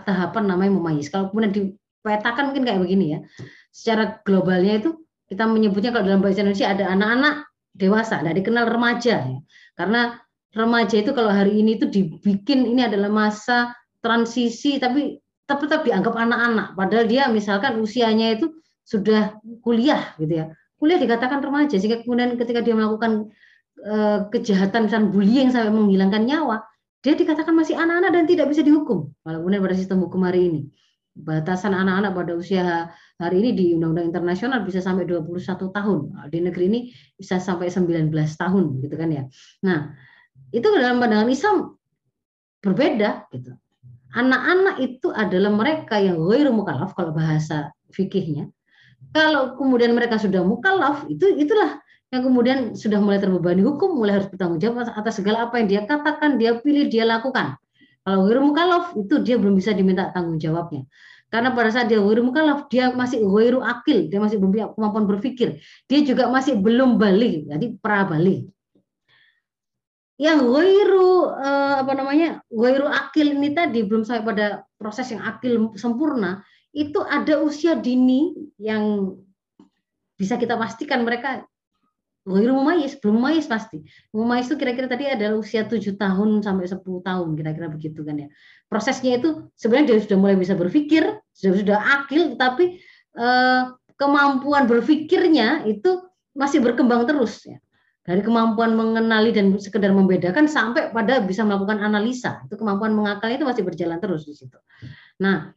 tahapan 0.05 0.45
namanya 0.45 0.77
mumayyiz. 0.77 1.09
Kalau 1.09 1.33
kemudian 1.33 1.57
dipetakan 1.57 2.53
mungkin 2.53 2.65
kayak 2.69 2.81
begini 2.85 3.17
ya 3.17 3.21
secara 3.73 4.19
globalnya 4.27 4.83
itu 4.83 4.91
kita 5.29 5.45
menyebutnya 5.45 5.93
kalau 5.93 6.05
dalam 6.09 6.21
bahasa 6.25 6.41
Indonesia 6.41 6.69
ada 6.73 6.85
anak-anak 6.89 7.35
dewasa, 7.77 8.25
nah 8.25 8.33
dikenal 8.33 8.65
remaja 8.67 9.17
ya. 9.23 9.39
Karena 9.77 10.17
remaja 10.57 10.97
itu 10.99 11.13
kalau 11.13 11.31
hari 11.31 11.61
ini 11.61 11.77
itu 11.77 11.87
dibikin 11.87 12.65
ini 12.65 12.83
adalah 12.83 13.13
masa 13.13 13.77
transisi 14.01 14.81
tapi 14.81 15.21
tetap, 15.49 15.65
tetap 15.65 15.81
dianggap 15.89 16.13
anak-anak 16.13 16.77
padahal 16.77 17.09
dia 17.09 17.25
misalkan 17.33 17.81
usianya 17.81 18.37
itu 18.37 18.53
sudah 18.85 19.41
kuliah 19.65 20.13
gitu 20.21 20.45
ya. 20.45 20.53
Kuliah 20.77 21.01
dikatakan 21.01 21.41
remaja 21.41 21.81
sehingga 21.81 22.05
kemudian 22.05 22.37
ketika 22.37 22.61
dia 22.61 22.77
melakukan 22.77 23.33
uh, 23.81 24.29
kejahatan 24.29 24.93
misalnya 24.93 25.09
bullying 25.09 25.49
sampai 25.49 25.73
menghilangkan 25.73 26.29
nyawa, 26.29 26.69
dia 27.01 27.17
dikatakan 27.17 27.57
masih 27.57 27.81
anak-anak 27.81 28.13
dan 28.13 28.25
tidak 28.29 28.47
bisa 28.53 28.61
dihukum. 28.61 29.09
Kemudian 29.25 29.65
pada 29.65 29.75
sistem 29.75 30.05
hukum 30.05 30.21
hari 30.29 30.53
ini 30.53 30.61
batasan 31.19 31.75
anak-anak 31.75 32.15
pada 32.15 32.33
usia 32.39 32.65
hari 33.19 33.43
ini 33.43 33.51
di 33.57 33.65
undang-undang 33.75 34.15
internasional 34.15 34.63
bisa 34.63 34.79
sampai 34.79 35.03
21 35.03 35.35
tahun. 35.75 35.99
Di 36.31 36.39
negeri 36.39 36.65
ini 36.71 36.81
bisa 37.19 37.43
sampai 37.43 37.73
19 37.73 38.15
tahun 38.15 38.65
gitu 38.87 38.95
kan 38.95 39.09
ya. 39.11 39.23
Nah, 39.67 39.99
itu 40.55 40.67
dalam 40.71 41.03
pandangan 41.03 41.27
Islam 41.27 41.57
berbeda 42.63 43.27
gitu. 43.35 43.59
Anak-anak 44.19 44.83
itu 44.83 45.15
adalah 45.15 45.55
mereka 45.55 46.03
yang 46.03 46.19
ghairu 46.19 46.51
mukallaf 46.51 46.91
kalau 46.99 47.15
bahasa 47.15 47.71
fikihnya. 47.95 48.51
Kalau 49.15 49.55
kemudian 49.55 49.95
mereka 49.95 50.19
sudah 50.19 50.43
mukallaf, 50.43 51.07
itu 51.07 51.39
itulah 51.39 51.79
yang 52.11 52.27
kemudian 52.27 52.59
sudah 52.75 52.99
mulai 52.99 53.23
terbebani 53.23 53.63
hukum, 53.63 53.95
mulai 53.95 54.19
harus 54.19 54.27
bertanggung 54.27 54.59
jawab 54.59 54.91
atas 54.91 55.23
segala 55.23 55.47
apa 55.47 55.63
yang 55.63 55.69
dia 55.71 55.83
katakan, 55.87 56.35
dia 56.35 56.59
pilih, 56.59 56.91
dia 56.91 57.07
lakukan. 57.07 57.55
Kalau 58.03 58.27
ghairu 58.27 58.43
mukallaf 58.43 58.97
itu 58.99 59.23
dia 59.23 59.39
belum 59.39 59.55
bisa 59.55 59.71
diminta 59.71 60.11
tanggung 60.11 60.43
jawabnya. 60.43 60.83
Karena 61.29 61.53
pada 61.55 61.71
saat 61.71 61.87
dia 61.87 62.03
ghairu 62.03 62.27
mukallaf, 62.27 62.67
dia 62.73 62.91
masih 62.91 63.23
ghairu 63.23 63.63
akil, 63.63 64.11
dia 64.11 64.19
masih 64.19 64.43
belum 64.43 64.51
punya 64.51 64.67
kemampuan 64.75 65.05
berpikir. 65.07 65.63
Dia 65.87 66.01
juga 66.03 66.27
masih 66.27 66.59
belum 66.59 66.99
balik, 66.99 67.55
jadi 67.55 67.67
pra 67.79 68.03
balik. 68.03 68.51
Yang 70.19 70.39
ghairu 70.51 71.11
eh, 71.39 71.75
apa 71.87 71.93
namanya? 71.95 72.29
ghairu 72.51 72.91
akil 72.91 73.39
ini 73.39 73.55
tadi 73.55 73.87
belum 73.87 74.03
sampai 74.03 74.25
pada 74.27 74.47
proses 74.75 75.15
yang 75.15 75.23
akil 75.23 75.73
sempurna, 75.79 76.43
itu 76.75 76.99
ada 77.07 77.39
usia 77.41 77.79
dini 77.79 78.35
yang 78.59 79.15
bisa 80.19 80.35
kita 80.35 80.59
pastikan 80.59 81.07
mereka 81.07 81.47
Ghairu 82.29 82.53
mumayyiz, 82.61 83.01
belum 83.01 83.25
mumayyiz 83.25 83.49
pasti. 83.49 83.81
Mumayyiz 84.13 84.53
itu 84.53 84.61
kira-kira 84.61 84.85
tadi 84.85 85.09
adalah 85.09 85.41
usia 85.41 85.65
7 85.65 85.97
tahun 85.97 86.45
sampai 86.45 86.69
10 86.69 87.01
tahun, 87.01 87.29
kira-kira 87.41 87.73
begitu 87.73 88.05
kan 88.05 88.21
ya. 88.21 88.29
Prosesnya 88.69 89.17
itu 89.17 89.49
sebenarnya 89.57 89.97
dia 89.97 89.99
sudah 90.05 90.19
mulai 90.21 90.37
bisa 90.37 90.53
berpikir, 90.53 91.09
sudah 91.33 91.53
sudah 91.57 91.79
akil, 91.81 92.37
tapi 92.37 92.85
eh, 93.17 93.63
kemampuan 93.97 94.69
berpikirnya 94.69 95.65
itu 95.65 96.05
masih 96.37 96.61
berkembang 96.61 97.09
terus 97.09 97.49
ya. 97.49 97.57
Dari 98.09 98.25
kemampuan 98.25 98.73
mengenali 98.73 99.37
dan 99.37 99.53
sekedar 99.61 99.93
membedakan 99.93 100.49
sampai 100.49 100.89
pada 100.97 101.21
bisa 101.21 101.45
melakukan 101.45 101.85
analisa. 101.85 102.41
Itu 102.49 102.57
kemampuan 102.57 102.97
mengakalnya 102.97 103.37
itu 103.37 103.45
masih 103.45 103.65
berjalan 103.69 104.01
terus 104.01 104.25
di 104.25 104.33
situ. 104.33 104.57
Nah, 105.21 105.53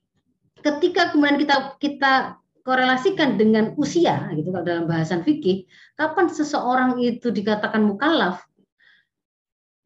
ketika 0.59 1.15
kemudian 1.15 1.39
kita 1.39 1.79
kita 1.79 2.13
korelasikan 2.61 3.41
dengan 3.41 3.73
usia 3.77 4.29
gitu 4.37 4.53
kalau 4.53 4.65
dalam 4.65 4.85
bahasan 4.85 5.25
fikih 5.25 5.65
kapan 5.97 6.29
seseorang 6.29 7.01
itu 7.01 7.33
dikatakan 7.33 7.81
mukallaf 7.81 8.45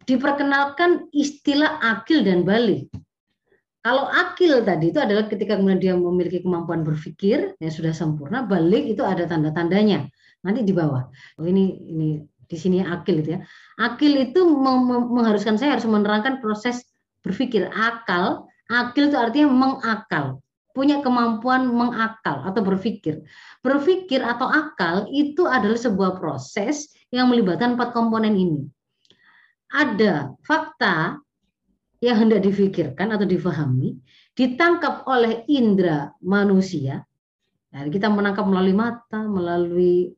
diperkenalkan 0.04 1.08
istilah 1.16 1.80
akil 1.82 2.22
dan 2.22 2.44
balik 2.44 2.92
kalau 3.80 4.10
akil 4.12 4.60
tadi 4.66 4.92
itu 4.92 5.00
adalah 5.00 5.32
ketika 5.32 5.56
kemudian 5.56 5.80
dia 5.80 5.94
memiliki 5.96 6.44
kemampuan 6.44 6.84
berpikir 6.84 7.56
yang 7.64 7.72
sudah 7.72 7.96
sempurna 7.96 8.44
balik 8.44 8.86
itu 8.92 9.02
ada 9.02 9.24
tanda-tandanya 9.24 10.12
nanti 10.44 10.62
di 10.68 10.76
bawah 10.76 11.08
oh 11.40 11.48
ini 11.48 11.64
ini 11.90 12.10
di 12.46 12.58
sini 12.58 12.82
akil 12.82 13.22
itu 13.22 13.38
ya 13.38 13.40
akil 13.82 14.14
itu 14.16 14.40
mengharuskan 15.12 15.58
saya 15.58 15.78
harus 15.78 15.90
menerangkan 15.90 16.40
proses 16.40 16.86
berpikir 17.26 17.68
akal 17.74 18.46
akil 18.70 19.10
itu 19.10 19.18
artinya 19.18 19.50
mengakal 19.50 20.46
punya 20.76 21.00
kemampuan 21.00 21.72
mengakal 21.72 22.44
atau 22.44 22.60
berpikir. 22.60 23.24
Berpikir 23.64 24.20
atau 24.20 24.52
akal 24.52 25.08
itu 25.08 25.48
adalah 25.48 25.80
sebuah 25.80 26.20
proses 26.20 26.92
yang 27.16 27.32
melibatkan 27.32 27.80
empat 27.80 27.96
komponen 27.96 28.36
ini. 28.36 28.68
Ada 29.72 30.36
fakta 30.44 31.24
yang 32.04 32.28
hendak 32.28 32.44
difikirkan 32.44 33.16
atau 33.16 33.24
difahami, 33.24 33.96
ditangkap 34.36 35.08
oleh 35.08 35.48
indera 35.48 36.12
manusia. 36.20 37.08
Nah, 37.72 37.88
kita 37.88 38.12
menangkap 38.12 38.44
melalui 38.44 38.76
mata, 38.76 39.24
melalui 39.24 40.12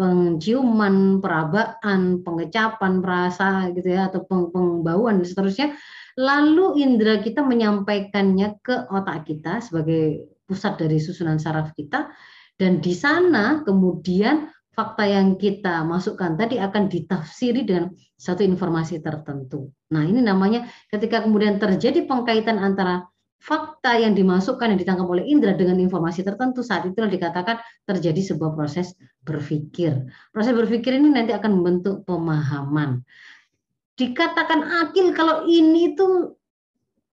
penciuman, 0.00 1.20
perabaan, 1.20 2.24
pengecapan, 2.24 3.04
perasa 3.04 3.68
gitu 3.76 3.92
ya 3.92 4.08
atau 4.08 4.24
pembauan 4.24 5.20
dan 5.20 5.26
seterusnya 5.28 5.76
Lalu 6.18 6.82
indera 6.82 7.22
kita 7.22 7.40
menyampaikannya 7.40 8.58
ke 8.60 8.90
otak 8.90 9.30
kita 9.30 9.64
sebagai 9.64 10.26
pusat 10.44 10.76
dari 10.82 10.98
susunan 10.98 11.38
saraf 11.38 11.70
kita 11.78 12.10
dan 12.58 12.82
di 12.82 12.92
sana 12.92 13.62
kemudian 13.62 14.50
fakta 14.74 15.06
yang 15.06 15.38
kita 15.38 15.80
masukkan 15.86 16.34
tadi 16.34 16.58
akan 16.58 16.92
ditafsiri 16.92 17.62
dengan 17.62 17.94
satu 18.20 18.42
informasi 18.42 19.00
tertentu. 19.00 19.70
Nah, 19.94 20.04
ini 20.04 20.20
namanya 20.20 20.66
ketika 20.92 21.22
kemudian 21.24 21.56
terjadi 21.56 22.04
pengkaitan 22.04 22.58
antara 22.58 23.06
fakta 23.40 23.96
yang 23.96 24.12
dimasukkan 24.12 24.76
yang 24.76 24.80
ditangkap 24.80 25.08
oleh 25.08 25.24
indera 25.24 25.56
dengan 25.56 25.80
informasi 25.80 26.20
tertentu 26.20 26.60
saat 26.60 26.84
itulah 26.84 27.08
dikatakan 27.08 27.56
terjadi 27.88 28.20
sebuah 28.20 28.52
proses 28.52 28.92
berpikir. 29.24 30.12
Proses 30.28 30.52
berpikir 30.52 30.94
ini 31.00 31.08
nanti 31.08 31.32
akan 31.32 31.50
membentuk 31.56 32.04
pemahaman 32.04 33.00
dikatakan 34.00 34.64
akil 34.80 35.12
kalau 35.12 35.44
ini 35.44 35.92
itu 35.92 36.32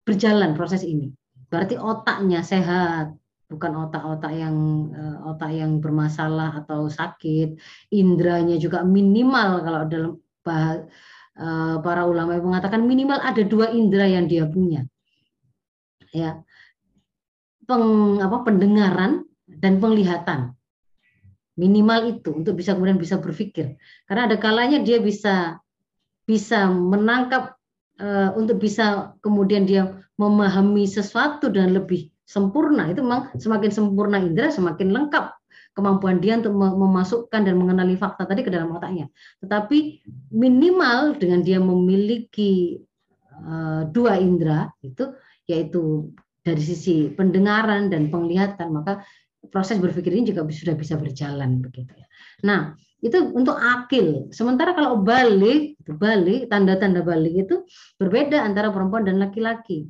berjalan 0.02 0.58
proses 0.58 0.82
ini. 0.82 1.14
Berarti 1.54 1.78
otaknya 1.78 2.42
sehat, 2.42 3.14
bukan 3.46 3.86
otak-otak 3.86 4.34
yang 4.34 4.56
eh, 4.90 5.18
otak 5.30 5.54
yang 5.54 5.78
bermasalah 5.78 6.66
atau 6.66 6.90
sakit. 6.90 7.62
Indranya 7.94 8.58
juga 8.58 8.82
minimal 8.82 9.62
kalau 9.62 9.82
dalam 9.86 10.12
eh, 10.50 10.78
para 11.86 12.02
ulama 12.10 12.42
mengatakan 12.42 12.82
minimal 12.82 13.22
ada 13.22 13.46
dua 13.46 13.70
indera 13.70 14.10
yang 14.10 14.26
dia 14.26 14.50
punya. 14.50 14.82
Ya 16.12 16.44
peng, 17.72 18.20
apa, 18.20 18.38
pendengaran 18.44 19.24
dan 19.48 19.80
penglihatan. 19.80 20.56
Minimal 21.56 22.20
itu 22.20 22.32
untuk 22.36 22.60
bisa 22.60 22.76
kemudian 22.76 23.00
bisa 23.00 23.20
berpikir. 23.20 23.76
Karena 24.08 24.28
ada 24.28 24.38
kalanya 24.40 24.80
dia 24.84 25.00
bisa 25.00 25.60
bisa 26.24 26.72
menangkap 26.72 27.60
uh, 28.00 28.32
untuk 28.40 28.60
bisa 28.60 29.16
kemudian 29.20 29.68
dia 29.68 30.00
memahami 30.16 30.88
sesuatu 30.88 31.52
dan 31.52 31.76
lebih 31.76 32.12
sempurna. 32.24 32.88
Itu 32.88 33.04
memang 33.04 33.36
semakin 33.36 33.72
sempurna 33.72 34.18
indera 34.20 34.48
semakin 34.52 34.96
lengkap 34.96 35.36
kemampuan 35.72 36.20
dia 36.20 36.36
untuk 36.40 36.56
memasukkan 36.56 37.48
dan 37.48 37.56
mengenali 37.56 37.96
fakta 37.96 38.28
tadi 38.28 38.44
ke 38.44 38.52
dalam 38.52 38.76
otaknya. 38.76 39.08
Tetapi 39.44 40.08
minimal 40.32 41.16
dengan 41.20 41.40
dia 41.44 41.60
memiliki 41.64 42.80
uh, 43.44 43.88
dua 43.88 44.20
indera 44.20 44.72
itu 44.84 45.12
yaitu 45.52 46.10
dari 46.42 46.64
sisi 46.64 47.12
pendengaran 47.14 47.92
dan 47.92 48.10
penglihatan 48.10 48.74
maka 48.74 49.04
proses 49.50 49.78
berpikir 49.82 50.14
ini 50.14 50.34
juga 50.34 50.46
sudah 50.48 50.76
bisa 50.78 50.98
berjalan 50.98 51.62
begitu 51.62 51.92
ya. 51.98 52.08
Nah, 52.46 52.78
itu 53.02 53.18
untuk 53.34 53.58
akil. 53.58 54.30
Sementara 54.30 54.78
kalau 54.78 55.02
balik, 55.02 55.74
balik 55.98 56.48
tanda-tanda 56.54 57.02
balik 57.02 57.50
itu 57.50 57.66
berbeda 57.98 58.38
antara 58.46 58.70
perempuan 58.70 59.10
dan 59.10 59.18
laki-laki. 59.18 59.90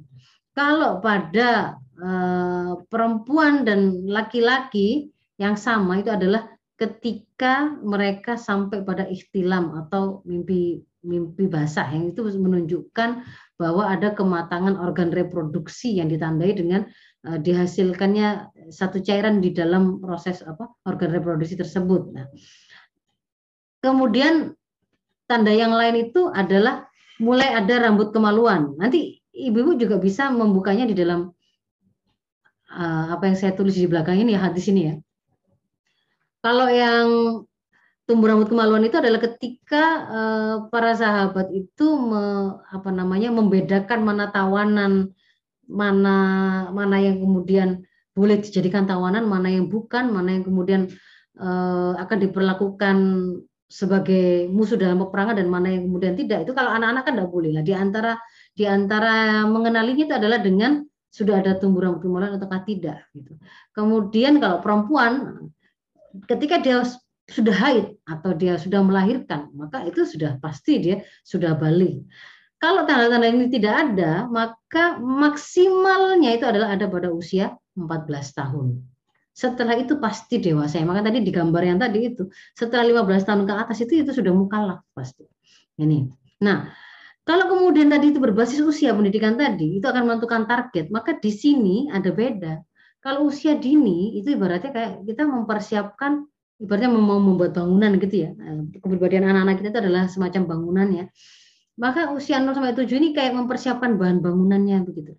Kalau 0.55 1.03
pada 1.03 1.75
uh, 1.99 2.79
perempuan 2.87 3.67
dan 3.67 4.07
laki-lki 4.07 5.11
yang 5.35 5.59
sama 5.59 5.99
itu 5.99 6.11
adalah 6.11 6.47
ketika 6.79 7.75
mereka 7.83 8.39
sampai 8.39 8.81
pada 8.81 9.05
ikhtilam 9.05 9.75
atau 9.85 10.23
mimpi 10.23 10.81
mimpi 11.01 11.49
basah 11.49 11.89
yang 11.89 12.13
itu 12.13 12.21
menunjukkan 12.21 13.25
bahwa 13.57 13.89
ada 13.89 14.13
kematangan 14.13 14.77
organ 14.77 15.09
reproduksi 15.13 15.97
yang 15.97 16.09
ditandai 16.09 16.53
dengan 16.53 16.85
uh, 17.25 17.37
dihasilkannya 17.37 18.53
satu 18.69 19.01
cairan 19.01 19.41
di 19.41 19.53
dalam 19.53 20.01
proses 20.01 20.41
apa 20.45 20.69
organ 20.85 21.13
reproduksi 21.13 21.57
tersebut. 21.57 22.13
Nah, 22.13 22.25
kemudian 23.81 24.53
tanda 25.25 25.53
yang 25.53 25.73
lain 25.73 26.09
itu 26.09 26.29
adalah 26.29 26.89
mulai 27.21 27.53
ada 27.53 27.85
rambut 27.85 28.13
kemaluan. 28.13 28.73
Nanti 28.77 29.21
ibu-ibu 29.33 29.77
juga 29.77 30.01
bisa 30.01 30.29
membukanya 30.33 30.89
di 30.89 30.97
dalam 30.97 31.29
uh, 32.73 33.05
apa 33.13 33.29
yang 33.29 33.37
saya 33.37 33.53
tulis 33.53 33.77
di 33.77 33.85
belakang 33.85 34.17
ini 34.21 34.33
ya 34.33 34.41
hadis 34.49 34.65
ini 34.69 34.81
ya. 34.89 34.95
Kalau 36.41 36.65
yang 36.73 37.07
tumbuh 38.11 38.27
rambut 38.27 38.51
kemaluan 38.51 38.83
itu 38.83 38.99
adalah 38.99 39.23
ketika 39.23 39.83
uh, 40.11 40.55
para 40.67 40.91
sahabat 40.91 41.47
itu 41.55 41.95
me, 41.95 42.59
apa 42.67 42.91
namanya 42.91 43.31
membedakan 43.31 44.03
mana 44.03 44.27
tawanan, 44.27 45.15
mana 45.71 46.17
mana 46.75 46.99
yang 46.99 47.23
kemudian 47.23 47.87
boleh 48.11 48.43
dijadikan 48.43 48.83
tawanan, 48.83 49.23
mana 49.23 49.47
yang 49.47 49.71
bukan, 49.71 50.11
mana 50.11 50.35
yang 50.35 50.43
kemudian 50.43 50.91
uh, 51.39 51.95
akan 51.95 52.17
diperlakukan 52.27 52.97
sebagai 53.71 54.51
musuh 54.51 54.75
dalam 54.75 54.99
peperangan 54.99 55.39
dan 55.39 55.47
mana 55.47 55.71
yang 55.71 55.87
kemudian 55.87 56.19
tidak. 56.19 56.43
Itu 56.43 56.51
kalau 56.51 56.75
anak-anak 56.75 57.07
kan 57.07 57.13
tidak 57.15 57.31
boleh 57.31 57.55
lah. 57.55 57.63
Di 57.63 57.71
antara 57.71 58.19
di 58.51 58.67
antara 58.67 59.47
mengenalinya 59.47 60.11
itu 60.11 60.15
adalah 60.19 60.43
dengan 60.43 60.83
sudah 61.07 61.39
ada 61.39 61.55
tumbuh 61.55 61.87
rambut 61.87 62.03
kemaluan 62.03 62.35
ataukah 62.35 62.67
tidak 62.67 63.07
gitu. 63.15 63.39
Kemudian 63.71 64.43
kalau 64.43 64.59
perempuan 64.59 65.11
ketika 66.27 66.59
dia 66.59 66.83
sudah 67.29 67.53
haid 67.53 67.85
atau 68.07 68.31
dia 68.33 68.57
sudah 68.57 68.81
melahirkan, 68.81 69.51
maka 69.53 69.85
itu 69.85 70.03
sudah 70.03 70.41
pasti 70.41 70.81
dia 70.81 70.95
sudah 71.21 71.53
balik. 71.53 72.01
Kalau 72.61 72.85
tanda-tanda 72.85 73.25
ini 73.25 73.49
tidak 73.49 73.73
ada, 73.73 74.29
maka 74.29 75.01
maksimalnya 75.01 76.37
itu 76.37 76.45
adalah 76.45 76.77
ada 76.77 76.85
pada 76.85 77.09
usia 77.09 77.57
14 77.73 78.37
tahun. 78.37 78.85
Setelah 79.33 79.81
itu 79.81 79.97
pasti 79.97 80.37
dewasa. 80.37 80.77
Maka 80.85 81.09
tadi 81.09 81.25
di 81.25 81.33
gambar 81.33 81.61
yang 81.65 81.81
tadi 81.81 82.13
itu, 82.13 82.29
setelah 82.53 82.85
15 82.85 83.25
tahun 83.25 83.41
ke 83.49 83.53
atas 83.57 83.77
itu 83.81 84.05
itu 84.05 84.11
sudah 84.13 84.29
mukalaf 84.37 84.85
pasti. 84.93 85.25
Ini. 85.81 86.05
Nah, 86.45 86.69
kalau 87.25 87.49
kemudian 87.49 87.89
tadi 87.89 88.13
itu 88.13 88.21
berbasis 88.21 88.61
usia 88.61 88.93
pendidikan 88.93 89.37
tadi, 89.41 89.81
itu 89.81 89.85
akan 89.89 90.05
menentukan 90.05 90.45
target. 90.45 90.93
Maka 90.93 91.17
di 91.17 91.33
sini 91.33 91.89
ada 91.89 92.13
beda. 92.13 92.61
Kalau 93.01 93.25
usia 93.33 93.57
dini 93.57 94.21
itu 94.21 94.37
ibaratnya 94.37 94.69
kayak 94.69 94.93
kita 95.09 95.25
mempersiapkan 95.25 96.29
ibaratnya 96.61 96.93
mau 96.93 97.17
membuat 97.17 97.57
bangunan 97.57 97.97
gitu 97.97 98.29
ya. 98.29 98.29
Nah, 98.37 98.69
kepribadian 98.77 99.25
anak-anak 99.25 99.55
kita 99.59 99.69
itu 99.73 99.79
adalah 99.81 100.03
semacam 100.05 100.41
bangunan 100.45 100.87
ya. 100.93 101.05
Maka 101.81 102.13
usia 102.13 102.37
0 102.37 102.53
sampai 102.53 102.77
7 102.77 102.85
ini 103.01 103.09
kayak 103.17 103.33
mempersiapkan 103.33 103.97
bahan 103.97 104.21
bangunannya 104.21 104.85
begitu. 104.85 105.17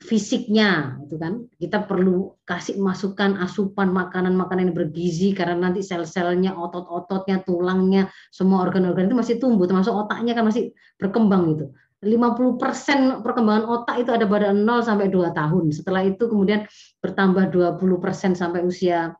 Fisiknya 0.00 0.96
itu 1.04 1.20
kan 1.20 1.44
kita 1.60 1.84
perlu 1.84 2.32
kasih 2.48 2.80
masukan 2.80 3.36
asupan 3.42 3.92
makanan-makanan 3.92 4.72
yang 4.72 4.76
bergizi 4.76 5.36
karena 5.36 5.68
nanti 5.68 5.84
sel-selnya, 5.84 6.56
otot-ototnya, 6.56 7.44
tulangnya, 7.44 8.08
semua 8.32 8.64
organ-organ 8.64 9.12
itu 9.12 9.16
masih 9.18 9.36
tumbuh 9.36 9.68
termasuk 9.68 9.92
otaknya 9.92 10.32
kan 10.32 10.48
masih 10.48 10.72
berkembang 10.96 11.52
gitu. 11.52 11.74
50% 12.00 13.20
perkembangan 13.20 13.68
otak 13.68 14.00
itu 14.00 14.08
ada 14.08 14.24
pada 14.24 14.56
0 14.56 14.80
sampai 14.80 15.12
2 15.12 15.36
tahun. 15.36 15.68
Setelah 15.68 16.08
itu 16.08 16.32
kemudian 16.32 16.64
bertambah 17.04 17.52
20% 17.52 18.32
sampai 18.32 18.64
usia 18.64 19.12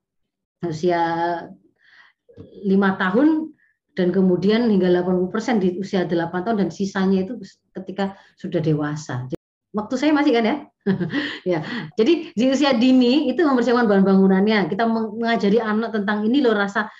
usia 0.66 1.00
5 2.40 3.00
tahun 3.00 3.28
dan 3.96 4.08
kemudian 4.14 4.70
hingga 4.70 4.88
80% 5.02 5.60
di 5.60 5.68
usia 5.80 6.04
8 6.04 6.30
tahun 6.44 6.56
dan 6.66 6.68
sisanya 6.72 7.24
itu 7.26 7.40
ketika 7.74 8.16
sudah 8.36 8.60
dewasa. 8.62 9.28
Waktu 9.70 9.94
saya 9.96 10.10
masih 10.10 10.32
kan 10.34 10.44
ya? 10.44 10.56
ya. 11.56 11.60
Jadi 11.94 12.34
di 12.34 12.44
usia 12.50 12.74
dini 12.74 13.30
itu 13.30 13.44
mempersiapkan 13.44 13.86
bahan 13.86 14.02
bangunannya. 14.02 14.66
Kita 14.66 14.88
mengajari 14.88 15.62
anak 15.62 15.94
tentang 15.94 16.26
ini 16.26 16.42
loh 16.42 16.56
rasa 16.56 16.90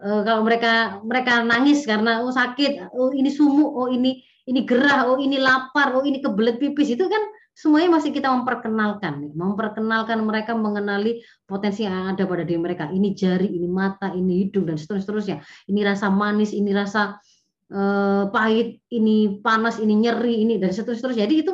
uh, 0.00 0.20
kalau 0.24 0.40
mereka 0.46 1.04
mereka 1.04 1.44
nangis 1.44 1.84
karena 1.84 2.24
oh 2.24 2.32
sakit, 2.32 2.92
oh 2.96 3.12
ini 3.12 3.28
sumuk, 3.28 3.70
oh 3.76 3.88
ini 3.92 4.24
ini 4.44 4.60
gerah, 4.68 5.08
oh 5.08 5.16
ini 5.16 5.40
lapar, 5.40 5.96
oh 5.96 6.04
ini 6.04 6.20
kebelet 6.20 6.60
pipis 6.60 6.92
itu 6.92 7.08
kan 7.08 7.22
semuanya 7.54 7.96
masih 7.96 8.10
kita 8.10 8.28
memperkenalkan, 8.34 9.30
memperkenalkan 9.32 10.20
mereka 10.26 10.52
mengenali 10.58 11.22
potensi 11.46 11.86
yang 11.86 12.12
ada 12.12 12.26
pada 12.26 12.42
diri 12.42 12.60
mereka. 12.60 12.90
Ini 12.90 13.14
jari, 13.14 13.48
ini 13.48 13.70
mata, 13.70 14.10
ini 14.12 14.44
hidung 14.44 14.68
dan 14.68 14.76
seterusnya. 14.76 15.40
Ini 15.70 15.80
rasa 15.86 16.10
manis, 16.10 16.50
ini 16.50 16.74
rasa 16.74 17.16
eh, 17.70 18.24
pahit, 18.28 18.82
ini 18.90 19.38
panas, 19.40 19.78
ini 19.78 19.94
nyeri, 19.96 20.42
ini 20.44 20.58
dan 20.58 20.74
seterusnya. 20.74 21.24
Jadi 21.24 21.34
itu 21.46 21.52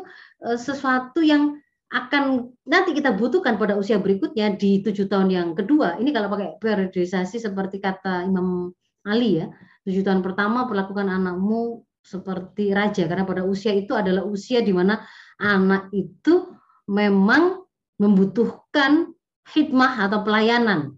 eh, 0.49 0.59
sesuatu 0.59 1.21
yang 1.21 1.61
akan 1.91 2.55
nanti 2.71 2.95
kita 2.95 3.19
butuhkan 3.19 3.59
pada 3.59 3.75
usia 3.75 3.99
berikutnya 3.99 4.55
di 4.55 4.81
tujuh 4.81 5.11
tahun 5.11 5.29
yang 5.31 5.49
kedua. 5.53 5.99
Ini 5.99 6.11
kalau 6.15 6.31
pakai 6.33 6.57
periodisasi 6.63 7.43
seperti 7.43 7.83
kata 7.83 8.25
Imam 8.25 8.71
Ali 9.05 9.43
ya, 9.43 9.51
tujuh 9.85 10.07
tahun 10.07 10.23
pertama 10.23 10.71
perlakukan 10.71 11.11
anakmu 11.11 11.83
seperti 12.01 12.73
raja 12.73 13.05
karena 13.05 13.29
pada 13.29 13.45
usia 13.45 13.77
itu 13.77 13.93
adalah 13.93 14.25
usia 14.25 14.65
di 14.65 14.73
mana 14.73 15.05
anak 15.37 15.93
itu 15.93 16.49
memang 16.89 17.63
membutuhkan 18.01 19.13
hikmah 19.53 20.09
atau 20.09 20.25
pelayanan. 20.25 20.97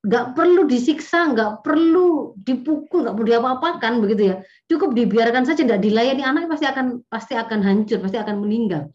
Nggak 0.00 0.32
perlu 0.32 0.64
disiksa, 0.64 1.28
nggak 1.32 1.60
perlu 1.60 2.32
dipukul, 2.40 3.04
nggak 3.04 3.14
perlu 3.14 3.28
diapa-apakan 3.28 3.92
begitu 4.00 4.22
ya. 4.32 4.36
Cukup 4.64 4.96
dibiarkan 4.96 5.44
saja, 5.44 5.60
nggak 5.60 5.82
dilayani 5.84 6.24
anak 6.24 6.48
pasti 6.48 6.64
akan 6.64 7.04
pasti 7.06 7.36
akan 7.36 7.60
hancur, 7.60 8.00
pasti 8.00 8.16
akan 8.16 8.40
meninggal 8.40 8.88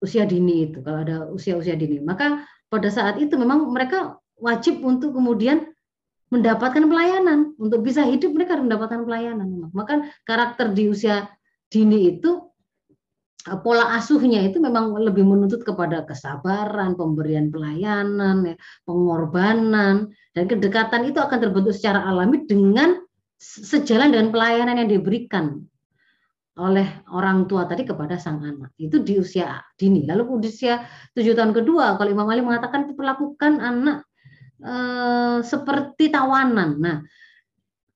usia 0.00 0.24
dini 0.24 0.68
itu 0.68 0.80
kalau 0.80 1.04
ada 1.04 1.16
usia-usia 1.28 1.76
dini. 1.76 2.00
Maka 2.00 2.44
pada 2.72 2.88
saat 2.88 3.20
itu 3.20 3.36
memang 3.36 3.68
mereka 3.68 4.16
wajib 4.40 4.80
untuk 4.80 5.12
kemudian 5.12 5.68
mendapatkan 6.30 6.86
pelayanan. 6.86 7.54
Untuk 7.58 7.84
bisa 7.84 8.06
hidup 8.06 8.32
mereka 8.32 8.56
harus 8.56 8.66
mendapatkan 8.70 9.02
pelayanan. 9.04 9.70
Maka 9.74 10.08
karakter 10.24 10.72
di 10.72 10.88
usia 10.88 11.28
dini 11.70 12.16
itu 12.16 12.40
eh, 13.46 13.58
pola 13.60 13.94
asuhnya 13.98 14.42
itu 14.46 14.62
memang 14.62 14.94
lebih 14.96 15.26
menuntut 15.26 15.66
kepada 15.66 16.06
kesabaran, 16.06 16.94
pemberian 16.94 17.50
pelayanan, 17.50 18.54
ya, 18.54 18.56
pengorbanan, 18.86 20.10
dan 20.32 20.44
kedekatan 20.46 21.10
itu 21.10 21.18
akan 21.18 21.38
terbentuk 21.38 21.74
secara 21.74 22.06
alami 22.06 22.46
dengan 22.46 22.98
sejalan 23.40 24.12
dengan 24.12 24.28
pelayanan 24.30 24.84
yang 24.84 24.90
diberikan 24.92 25.64
oleh 26.60 26.84
orang 27.16 27.48
tua 27.48 27.64
tadi 27.64 27.88
kepada 27.88 28.20
sang 28.20 28.44
anak 28.44 28.76
itu 28.76 29.00
di 29.00 29.16
usia 29.16 29.64
dini 29.80 30.04
lalu 30.04 30.44
di 30.44 30.52
usia 30.52 30.84
tujuh 31.16 31.32
tahun 31.32 31.56
kedua 31.56 31.96
kalau 31.96 32.10
Imam 32.12 32.28
Ali 32.28 32.44
mengatakan 32.44 32.84
diperlakukan 32.92 33.64
anak 33.64 34.04
Eh, 34.60 35.38
seperti 35.40 36.12
tawanan. 36.12 36.76
Nah, 36.76 36.96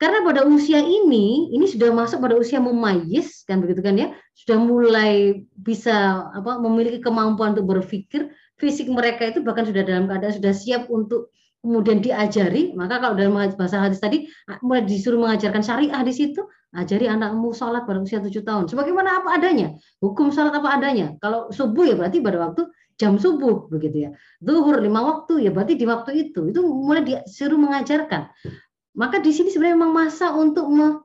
karena 0.01 0.25
pada 0.25 0.49
usia 0.49 0.81
ini, 0.81 1.53
ini 1.53 1.69
sudah 1.69 1.93
masuk 1.93 2.25
pada 2.25 2.41
usia 2.41 2.57
memayis, 2.57 3.45
kan 3.45 3.61
begitu 3.61 3.85
kan 3.85 4.01
ya, 4.01 4.17
sudah 4.33 4.59
mulai 4.65 5.45
bisa 5.61 6.25
apa 6.33 6.57
memiliki 6.65 7.05
kemampuan 7.05 7.53
untuk 7.53 7.69
berpikir, 7.69 8.33
fisik 8.57 8.89
mereka 8.89 9.29
itu 9.29 9.45
bahkan 9.45 9.69
sudah 9.69 9.85
dalam 9.85 10.09
keadaan 10.09 10.35
sudah 10.41 10.57
siap 10.57 10.89
untuk 10.89 11.29
kemudian 11.61 12.01
diajari, 12.01 12.73
maka 12.73 12.97
kalau 13.01 13.13
dalam 13.17 13.37
bahasa 13.37 13.81
hadis 13.81 14.01
tadi 14.01 14.29
mulai 14.65 14.89
disuruh 14.89 15.21
mengajarkan 15.21 15.61
syariah 15.61 16.01
di 16.01 16.13
situ, 16.17 16.45
ajari 16.73 17.13
anakmu 17.13 17.53
sholat 17.53 17.85
pada 17.85 18.01
usia 18.01 18.25
tujuh 18.25 18.41
tahun. 18.41 18.73
Sebagaimana 18.73 19.21
apa 19.21 19.37
adanya, 19.37 19.77
hukum 20.01 20.33
sholat 20.33 20.53
apa 20.53 20.81
adanya. 20.81 21.13
Kalau 21.21 21.53
subuh 21.53 21.89
ya 21.89 21.95
berarti 21.97 22.25
pada 22.25 22.41
waktu 22.41 22.69
jam 23.01 23.19
subuh 23.19 23.67
begitu 23.71 24.09
ya. 24.09 24.11
Zuhur 24.39 24.79
lima 24.79 25.03
waktu 25.03 25.47
ya 25.47 25.51
berarti 25.51 25.75
di 25.75 25.87
waktu 25.87 26.11
itu. 26.31 26.51
Itu 26.51 26.63
mulai 26.63 27.03
disuruh 27.03 27.59
mengajarkan. 27.59 28.31
Maka 28.95 29.19
di 29.19 29.35
sini 29.35 29.51
sebenarnya 29.51 29.75
memang 29.75 29.93
masa 30.07 30.31
untuk 30.31 30.71
me, 30.71 31.03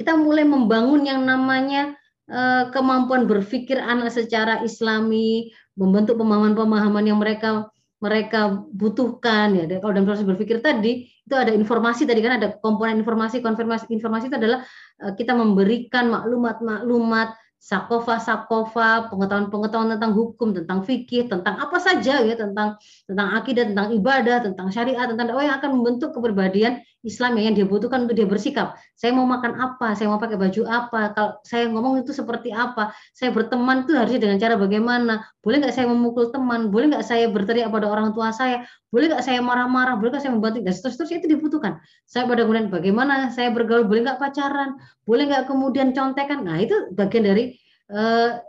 kita 0.00 0.16
mulai 0.16 0.48
membangun 0.48 1.04
yang 1.04 1.20
namanya 1.28 1.92
uh, 2.32 2.72
kemampuan 2.72 3.28
berpikir 3.28 3.76
anak 3.76 4.08
secara 4.08 4.64
islami, 4.64 5.52
membentuk 5.76 6.16
pemahaman-pemahaman 6.16 7.04
yang 7.04 7.20
mereka 7.20 7.68
mereka 8.00 8.64
butuhkan 8.72 9.52
ya. 9.52 9.64
Kalau 9.68 9.92
dalam 9.92 10.08
proses 10.08 10.24
berpikir 10.24 10.64
tadi 10.64 11.04
itu 11.04 11.34
ada 11.36 11.52
informasi 11.52 12.08
tadi 12.08 12.24
kan 12.24 12.40
ada 12.40 12.56
komponen 12.64 13.04
informasi, 13.04 13.44
konfirmasi 13.44 13.92
informasi 13.92 14.32
itu 14.32 14.40
adalah 14.40 14.64
uh, 15.04 15.12
kita 15.12 15.36
memberikan 15.36 16.08
maklumat-maklumat 16.08 17.36
sakofa 17.60 18.16
sakofa 18.16 19.12
pengetahuan-pengetahuan 19.12 19.92
tentang 19.92 20.16
hukum 20.16 20.56
tentang 20.56 20.80
fikih 20.80 21.28
tentang 21.28 21.60
apa 21.60 21.76
saja 21.76 22.24
ya 22.24 22.32
tentang 22.32 22.80
tentang 23.04 23.28
akidah 23.36 23.68
tentang 23.68 23.92
ibadah 23.92 24.40
tentang 24.40 24.72
syariat 24.72 25.04
tentang 25.04 25.28
dakwah 25.28 25.44
yang 25.44 25.60
akan 25.60 25.76
membentuk 25.76 26.16
kepribadian 26.16 26.80
Islam 27.00 27.40
yang 27.40 27.56
dia 27.56 27.64
butuhkan 27.64 28.04
untuk 28.04 28.12
dia 28.12 28.28
bersikap. 28.28 28.76
Saya 28.92 29.16
mau 29.16 29.24
makan 29.24 29.56
apa? 29.56 29.96
Saya 29.96 30.12
mau 30.12 30.20
pakai 30.20 30.36
baju 30.36 30.62
apa? 30.68 31.16
Kalau 31.16 31.30
saya 31.40 31.64
ngomong 31.72 32.04
itu 32.04 32.12
seperti 32.12 32.52
apa? 32.52 32.92
Saya 33.16 33.32
berteman 33.32 33.88
itu 33.88 33.96
harusnya 33.96 34.20
dengan 34.28 34.36
cara 34.36 34.54
bagaimana? 34.60 35.24
Boleh 35.40 35.64
nggak 35.64 35.72
saya 35.72 35.88
memukul 35.88 36.28
teman? 36.28 36.68
Boleh 36.68 36.92
nggak 36.92 37.06
saya 37.08 37.32
berteriak 37.32 37.72
pada 37.72 37.88
orang 37.88 38.12
tua 38.12 38.36
saya? 38.36 38.68
Boleh 38.92 39.08
nggak 39.08 39.24
saya 39.24 39.40
marah-marah, 39.40 39.96
boleh 39.96 40.12
nggak 40.12 40.22
saya 40.28 40.32
membantu, 40.36 40.60
dan 40.60 40.74
seterusnya 40.76 41.16
itu 41.24 41.28
dibutuhkan. 41.32 41.72
Saya 42.04 42.28
pada 42.28 42.44
kemudian 42.44 42.68
bagaimana? 42.68 43.32
Saya 43.32 43.48
bergaul, 43.48 43.88
boleh 43.88 44.04
nggak 44.04 44.20
pacaran, 44.20 44.76
boleh 45.08 45.24
nggak 45.24 45.48
kemudian 45.48 45.96
contekan. 45.96 46.44
Nah 46.44 46.60
itu 46.60 46.92
bagian 46.92 47.24
dari 47.24 47.56
uh, 47.88 48.44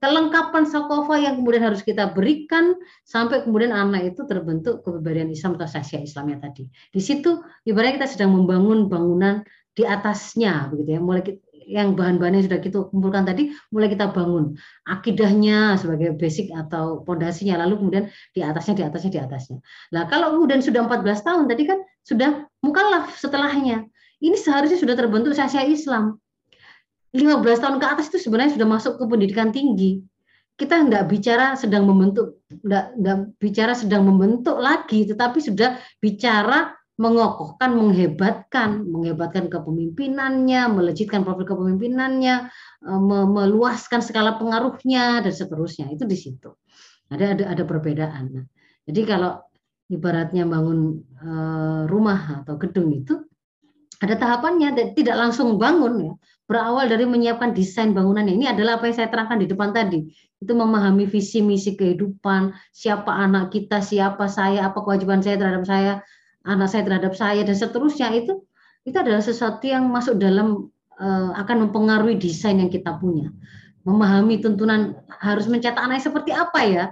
kelengkapan 0.00 0.64
sakofa 0.64 1.20
yang 1.20 1.40
kemudian 1.40 1.68
harus 1.68 1.84
kita 1.84 2.12
berikan 2.16 2.76
sampai 3.04 3.44
kemudian 3.44 3.72
anak 3.72 4.16
itu 4.16 4.24
terbentuk 4.24 4.80
kepribadian 4.80 5.28
Islam 5.28 5.60
atau 5.60 5.68
sasya 5.68 6.00
Islamnya 6.00 6.40
tadi. 6.40 6.68
Di 6.92 7.00
situ 7.00 7.40
ibaratnya 7.68 8.00
kita 8.00 8.08
sedang 8.08 8.32
membangun 8.32 8.88
bangunan 8.88 9.44
di 9.76 9.84
atasnya 9.84 10.72
begitu 10.72 10.96
ya. 10.96 11.00
Mulai 11.04 11.22
yang 11.66 11.98
bahan-bahan 11.98 12.38
yang 12.38 12.46
sudah 12.46 12.60
kita 12.62 12.78
kumpulkan 12.94 13.26
tadi 13.26 13.50
mulai 13.74 13.90
kita 13.90 14.14
bangun 14.14 14.54
akidahnya 14.86 15.74
sebagai 15.74 16.14
basic 16.14 16.54
atau 16.54 17.02
pondasinya 17.02 17.66
lalu 17.66 17.82
kemudian 17.82 18.04
di 18.30 18.40
atasnya 18.46 18.74
di 18.78 18.84
atasnya 18.86 19.10
di 19.10 19.20
atasnya. 19.20 19.58
Nah, 19.90 20.06
kalau 20.06 20.38
kemudian 20.38 20.62
sudah 20.62 20.86
14 20.86 21.26
tahun 21.26 21.44
tadi 21.50 21.62
kan 21.66 21.78
sudah 22.06 22.30
mukallaf 22.62 23.18
setelahnya. 23.18 23.84
Ini 24.16 24.38
seharusnya 24.38 24.80
sudah 24.80 24.96
terbentuk 24.96 25.36
sasya 25.36 25.68
Islam. 25.68 26.16
15 27.16 27.62
tahun 27.62 27.76
ke 27.80 27.86
atas 27.88 28.06
itu 28.12 28.28
sebenarnya 28.28 28.60
sudah 28.60 28.68
masuk 28.68 28.92
ke 29.00 29.04
pendidikan 29.08 29.48
tinggi. 29.50 30.04
Kita 30.56 30.80
nggak 30.84 31.04
bicara 31.12 31.52
sedang 31.56 31.84
membentuk, 31.84 32.40
nggak, 32.48 32.84
nggak 32.96 33.18
bicara 33.36 33.72
sedang 33.76 34.08
membentuk 34.08 34.56
lagi, 34.56 35.04
tetapi 35.04 35.40
sudah 35.40 35.76
bicara 36.00 36.72
mengokohkan, 36.96 37.76
menghebatkan, 37.76 38.88
menghebatkan 38.88 39.52
kepemimpinannya, 39.52 40.72
melejitkan 40.72 41.28
profil 41.28 41.44
kepemimpinannya, 41.44 42.48
e, 42.80 42.92
meluaskan 43.28 44.00
skala 44.00 44.40
pengaruhnya 44.40 45.20
dan 45.20 45.32
seterusnya. 45.32 45.92
Itu 45.92 46.08
di 46.08 46.16
situ. 46.16 46.56
Ada 47.12 47.36
ada 47.36 47.44
ada 47.52 47.62
perbedaan. 47.68 48.24
Nah, 48.32 48.44
jadi 48.88 49.00
kalau 49.04 49.44
ibaratnya 49.92 50.48
bangun 50.48 51.04
e, 51.20 51.30
rumah 51.84 52.40
atau 52.42 52.56
gedung 52.56 52.88
itu 52.96 53.20
ada 54.00 54.16
tahapannya, 54.16 54.96
tidak 54.96 55.16
langsung 55.20 55.60
bangun 55.60 55.94
ya. 56.00 56.14
Berawal 56.46 56.86
dari 56.86 57.02
menyiapkan 57.10 57.50
desain 57.50 57.90
bangunannya. 57.90 58.38
Ini 58.38 58.54
adalah 58.54 58.78
apa 58.78 58.86
yang 58.86 58.96
saya 58.96 59.10
terangkan 59.10 59.42
di 59.42 59.50
depan 59.50 59.74
tadi. 59.74 60.06
Itu 60.38 60.54
memahami 60.54 61.10
visi 61.10 61.42
misi 61.42 61.74
kehidupan, 61.74 62.54
siapa 62.70 63.10
anak 63.10 63.50
kita, 63.50 63.82
siapa 63.82 64.30
saya, 64.30 64.70
apa 64.70 64.78
kewajiban 64.78 65.18
saya 65.26 65.42
terhadap 65.42 65.66
saya, 65.66 65.92
anak 66.46 66.70
saya 66.70 66.82
terhadap 66.86 67.12
saya 67.18 67.42
dan 67.42 67.58
seterusnya 67.58 68.14
itu 68.14 68.46
itu 68.86 68.94
adalah 68.94 69.18
sesuatu 69.18 69.66
yang 69.66 69.90
masuk 69.90 70.14
dalam 70.22 70.70
uh, 71.02 71.34
akan 71.34 71.66
mempengaruhi 71.66 72.14
desain 72.14 72.62
yang 72.62 72.70
kita 72.70 72.94
punya. 72.94 73.34
Memahami 73.82 74.38
tuntunan 74.38 75.02
harus 75.10 75.50
mencetak 75.50 75.82
anak 75.82 75.98
seperti 75.98 76.30
apa 76.30 76.60
ya, 76.62 76.84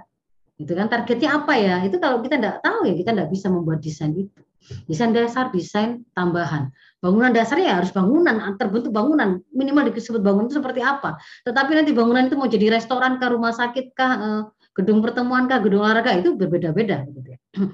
itu 0.55 0.71
kan 0.71 0.87
targetnya 0.87 1.43
apa 1.43 1.53
ya? 1.55 1.75
Itu 1.87 1.99
kalau 1.99 2.19
kita 2.19 2.39
tidak 2.39 2.59
tahu 2.63 2.87
ya 2.87 2.93
kita 2.95 3.11
tidak 3.15 3.29
bisa 3.31 3.47
membuat 3.47 3.79
desain 3.79 4.11
itu. 4.15 4.44
Desain 4.89 5.13
dasar, 5.13 5.53
desain 5.53 6.01
tambahan. 6.17 6.73
Bangunan 7.01 7.29
dasarnya 7.29 7.65
ya 7.69 7.75
harus 7.81 7.93
bangunan, 7.93 8.35
terbentuk 8.57 8.89
bangunan. 8.89 9.41
Minimal 9.53 9.93
disebut 9.93 10.21
bangunan 10.25 10.49
itu 10.49 10.57
seperti 10.57 10.81
apa. 10.81 11.21
Tetapi 11.45 11.71
nanti 11.77 11.91
bangunan 11.93 12.25
itu 12.25 12.35
mau 12.37 12.49
jadi 12.49 12.73
restoran 12.73 13.21
kah, 13.21 13.29
rumah 13.29 13.53
sakit 13.53 13.93
kah, 13.93 14.11
eh, 14.17 14.41
gedung 14.73 15.05
pertemuan 15.05 15.45
kah, 15.45 15.61
gedung 15.61 15.85
olahraga 15.85 16.17
itu 16.17 16.33
berbeda-beda. 16.33 17.05
Gitu 17.09 17.29
ya. 17.35 17.39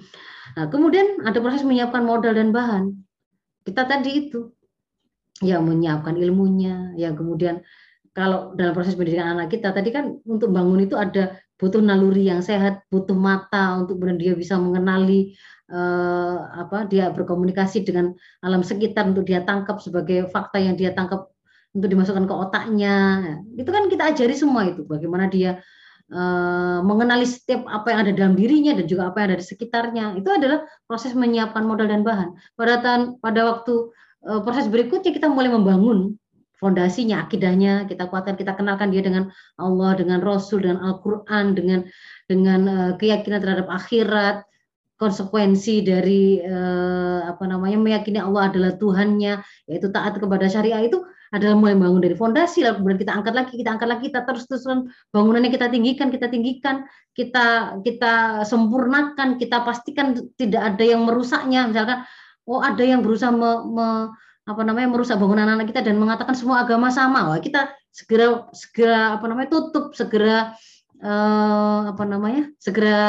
Nah, 0.52 0.68
kemudian 0.68 1.24
ada 1.24 1.40
proses 1.40 1.64
menyiapkan 1.64 2.04
modal 2.04 2.36
dan 2.36 2.52
bahan. 2.52 2.92
Kita 3.64 3.88
tadi 3.88 4.28
itu 4.28 4.52
yang 5.40 5.64
menyiapkan 5.64 6.20
ilmunya, 6.20 6.92
yang 7.00 7.16
kemudian 7.16 7.64
kalau 8.12 8.52
dalam 8.60 8.76
proses 8.76 9.00
pendidikan 9.00 9.40
anak 9.40 9.48
kita 9.48 9.72
tadi 9.72 9.96
kan 9.96 10.20
untuk 10.28 10.52
bangun 10.52 10.84
itu 10.84 11.00
ada 11.00 11.40
butuh 11.56 11.80
naluri 11.80 12.28
yang 12.28 12.44
sehat, 12.44 12.84
butuh 12.92 13.16
mata 13.16 13.80
untuk 13.80 14.02
kemudian 14.02 14.20
dia 14.20 14.34
bisa 14.36 14.58
mengenali 14.58 15.38
eh, 15.72 16.38
apa 16.62 16.86
dia 16.92 17.10
berkomunikasi 17.16 17.88
dengan 17.88 18.12
alam 18.44 18.62
sekitar 18.62 19.08
untuk 19.08 19.24
dia 19.24 19.42
tangkap 19.48 19.80
sebagai 19.80 20.28
fakta 20.28 20.60
yang 20.60 20.76
dia 20.76 20.92
tangkap 20.92 21.32
untuk 21.72 21.88
dimasukkan 21.88 22.28
ke 22.28 22.36
otaknya. 22.36 22.96
Itu 23.56 23.72
kan 23.72 23.88
kita 23.88 24.12
ajari 24.12 24.36
semua 24.36 24.68
itu 24.68 24.84
bagaimana 24.84 25.32
dia 25.32 25.64
Eh, 26.12 26.80
mengenali 26.84 27.24
setiap 27.24 27.64
apa 27.72 27.88
yang 27.96 28.00
ada 28.04 28.12
dalam 28.12 28.34
dirinya 28.36 28.76
dan 28.76 28.84
juga 28.84 29.08
apa 29.08 29.24
yang 29.24 29.28
ada 29.32 29.40
di 29.40 29.48
sekitarnya. 29.48 30.20
Itu 30.20 30.28
adalah 30.28 30.68
proses 30.84 31.16
menyiapkan 31.16 31.64
modal 31.64 31.88
dan 31.88 32.04
bahan. 32.04 32.36
Pada 32.60 32.84
tahun 32.84 33.24
pada 33.24 33.48
waktu 33.48 33.96
uh, 34.28 34.44
proses 34.44 34.68
berikutnya 34.68 35.16
kita 35.16 35.32
mulai 35.32 35.56
membangun 35.56 36.20
fondasinya 36.60 37.24
akidahnya. 37.24 37.88
Kita 37.88 38.12
kuatkan 38.12 38.36
kita 38.36 38.60
kenalkan 38.60 38.92
dia 38.92 39.08
dengan 39.08 39.32
Allah 39.56 39.96
dengan 39.96 40.20
Rasul 40.20 40.68
dengan 40.68 40.84
Al-Quran 40.84 41.56
dengan 41.56 41.80
dengan 42.28 42.60
uh, 42.68 42.92
keyakinan 43.00 43.40
terhadap 43.40 43.72
akhirat 43.72 44.44
konsekuensi 45.02 45.82
dari 45.82 46.38
uh, 46.46 47.26
apa 47.26 47.50
namanya 47.50 47.82
meyakini 47.82 48.22
Allah 48.22 48.54
adalah 48.54 48.78
Tuhannya 48.78 49.42
yaitu 49.66 49.90
taat 49.90 50.22
kepada 50.22 50.46
syariah 50.46 50.86
itu 50.86 51.02
adalah 51.34 51.58
mulai 51.58 51.74
bangun 51.80 52.04
dari 52.04 52.14
fondasi 52.14 52.62
lalu 52.62 52.84
kemudian 52.84 53.00
kita 53.02 53.14
angkat 53.18 53.34
lagi 53.34 53.54
kita 53.56 53.70
angkat 53.74 53.90
lagi 53.90 54.04
kita 54.12 54.20
terus 54.28 54.44
terusan 54.46 54.92
bangunannya 55.16 55.50
kita 55.50 55.72
tinggikan 55.72 56.12
kita 56.12 56.28
tinggikan 56.28 56.86
kita 57.12 57.80
kita 57.84 58.44
sempurnakan 58.48 59.36
kita 59.36 59.64
pastikan 59.68 60.16
tidak 60.40 60.76
ada 60.76 60.84
yang 60.84 61.04
merusaknya. 61.04 61.68
Misalkan 61.68 62.08
oh 62.48 62.64
ada 62.64 62.84
yang 62.84 63.04
berusaha 63.04 63.32
me, 63.32 63.52
me, 63.68 63.88
apa 64.48 64.62
namanya 64.64 64.88
merusak 64.92 65.20
bangunan 65.20 65.48
anak 65.48 65.70
kita 65.72 65.84
dan 65.84 66.00
mengatakan 66.00 66.36
semua 66.36 66.64
agama 66.64 66.88
sama. 66.92 67.28
Wah 67.32 67.40
kita 67.44 67.72
segera 67.92 68.48
segera 68.56 69.20
apa 69.20 69.26
namanya 69.28 69.52
tutup 69.52 69.92
segera 69.92 70.56
eh, 71.04 71.80
apa 71.92 72.04
namanya 72.08 72.48
segera 72.56 73.00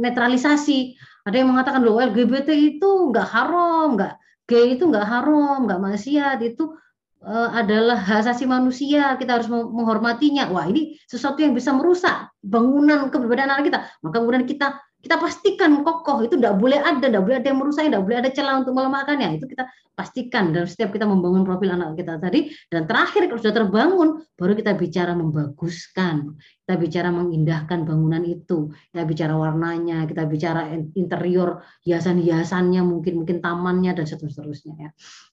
netralisasi 0.00 0.96
ada 1.22 1.36
yang 1.38 1.48
mengatakan 1.54 1.80
loh 1.86 2.02
LGBT 2.02 2.50
itu 2.54 2.90
nggak 3.10 3.28
haram 3.30 3.94
nggak 3.94 4.14
gay 4.46 4.74
itu 4.74 4.84
nggak 4.86 5.06
haram 5.06 5.66
nggak 5.66 5.80
maksiat 5.80 6.38
itu 6.42 6.74
uh, 7.22 7.50
adalah 7.54 7.98
hak 7.98 8.26
asasi 8.26 8.44
manusia, 8.44 9.14
kita 9.16 9.38
harus 9.40 9.48
menghormatinya. 9.48 10.50
Wah, 10.50 10.66
ini 10.66 10.98
sesuatu 11.06 11.40
yang 11.40 11.54
bisa 11.54 11.70
merusak 11.72 12.30
bangunan 12.42 13.08
keberadaan 13.08 13.58
anak 13.58 13.64
kita. 13.70 13.78
Maka 14.02 14.16
kemudian 14.20 14.46
kita 14.46 14.76
kita 15.02 15.18
pastikan 15.18 15.82
kokoh 15.82 16.22
itu 16.22 16.38
tidak 16.38 16.62
boleh 16.62 16.78
ada, 16.78 17.02
tidak 17.02 17.26
boleh 17.26 17.36
ada 17.42 17.48
yang 17.50 17.58
merusak, 17.58 17.90
tidak 17.90 18.02
boleh 18.06 18.16
ada 18.22 18.30
celah 18.30 18.54
untuk 18.62 18.72
melemahkannya. 18.78 19.28
Itu 19.34 19.50
kita 19.50 19.66
pastikan 19.98 20.54
dalam 20.54 20.70
setiap 20.70 20.94
kita 20.94 21.10
membangun 21.10 21.42
profil 21.42 21.74
anak 21.74 21.98
kita 21.98 22.22
tadi. 22.22 22.54
Dan 22.70 22.86
terakhir 22.86 23.26
kalau 23.26 23.40
sudah 23.42 23.54
terbangun, 23.58 24.08
baru 24.38 24.54
kita 24.54 24.78
bicara 24.78 25.12
membaguskan, 25.18 26.38
kita 26.62 26.74
bicara 26.78 27.10
mengindahkan 27.10 27.82
bangunan 27.82 28.22
itu, 28.22 28.70
kita 28.94 29.02
bicara 29.02 29.34
warnanya, 29.34 30.06
kita 30.06 30.22
bicara 30.30 30.70
interior 30.94 31.66
hiasan-hiasannya, 31.82 32.86
mungkin 32.86 33.26
mungkin 33.26 33.42
tamannya 33.42 33.98
dan 33.98 34.06
seterusnya 34.06 34.74
ya. 34.78 34.90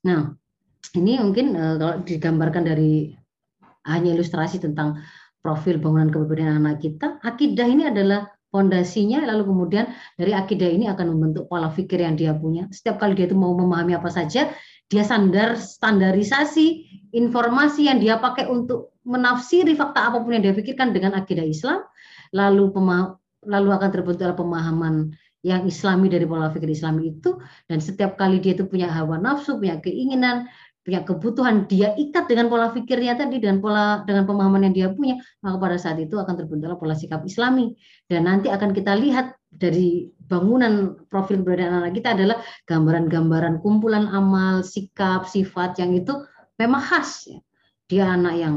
Nah, 0.10 0.34
ini 0.98 1.22
mungkin 1.22 1.54
uh, 1.54 1.78
kalau 1.78 1.96
digambarkan 2.02 2.66
dari 2.66 3.14
hanya 3.86 4.18
ilustrasi 4.18 4.58
tentang 4.58 4.98
profil 5.46 5.78
bangunan 5.78 6.10
kepribadian 6.10 6.58
anak 6.58 6.82
kita, 6.82 7.22
akidah 7.22 7.70
ini 7.70 7.86
adalah 7.86 8.39
fondasinya, 8.50 9.26
lalu 9.26 9.50
kemudian 9.50 9.86
dari 10.18 10.34
akidah 10.34 10.70
ini 10.70 10.90
akan 10.90 11.14
membentuk 11.16 11.46
pola 11.50 11.70
pikir 11.70 12.02
yang 12.02 12.18
dia 12.18 12.34
punya. 12.34 12.66
Setiap 12.74 12.98
kali 13.02 13.14
dia 13.14 13.30
itu 13.30 13.38
mau 13.38 13.54
memahami 13.54 13.94
apa 13.94 14.10
saja, 14.10 14.50
dia 14.90 15.04
standar 15.06 15.58
standarisasi 15.58 16.90
informasi 17.14 17.90
yang 17.90 18.02
dia 18.02 18.18
pakai 18.18 18.50
untuk 18.50 18.98
menafsiri 19.06 19.78
fakta 19.78 20.14
apa 20.14 20.18
pun 20.22 20.38
yang 20.38 20.44
dia 20.46 20.54
pikirkan 20.58 20.94
dengan 20.94 21.18
akidah 21.18 21.46
Islam, 21.46 21.86
lalu 22.34 22.74
lalu 23.46 23.70
akan 23.72 23.90
terbentuk 23.90 24.36
pemahaman 24.36 25.16
yang 25.40 25.64
islami 25.64 26.12
dari 26.12 26.28
pola 26.28 26.52
pikir 26.52 26.68
islami 26.68 27.16
itu 27.16 27.40
dan 27.72 27.80
setiap 27.80 28.20
kali 28.20 28.44
dia 28.44 28.60
itu 28.60 28.68
punya 28.68 28.92
hawa 28.92 29.16
nafsu, 29.16 29.56
punya 29.56 29.80
keinginan, 29.80 30.52
punya 30.90 31.06
kebutuhan, 31.06 31.70
dia 31.70 31.94
ikat 31.94 32.26
dengan 32.26 32.50
pola 32.50 32.74
pikirnya 32.74 33.14
tadi 33.14 33.38
dan 33.38 33.62
pola 33.62 34.02
dengan 34.10 34.26
pemahaman 34.26 34.66
yang 34.66 34.74
dia 34.74 34.88
punya, 34.90 35.22
maka 35.46 35.62
pada 35.62 35.78
saat 35.78 36.02
itu 36.02 36.18
akan 36.18 36.34
terbentuklah 36.34 36.82
pola 36.82 36.98
sikap 36.98 37.22
islami 37.30 37.78
dan 38.10 38.26
nanti 38.26 38.50
akan 38.50 38.74
kita 38.74 38.98
lihat 38.98 39.38
dari 39.54 40.10
bangunan 40.18 40.98
profil 41.06 41.46
keberadaan 41.46 41.86
anak 41.86 41.94
kita 41.94 42.18
adalah 42.18 42.42
gambaran-gambaran 42.66 43.62
kumpulan 43.62 44.10
amal, 44.10 44.66
sikap, 44.66 45.30
sifat 45.30 45.78
yang 45.78 45.94
itu 45.94 46.18
memang 46.58 46.82
khas 46.82 47.30
ya. 47.30 47.38
Dia 47.86 48.18
anak 48.18 48.34
yang 48.42 48.56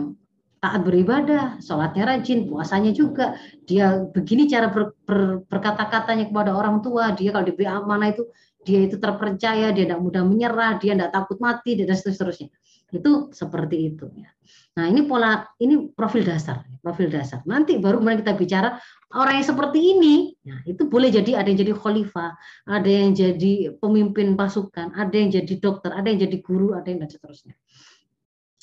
taat 0.63 0.87
beribadah, 0.87 1.59
sholatnya 1.59 2.07
rajin, 2.07 2.47
puasanya 2.47 2.95
juga. 2.95 3.35
Dia 3.67 4.07
begini 4.07 4.47
cara 4.47 4.71
ber, 4.71 4.95
ber, 5.03 5.43
berkata-katanya 5.51 6.31
kepada 6.31 6.55
orang 6.55 6.79
tua. 6.79 7.11
Dia 7.19 7.35
kalau 7.35 7.51
diberi 7.51 7.67
amanah 7.67 8.15
itu 8.15 8.31
dia 8.63 8.87
itu 8.87 8.95
terpercaya, 9.03 9.75
dia 9.75 9.85
tidak 9.91 9.99
mudah 9.99 10.23
menyerah, 10.23 10.79
dia 10.79 10.95
tidak 10.95 11.11
takut 11.11 11.43
mati, 11.43 11.75
dan 11.75 11.99
seterusnya. 11.99 12.47
Itu 12.95 13.35
seperti 13.35 13.91
itu. 13.91 14.07
Ya. 14.15 14.31
Nah 14.79 14.87
ini 14.87 15.03
pola, 15.03 15.51
ini 15.59 15.91
profil 15.91 16.23
dasar, 16.23 16.63
profil 16.79 17.11
dasar. 17.11 17.43
Nanti 17.43 17.83
baru 17.83 17.99
kemudian 17.99 18.23
kita 18.23 18.39
bicara 18.39 18.79
orang 19.19 19.43
yang 19.43 19.47
seperti 19.51 19.99
ini, 19.99 20.15
ya, 20.47 20.63
itu 20.63 20.87
boleh 20.87 21.11
jadi 21.11 21.43
ada 21.43 21.51
yang 21.51 21.59
jadi 21.59 21.75
khalifah, 21.75 22.39
ada 22.71 22.87
yang 22.87 23.11
jadi 23.19 23.75
pemimpin 23.83 24.39
pasukan, 24.39 24.95
ada 24.95 25.11
yang 25.11 25.35
jadi 25.35 25.55
dokter, 25.59 25.91
ada 25.91 26.07
yang 26.07 26.23
jadi 26.23 26.39
guru, 26.39 26.79
ada 26.79 26.87
yang 26.87 27.03
dan 27.03 27.11
seterusnya. 27.11 27.59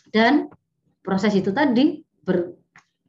Dan 0.09 0.47
proses 1.09 1.33
itu 1.33 1.49
tadi 1.49 2.05
ber, 2.21 2.53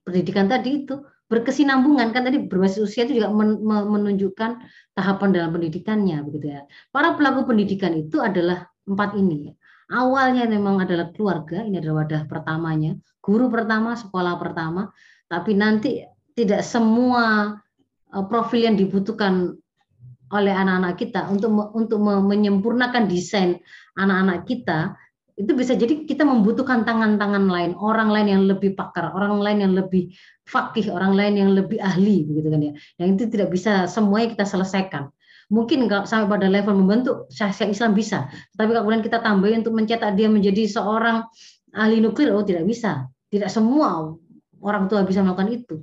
pendidikan 0.09 0.49
tadi 0.49 0.89
itu 0.89 1.05
berkesinambungan 1.29 2.17
kan 2.17 2.25
tadi 2.25 2.49
berbasis 2.49 2.81
usia 2.81 3.05
itu 3.05 3.21
juga 3.21 3.29
men, 3.29 3.61
menunjukkan 3.63 4.65
tahapan 4.97 5.29
dalam 5.37 5.53
pendidikannya 5.53 6.25
begitu 6.25 6.57
ya. 6.57 6.65
Para 6.89 7.13
pelaku 7.13 7.53
pendidikan 7.53 7.93
itu 7.93 8.25
adalah 8.25 8.65
empat 8.89 9.21
ini. 9.21 9.53
Awalnya 9.93 10.49
memang 10.49 10.81
adalah 10.81 11.13
keluarga, 11.13 11.61
ini 11.61 11.77
adalah 11.77 12.07
wadah 12.07 12.23
pertamanya, 12.25 12.97
guru 13.21 13.53
pertama, 13.53 13.99
sekolah 13.99 14.41
pertama, 14.41 14.89
tapi 15.29 15.53
nanti 15.53 16.01
tidak 16.33 16.65
semua 16.65 17.55
eh, 18.09 18.25
profil 18.25 18.73
yang 18.73 18.81
dibutuhkan 18.81 19.61
oleh 20.31 20.55
anak-anak 20.55 20.95
kita 20.95 21.27
untuk 21.27 21.75
untuk 21.75 21.99
menyempurnakan 22.07 23.11
desain 23.11 23.59
anak-anak 23.99 24.47
kita 24.47 24.95
itu 25.41 25.53
bisa 25.57 25.73
jadi 25.73 26.05
kita 26.05 26.29
membutuhkan 26.29 26.85
tangan-tangan 26.85 27.49
lain, 27.49 27.73
orang 27.81 28.13
lain 28.13 28.29
yang 28.29 28.43
lebih 28.45 28.77
pakar, 28.77 29.09
orang 29.17 29.41
lain 29.41 29.65
yang 29.65 29.73
lebih 29.73 30.13
fakih, 30.45 30.93
orang 30.93 31.17
lain 31.17 31.35
yang 31.41 31.51
lebih 31.57 31.81
ahli, 31.81 32.29
begitu 32.29 32.49
kan 32.53 32.61
ya. 32.61 32.73
Yang 33.01 33.09
itu 33.17 33.25
tidak 33.33 33.49
bisa 33.49 33.73
semuanya 33.89 34.37
kita 34.37 34.45
selesaikan. 34.45 35.09
Mungkin 35.51 35.89
kalau 35.89 36.05
sampai 36.05 36.29
pada 36.31 36.47
level 36.47 36.77
membentuk 36.79 37.27
syariah 37.33 37.73
Islam 37.73 37.97
bisa, 37.97 38.29
tapi 38.55 38.71
kemudian 38.71 39.03
kita 39.03 39.19
tambahin 39.25 39.67
untuk 39.67 39.75
mencetak 39.75 40.15
dia 40.15 40.29
menjadi 40.31 40.63
seorang 40.69 41.27
ahli 41.75 41.99
nuklir, 42.05 42.31
oh 42.37 42.45
tidak 42.45 42.69
bisa. 42.69 43.09
Tidak 43.33 43.49
semua 43.49 44.15
orang 44.61 44.87
tua 44.87 45.03
bisa 45.03 45.25
melakukan 45.25 45.51
itu. 45.51 45.81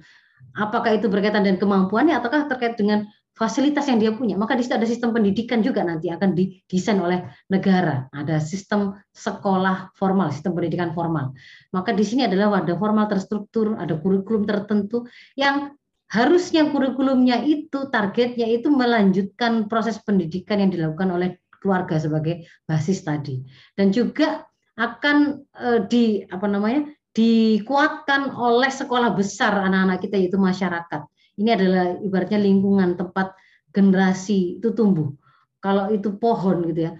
Apakah 0.55 0.95
itu 0.95 1.09
berkaitan 1.09 1.43
dengan 1.43 1.59
kemampuannya 1.59 2.15
ataukah 2.15 2.47
terkait 2.47 2.77
dengan 2.79 3.09
fasilitas 3.37 3.85
yang 3.85 4.01
dia 4.01 4.11
punya. 4.11 4.33
Maka 4.33 4.57
di 4.57 4.65
situ 4.65 4.73
ada 4.73 4.89
sistem 4.89 5.13
pendidikan 5.13 5.61
juga 5.61 5.85
nanti 5.85 6.09
akan 6.09 6.33
didesain 6.33 6.97
oleh 6.97 7.21
negara. 7.53 8.09
Ada 8.09 8.41
sistem 8.41 8.97
sekolah 9.13 9.93
formal, 9.93 10.33
sistem 10.33 10.57
pendidikan 10.57 10.91
formal. 10.97 11.37
Maka 11.69 11.93
di 11.93 12.01
sini 12.01 12.25
adalah 12.25 12.57
wadah 12.57 12.75
formal 12.75 13.05
terstruktur, 13.05 13.77
ada 13.77 13.93
kurikulum 14.01 14.49
tertentu 14.49 15.05
yang 15.37 15.77
harusnya 16.09 16.65
kurikulumnya 16.73 17.45
itu 17.45 17.93
targetnya 17.93 18.49
itu 18.49 18.73
melanjutkan 18.73 19.69
proses 19.69 20.01
pendidikan 20.01 20.57
yang 20.57 20.73
dilakukan 20.73 21.13
oleh 21.13 21.29
keluarga 21.61 22.01
sebagai 22.01 22.49
basis 22.65 23.05
tadi. 23.05 23.45
Dan 23.77 23.93
juga 23.93 24.49
akan 24.81 25.17
eh, 25.53 25.79
di 25.85 26.25
apa 26.25 26.49
namanya? 26.49 26.89
dikuatkan 27.17 28.29
oleh 28.29 28.69
sekolah 28.69 29.17
besar 29.17 29.49
anak-anak 29.65 30.05
kita 30.05 30.21
yaitu 30.21 30.37
masyarakat 30.37 31.01
ini 31.37 31.49
adalah 31.53 31.97
ibaratnya 32.01 32.41
lingkungan 32.41 32.97
tempat 32.97 33.37
generasi 33.69 34.57
itu 34.57 34.73
tumbuh. 34.73 35.13
Kalau 35.61 35.93
itu 35.93 36.17
pohon 36.17 36.65
gitu 36.69 36.89
ya, 36.89 36.91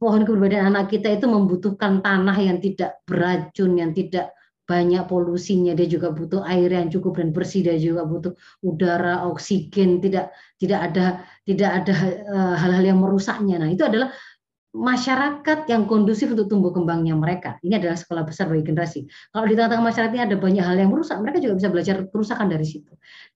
pohon 0.00 0.26
keberadaan 0.26 0.74
anak 0.74 0.90
kita 0.90 1.14
itu 1.14 1.26
membutuhkan 1.30 2.02
tanah 2.02 2.36
yang 2.38 2.58
tidak 2.58 2.98
beracun, 3.06 3.78
yang 3.78 3.92
tidak 3.94 4.34
banyak 4.70 5.02
polusinya. 5.10 5.74
Dia 5.74 5.90
juga 5.90 6.14
butuh 6.14 6.46
air 6.46 6.70
yang 6.70 6.88
cukup 6.94 7.18
dan 7.18 7.34
bersih. 7.34 7.66
Dia 7.66 7.74
juga 7.74 8.06
butuh 8.06 8.32
udara, 8.62 9.26
oksigen, 9.26 9.98
tidak 9.98 10.30
tidak 10.62 10.80
ada 10.90 11.06
tidak 11.42 11.70
ada 11.82 11.94
eh, 12.22 12.54
hal-hal 12.54 12.84
yang 12.94 12.98
merusaknya. 13.02 13.58
Nah 13.58 13.68
itu 13.70 13.82
adalah 13.82 14.14
masyarakat 14.70 15.66
yang 15.66 15.90
kondusif 15.90 16.30
untuk 16.30 16.46
tumbuh 16.46 16.70
kembangnya 16.70 17.18
mereka. 17.18 17.58
Ini 17.66 17.82
adalah 17.82 17.98
sekolah 17.98 18.22
besar 18.22 18.46
bagi 18.46 18.70
generasi. 18.70 19.02
Kalau 19.34 19.46
di 19.50 19.58
tengah-tengah 19.58 19.86
masyarakat 19.90 20.12
ini 20.14 20.24
ada 20.30 20.36
banyak 20.38 20.62
hal 20.62 20.76
yang 20.78 20.90
merusak, 20.94 21.18
mereka 21.18 21.42
juga 21.42 21.54
bisa 21.58 21.68
belajar 21.74 21.96
kerusakan 22.06 22.46
dari 22.46 22.66
situ. 22.66 22.92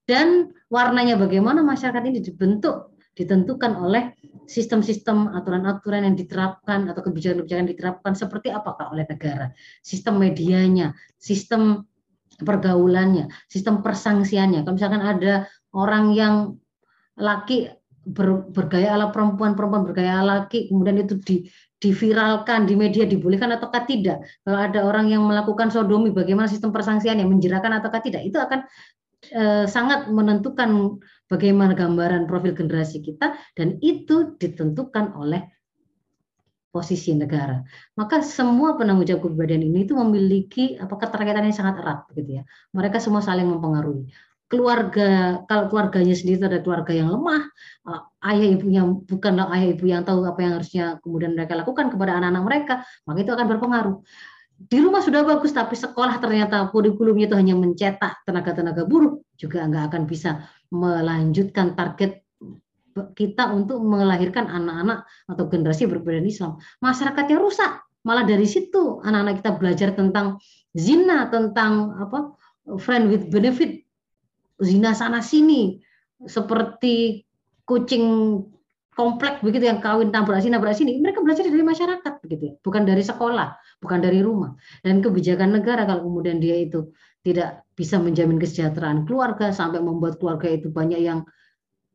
Dan 0.07 0.55
warnanya 0.71 1.19
bagaimana 1.19 1.67
masyarakat 1.67 2.03
ini 2.07 2.23
dibentuk, 2.23 2.95
ditentukan 3.19 3.73
oleh 3.83 4.15
sistem-sistem 4.47 5.35
aturan-aturan 5.35 6.07
yang 6.07 6.15
diterapkan 6.15 6.87
atau 6.93 7.03
kebijakan-kebijakan 7.03 7.67
diterapkan 7.67 8.13
seperti 8.15 8.55
apakah 8.55 8.95
oleh 8.95 9.03
negara, 9.09 9.51
sistem 9.83 10.23
medianya, 10.23 10.95
sistem 11.19 11.83
pergaulannya, 12.39 13.31
sistem 13.51 13.83
persangsiannya. 13.83 14.63
Kalau 14.63 14.75
misalkan 14.75 15.03
ada 15.03 15.47
orang 15.75 16.15
yang 16.15 16.35
laki 17.19 17.71
ber, 18.05 18.49
bergaya 18.53 18.95
ala 18.95 19.09
perempuan, 19.11 19.57
perempuan 19.57 19.83
bergaya 19.89 20.21
ala 20.21 20.45
laki, 20.45 20.69
kemudian 20.69 21.01
itu 21.01 21.17
di, 21.25 21.37
diviralkan 21.81 22.69
di 22.69 22.77
media 22.77 23.09
dibolehkan 23.09 23.53
ataukah 23.57 23.85
tidak? 23.89 24.25
Kalau 24.45 24.59
ada 24.61 24.81
orang 24.85 25.09
yang 25.09 25.25
melakukan 25.25 25.73
sodomi, 25.73 26.13
bagaimana 26.13 26.47
sistem 26.49 26.71
persangsian 26.71 27.21
yang 27.21 27.33
menjerakan 27.33 27.81
ataukah 27.81 28.05
tidak? 28.05 28.25
Itu 28.25 28.41
akan 28.41 28.65
eh, 29.33 29.67
sangat 29.67 30.13
menentukan 30.13 31.01
bagaimana 31.29 31.73
gambaran 31.73 32.29
profil 32.29 32.53
generasi 32.53 33.01
kita 33.01 33.37
dan 33.57 33.81
itu 33.81 34.37
ditentukan 34.37 35.17
oleh 35.17 35.49
posisi 36.75 37.15
negara. 37.15 37.63
Maka 37.95 38.19
semua 38.21 38.75
penanggung 38.75 39.07
jawab 39.07 39.31
kepribadian 39.31 39.63
ini 39.63 39.87
itu 39.87 39.95
memiliki 39.95 40.75
apa 40.75 40.99
keterkaitan 40.99 41.47
yang 41.47 41.55
sangat 41.55 41.79
erat 41.79 42.03
begitu 42.11 42.41
ya. 42.41 42.45
Mereka 42.75 42.99
semua 42.99 43.23
saling 43.23 43.47
mempengaruhi 43.47 44.11
keluarga 44.49 45.41
kalau 45.49 45.73
keluarganya 45.73 46.15
sendiri 46.15 46.45
ada 46.45 46.61
keluarga 46.61 46.93
yang 46.93 47.09
lemah 47.11 47.49
uh, 47.89 48.01
ayah 48.29 48.49
ibunya 48.55 48.83
bukanlah 48.85 49.49
ayah 49.57 49.69
ibu 49.73 49.85
yang 49.89 50.05
tahu 50.05 50.23
apa 50.25 50.41
yang 50.45 50.53
harusnya 50.61 50.85
kemudian 51.01 51.33
mereka 51.33 51.57
lakukan 51.57 51.89
kepada 51.89 52.21
anak-anak 52.21 52.45
mereka 52.45 52.75
maka 53.09 53.19
itu 53.25 53.33
akan 53.33 53.47
berpengaruh. 53.57 53.97
Di 54.55 54.79
rumah 54.79 55.03
sudah 55.03 55.27
bagus 55.27 55.51
tapi 55.51 55.75
sekolah 55.75 56.23
ternyata 56.23 56.71
kurikulumnya 56.71 57.27
itu 57.27 57.37
hanya 57.37 57.59
mencetak 57.59 58.23
tenaga-tenaga 58.23 58.87
buruh 58.87 59.19
juga 59.35 59.67
nggak 59.67 59.91
akan 59.91 60.03
bisa 60.07 60.47
melanjutkan 60.71 61.75
target 61.75 62.23
kita 63.19 63.51
untuk 63.51 63.83
melahirkan 63.83 64.47
anak-anak 64.47 65.03
atau 65.27 65.45
generasi 65.51 65.91
berbeda 65.91 66.23
Islam. 66.23 66.63
Masyarakatnya 66.79 67.43
rusak 67.43 67.83
malah 68.05 68.23
dari 68.23 68.47
situ 68.47 69.01
anak-anak 69.03 69.43
kita 69.43 69.51
belajar 69.59 69.89
tentang 69.97 70.39
zina 70.77 71.27
tentang 71.33 71.97
apa 71.99 72.37
friend 72.77 73.09
with 73.09 73.33
benefit 73.33 73.84
zina 74.61 74.95
sana 74.95 75.25
sini. 75.25 75.81
Seperti 76.25 77.27
kucing 77.67 78.05
komplek 78.95 79.43
begitu 79.43 79.67
yang 79.67 79.83
kawin 79.83 80.15
tabrak 80.15 80.41
sini 80.41 80.55
tabrak 80.55 80.79
sini. 80.79 81.03
Mereka 81.03 81.21
belajar 81.21 81.45
dari 81.45 81.65
masyarakat 81.67 82.13
begitu 82.23 82.43
ya. 82.49 82.55
Bukan 82.63 82.83
dari 82.87 83.03
sekolah 83.03 83.49
bukan 83.85 84.01
dari 84.01 84.25
rumah. 84.25 84.57
Dan 84.81 85.05
kebijakan 85.05 85.61
negara 85.61 85.85
kalau 85.85 86.09
kemudian 86.09 86.41
dia 86.41 86.57
itu 86.57 86.97
tidak 87.21 87.69
bisa 87.77 88.01
menjamin 88.01 88.41
kesejahteraan 88.41 89.05
keluarga 89.05 89.53
sampai 89.53 89.85
membuat 89.85 90.17
keluarga 90.17 90.49
itu 90.49 90.73
banyak 90.73 91.05
yang 91.05 91.21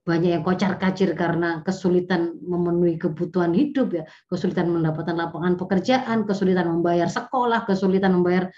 banyak 0.06 0.42
yang 0.42 0.44
kocar 0.46 0.82
kacir 0.82 1.14
karena 1.14 1.62
kesulitan 1.62 2.34
memenuhi 2.42 2.98
kebutuhan 2.98 3.54
hidup 3.54 3.94
ya. 3.94 4.04
Kesulitan 4.30 4.70
mendapatkan 4.70 5.18
lapangan 5.18 5.58
pekerjaan 5.58 6.26
kesulitan 6.26 6.70
membayar 6.70 7.10
sekolah 7.10 7.66
kesulitan 7.66 8.18
membayar 8.18 8.50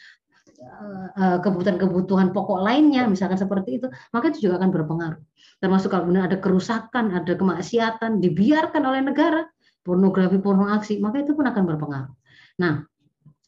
kebutuhan-kebutuhan 1.41 2.31
pokok 2.31 2.61
lainnya, 2.61 3.05
misalkan 3.09 3.37
seperti 3.37 3.81
itu, 3.81 3.87
maka 4.13 4.31
itu 4.31 4.49
juga 4.49 4.61
akan 4.61 4.69
berpengaruh. 4.69 5.21
Termasuk 5.61 5.93
kalau 5.93 6.09
benar 6.09 6.29
ada 6.29 6.37
kerusakan, 6.41 7.13
ada 7.13 7.33
kemaksiatan, 7.37 8.21
dibiarkan 8.21 8.81
oleh 8.81 9.01
negara, 9.05 9.45
pornografi, 9.81 10.37
porno 10.37 10.65
maka 10.65 11.17
itu 11.21 11.31
pun 11.33 11.45
akan 11.45 11.63
berpengaruh. 11.65 12.13
Nah, 12.61 12.85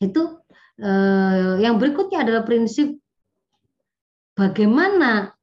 itu 0.01 0.21
eh, 0.81 1.61
yang 1.61 1.77
berikutnya 1.77 2.25
adalah 2.25 2.43
prinsip 2.45 2.97
bagaimana 4.33 5.33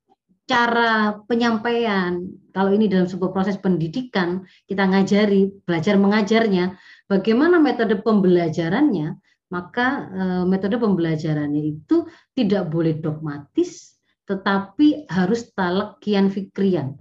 cara 0.50 1.14
penyampaian 1.30 2.26
kalau 2.50 2.74
ini 2.74 2.90
dalam 2.90 3.06
sebuah 3.06 3.30
proses 3.30 3.54
pendidikan 3.62 4.42
kita 4.66 4.82
ngajari 4.82 5.62
belajar 5.62 5.94
mengajarnya 5.94 6.74
bagaimana 7.06 7.62
metode 7.62 8.02
pembelajarannya 8.02 9.14
maka 9.51 9.86
eh, 10.11 10.44
metode 10.46 10.78
pembelajarannya 10.78 11.62
itu 11.62 12.07
tidak 12.32 12.70
boleh 12.70 12.96
dogmatis, 12.98 13.98
tetapi 14.24 15.11
harus 15.11 15.51
talakian 15.53 16.30
fikrian. 16.30 16.96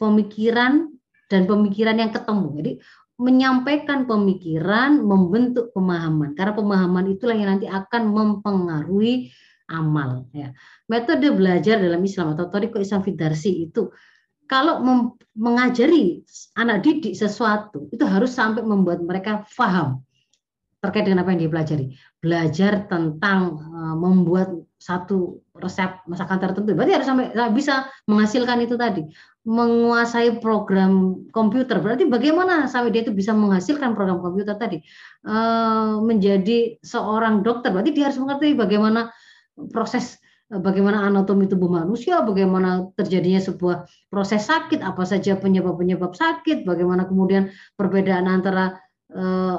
pemikiran 0.00 0.88
dan 1.28 1.44
pemikiran 1.44 2.00
yang 2.00 2.08
ketemu. 2.08 2.46
Jadi 2.56 2.72
menyampaikan 3.20 4.08
pemikiran, 4.08 4.96
membentuk 5.04 5.76
pemahaman. 5.76 6.32
Karena 6.32 6.56
pemahaman 6.56 7.04
itulah 7.12 7.36
yang 7.36 7.52
nanti 7.52 7.68
akan 7.68 8.08
mempengaruhi 8.08 9.28
amal. 9.68 10.24
Ya. 10.32 10.56
Metode 10.88 11.28
belajar 11.36 11.76
dalam 11.78 12.00
Islam 12.00 12.32
atau 12.32 12.48
Toriko 12.48 12.80
Islam 12.80 13.04
Fidarsi 13.04 13.68
itu 13.68 13.92
kalau 14.48 14.82
mengajari 15.38 16.26
anak 16.58 16.82
didik 16.82 17.14
sesuatu 17.14 17.86
itu 17.94 18.02
harus 18.02 18.34
sampai 18.34 18.66
membuat 18.66 18.98
mereka 19.04 19.46
paham 19.54 20.02
terkait 20.80 21.04
dengan 21.04 21.22
apa 21.22 21.36
yang 21.36 21.44
dipelajari. 21.44 21.92
Belajar 22.20 22.88
tentang 22.88 23.60
uh, 23.60 23.96
membuat 23.96 24.52
satu 24.80 25.44
resep 25.52 26.00
masakan 26.08 26.40
tertentu, 26.40 26.72
berarti 26.72 26.96
harus 26.96 27.08
sampai 27.08 27.28
bisa 27.52 27.84
menghasilkan 28.08 28.64
itu 28.64 28.80
tadi. 28.80 29.04
Menguasai 29.44 30.40
program 30.40 31.24
komputer, 31.32 31.80
berarti 31.80 32.08
bagaimana 32.08 32.64
sampai 32.68 32.92
dia 32.92 33.04
itu 33.04 33.12
bisa 33.12 33.36
menghasilkan 33.36 33.92
program 33.92 34.24
komputer 34.24 34.56
tadi. 34.56 34.80
Uh, 35.20 36.00
menjadi 36.00 36.80
seorang 36.80 37.44
dokter, 37.44 37.72
berarti 37.72 37.92
dia 37.92 38.08
harus 38.08 38.20
mengerti 38.20 38.56
bagaimana 38.56 39.12
proses 39.68 40.16
bagaimana 40.50 41.06
anatomi 41.06 41.46
tubuh 41.46 41.70
manusia, 41.70 42.26
bagaimana 42.26 42.90
terjadinya 42.98 43.38
sebuah 43.38 43.86
proses 44.10 44.50
sakit, 44.50 44.82
apa 44.82 45.06
saja 45.06 45.38
penyebab-penyebab 45.38 46.10
sakit, 46.10 46.66
bagaimana 46.66 47.06
kemudian 47.06 47.54
perbedaan 47.78 48.26
antara 48.26 48.74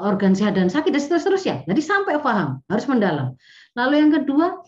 organ 0.02 0.32
sehat 0.32 0.56
dan 0.56 0.72
sakit 0.72 0.92
dan 0.92 1.02
seterusnya. 1.02 1.56
Jadi 1.68 1.82
sampai 1.84 2.18
paham, 2.20 2.60
harus 2.68 2.86
mendalam. 2.88 3.36
Lalu 3.76 3.94
yang 4.00 4.12
kedua, 4.12 4.60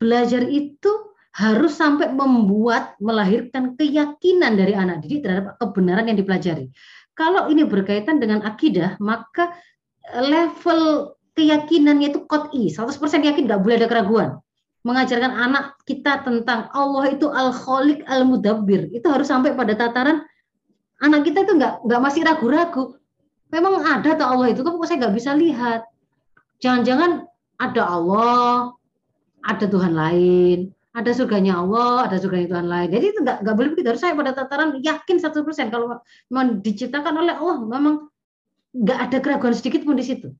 belajar 0.00 0.44
itu 0.48 1.12
harus 1.30 1.78
sampai 1.78 2.10
membuat 2.10 2.98
melahirkan 2.98 3.78
keyakinan 3.78 4.58
dari 4.58 4.74
anak 4.74 5.06
didik 5.06 5.22
terhadap 5.22 5.54
kebenaran 5.62 6.10
yang 6.10 6.18
dipelajari. 6.18 6.66
Kalau 7.14 7.46
ini 7.52 7.62
berkaitan 7.68 8.18
dengan 8.18 8.42
akidah, 8.42 8.96
maka 8.98 9.54
level 10.10 11.14
keyakinannya 11.38 12.16
itu 12.16 12.26
kot'i, 12.26 12.72
100% 12.72 12.96
yakin, 13.22 13.46
nggak 13.46 13.60
boleh 13.62 13.76
ada 13.78 13.88
keraguan. 13.88 14.30
Mengajarkan 14.82 15.36
anak 15.36 15.76
kita 15.84 16.24
tentang 16.24 16.72
Allah 16.72 17.12
itu 17.12 17.28
al-kholiq 17.28 18.00
al-mudabbir, 18.08 18.88
itu 18.90 19.04
harus 19.06 19.28
sampai 19.28 19.52
pada 19.52 19.76
tataran 19.76 20.24
anak 21.00 21.24
kita 21.24 21.48
itu 21.48 21.52
nggak 21.56 21.84
nggak 21.84 22.00
masih 22.00 22.22
ragu-ragu 22.24 22.99
memang 23.50 23.82
ada 23.82 24.14
atau 24.16 24.26
Allah 24.26 24.54
itu 24.54 24.62
kok 24.62 24.86
saya 24.86 25.06
nggak 25.06 25.14
bisa 25.14 25.30
lihat? 25.34 25.86
Jangan-jangan 26.62 27.26
ada 27.60 27.82
Allah 27.84 28.74
ada 29.44 29.64
Tuhan 29.64 29.92
lain 29.96 30.72
ada 30.90 31.10
surganya 31.14 31.62
Allah 31.62 32.10
ada 32.10 32.18
surganya 32.18 32.58
Tuhan 32.58 32.66
lain. 32.66 32.88
Jadi 32.90 33.04
itu 33.14 33.18
nggak 33.22 33.46
nggak 33.46 33.54
boleh 33.54 33.68
begitu. 33.74 33.88
Harus 33.94 34.02
saya 34.02 34.14
pada 34.18 34.32
tataran 34.34 34.82
yakin 34.82 35.16
satu 35.22 35.46
persen. 35.46 35.70
Kalau 35.70 36.02
memang 36.30 36.58
diciptakan 36.66 37.14
oleh 37.14 37.34
Allah 37.38 37.56
memang 37.62 37.94
nggak 38.74 38.98
ada 38.98 39.18
keraguan 39.22 39.54
sedikit 39.54 39.86
pun 39.86 39.94
di 39.94 40.02
situ. 40.02 40.34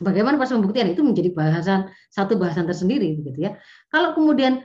Bagaimana 0.00 0.36
pas 0.36 0.52
pembuktian? 0.52 0.92
Itu 0.92 1.04
menjadi 1.04 1.32
bahasan 1.32 1.88
satu 2.12 2.36
bahasan 2.36 2.68
tersendiri 2.68 3.20
gitu 3.24 3.36
ya. 3.40 3.56
Kalau 3.88 4.12
kemudian 4.12 4.64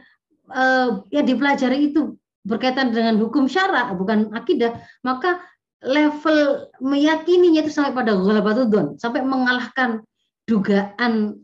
yang 1.09 1.25
dipelajari 1.25 1.91
itu 1.91 2.19
berkaitan 2.45 2.93
dengan 2.93 3.17
hukum 3.17 3.49
syara 3.49 3.89
bukan 3.97 4.29
akidah 4.37 4.77
maka 5.01 5.41
level 5.85 6.69
meyakininya 6.81 7.63
itu 7.63 7.71
sampai 7.71 7.93
pada 7.93 8.17
ghalabatudzon, 8.17 8.97
sampai 8.97 9.21
mengalahkan 9.21 10.01
dugaan 10.49 11.41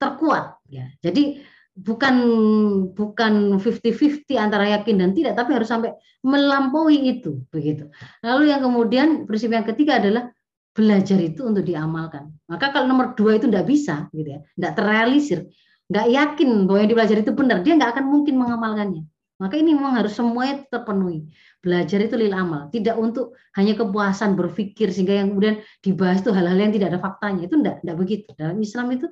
terkuat 0.00 0.58
ya. 0.70 0.88
Jadi 1.04 1.42
bukan 1.76 2.14
bukan 2.92 3.56
50-50 3.62 4.36
antara 4.36 4.68
yakin 4.78 4.96
dan 5.00 5.10
tidak 5.14 5.38
tapi 5.38 5.54
harus 5.54 5.70
sampai 5.70 5.94
melampaui 6.20 7.18
itu 7.18 7.44
begitu. 7.48 7.88
Lalu 8.24 8.52
yang 8.52 8.60
kemudian 8.64 9.08
prinsip 9.24 9.50
yang 9.52 9.64
ketiga 9.64 10.00
adalah 10.02 10.28
belajar 10.70 11.18
itu 11.18 11.44
untuk 11.46 11.66
diamalkan. 11.66 12.30
Maka 12.46 12.70
kalau 12.70 12.86
nomor 12.86 13.12
dua 13.18 13.36
itu 13.36 13.50
tidak 13.50 13.66
bisa 13.66 14.06
gitu 14.14 14.38
ya, 14.38 14.40
tidak 14.54 14.72
terrealisir, 14.78 15.38
nggak 15.90 16.06
yakin 16.06 16.48
bahwa 16.70 16.78
yang 16.86 16.90
dipelajari 16.90 17.20
itu 17.26 17.34
benar, 17.34 17.58
dia 17.66 17.74
nggak 17.74 17.90
akan 17.98 18.04
mungkin 18.06 18.34
mengamalkannya. 18.38 19.02
Maka 19.40 19.56
ini 19.56 19.72
memang 19.72 19.96
harus 19.96 20.12
semuanya 20.12 20.68
terpenuhi. 20.68 21.24
Belajar 21.60 22.00
itu 22.00 22.16
lil 22.16 22.32
amal, 22.32 22.72
tidak 22.72 22.96
untuk 22.96 23.36
hanya 23.52 23.76
kepuasan 23.76 24.32
berpikir 24.32 24.88
sehingga 24.88 25.20
yang 25.20 25.36
kemudian 25.36 25.60
dibahas 25.84 26.24
itu 26.24 26.32
hal-hal 26.32 26.56
yang 26.56 26.72
tidak 26.72 26.96
ada 26.96 27.00
faktanya. 27.04 27.44
Itu 27.44 27.60
tidak, 27.60 27.84
tidak 27.84 27.96
begitu. 28.00 28.28
Dalam 28.32 28.56
Islam 28.64 28.86
itu 28.96 29.06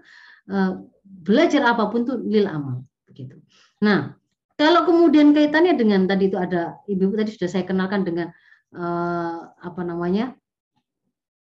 eh, 0.49 0.73
belajar 1.05 1.63
apa 1.69 1.93
pun 1.93 2.09
itu 2.09 2.15
lil 2.25 2.49
amal, 2.49 2.89
begitu. 3.05 3.37
Nah, 3.85 4.17
kalau 4.57 4.89
kemudian 4.89 5.37
kaitannya 5.37 5.77
dengan 5.77 6.09
tadi 6.09 6.33
itu 6.33 6.41
ada 6.41 6.81
ibu 6.89 7.13
tadi 7.13 7.31
sudah 7.37 7.51
saya 7.53 7.65
kenalkan 7.69 8.09
dengan 8.09 8.33
eh, 8.73 9.39
apa 9.45 9.83
namanya 9.85 10.33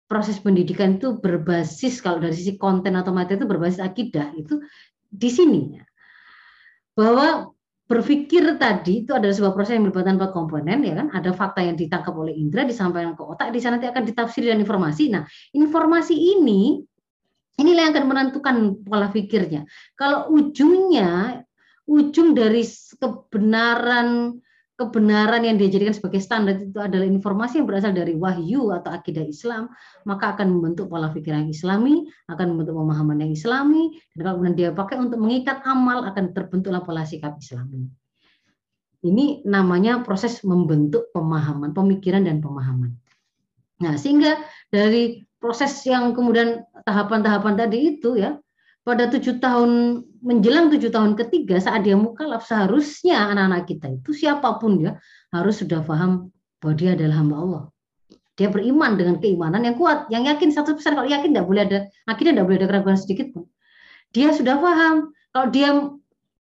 proses 0.07 0.39
pendidikan 0.39 0.97
itu 0.97 1.19
berbasis 1.19 1.99
kalau 1.99 2.23
dari 2.23 2.35
sisi 2.35 2.55
konten 2.57 2.95
atau 2.95 3.11
materi 3.11 3.43
itu 3.43 3.49
berbasis 3.51 3.83
akidah 3.83 4.31
itu 4.39 4.63
di 5.11 5.31
sini 5.31 5.83
bahwa 6.95 7.56
berpikir 7.87 8.59
tadi 8.59 9.07
itu 9.07 9.15
adalah 9.15 9.31
sebuah 9.31 9.55
proses 9.55 9.79
yang 9.79 9.87
melibatkan 9.87 10.19
empat 10.19 10.35
komponen 10.35 10.83
ya 10.83 10.95
kan? 10.99 11.07
Ada 11.15 11.31
fakta 11.31 11.63
yang 11.63 11.79
ditangkap 11.79 12.15
oleh 12.19 12.35
indera 12.35 12.67
disampaikan 12.67 13.15
ke 13.15 13.23
otak 13.23 13.55
di 13.55 13.63
sana 13.63 13.79
nanti 13.79 13.87
akan 13.87 14.03
ditafsir 14.03 14.43
dan 14.47 14.59
informasi. 14.59 15.15
Nah 15.15 15.23
informasi 15.55 16.15
ini 16.15 16.83
inilah 17.57 17.83
yang 17.89 17.93
akan 17.95 18.07
menentukan 18.11 18.57
pola 18.83 19.09
pikirnya. 19.09 19.65
Kalau 19.95 20.35
ujungnya 20.35 21.41
ujung 21.87 22.35
dari 22.35 22.67
kebenaran 22.99 24.35
kebenaran 24.77 25.41
yang 25.41 25.57
dijadikan 25.57 25.97
sebagai 25.97 26.21
standar 26.21 26.61
itu 26.61 26.77
adalah 26.77 27.09
informasi 27.09 27.59
yang 27.59 27.67
berasal 27.67 27.97
dari 27.97 28.13
wahyu 28.13 28.69
atau 28.77 28.93
akidah 28.93 29.25
Islam, 29.25 29.73
maka 30.05 30.37
akan 30.37 30.53
membentuk 30.53 30.93
pola 30.93 31.09
pikir 31.09 31.33
yang 31.33 31.49
Islami, 31.49 32.05
akan 32.29 32.55
membentuk 32.55 32.77
pemahaman 32.77 33.25
yang 33.25 33.33
Islami, 33.33 33.97
dan 34.13 34.21
kalau 34.21 34.37
kemudian 34.41 34.57
dia 34.57 34.71
pakai 34.77 34.97
untuk 35.01 35.17
mengikat 35.17 35.65
amal 35.65 36.05
akan 36.05 36.37
terbentuklah 36.37 36.85
pola 36.85 37.09
sikap 37.09 37.41
Islami. 37.41 37.89
Ini 39.01 39.49
namanya 39.49 40.05
proses 40.05 40.45
membentuk 40.45 41.09
pemahaman, 41.17 41.73
pemikiran 41.73 42.29
dan 42.29 42.45
pemahaman. 42.45 42.93
Nah, 43.81 43.97
sehingga 43.97 44.41
dari 44.69 45.25
proses 45.41 45.73
yang 45.89 46.13
kemudian 46.13 46.65
tahapan-tahapan 46.85 47.55
tadi 47.57 47.97
itu 47.97 48.17
ya, 48.17 48.37
pada 48.87 49.11
tujuh 49.11 49.43
tahun 49.43 49.99
menjelang 50.23 50.71
tujuh 50.71 50.95
tahun 50.95 51.19
ketiga 51.19 51.59
saat 51.59 51.83
dia 51.83 51.99
mukalaf 51.99 52.47
seharusnya 52.47 53.19
anak-anak 53.35 53.67
kita 53.67 53.87
itu 53.99 54.15
siapa 54.15 54.63
pun 54.63 54.79
ya 54.79 54.95
harus 55.35 55.59
sudah 55.59 55.83
paham 55.83 56.31
bahwa 56.63 56.75
dia 56.79 56.95
adalah 56.95 57.19
hamba 57.19 57.37
Allah. 57.43 57.63
Dia 58.39 58.47
beriman 58.47 58.95
dengan 58.95 59.19
keimanan 59.19 59.67
yang 59.67 59.75
kuat, 59.75 60.07
yang 60.13 60.31
yakin 60.31 60.55
satu 60.55 60.79
persen 60.79 60.95
kalau 60.95 61.09
yakin 61.11 61.35
tidak 61.35 61.51
boleh 61.51 61.67
ada 61.67 61.79
akhirnya 62.07 62.39
tidak 62.39 62.47
boleh 62.47 62.59
ada 62.63 62.69
keraguan 62.71 62.95
sedikit 62.95 63.27
pun. 63.35 63.51
Dia 64.15 64.31
sudah 64.31 64.55
paham 64.55 65.11
kalau 65.35 65.49
dia 65.51 65.69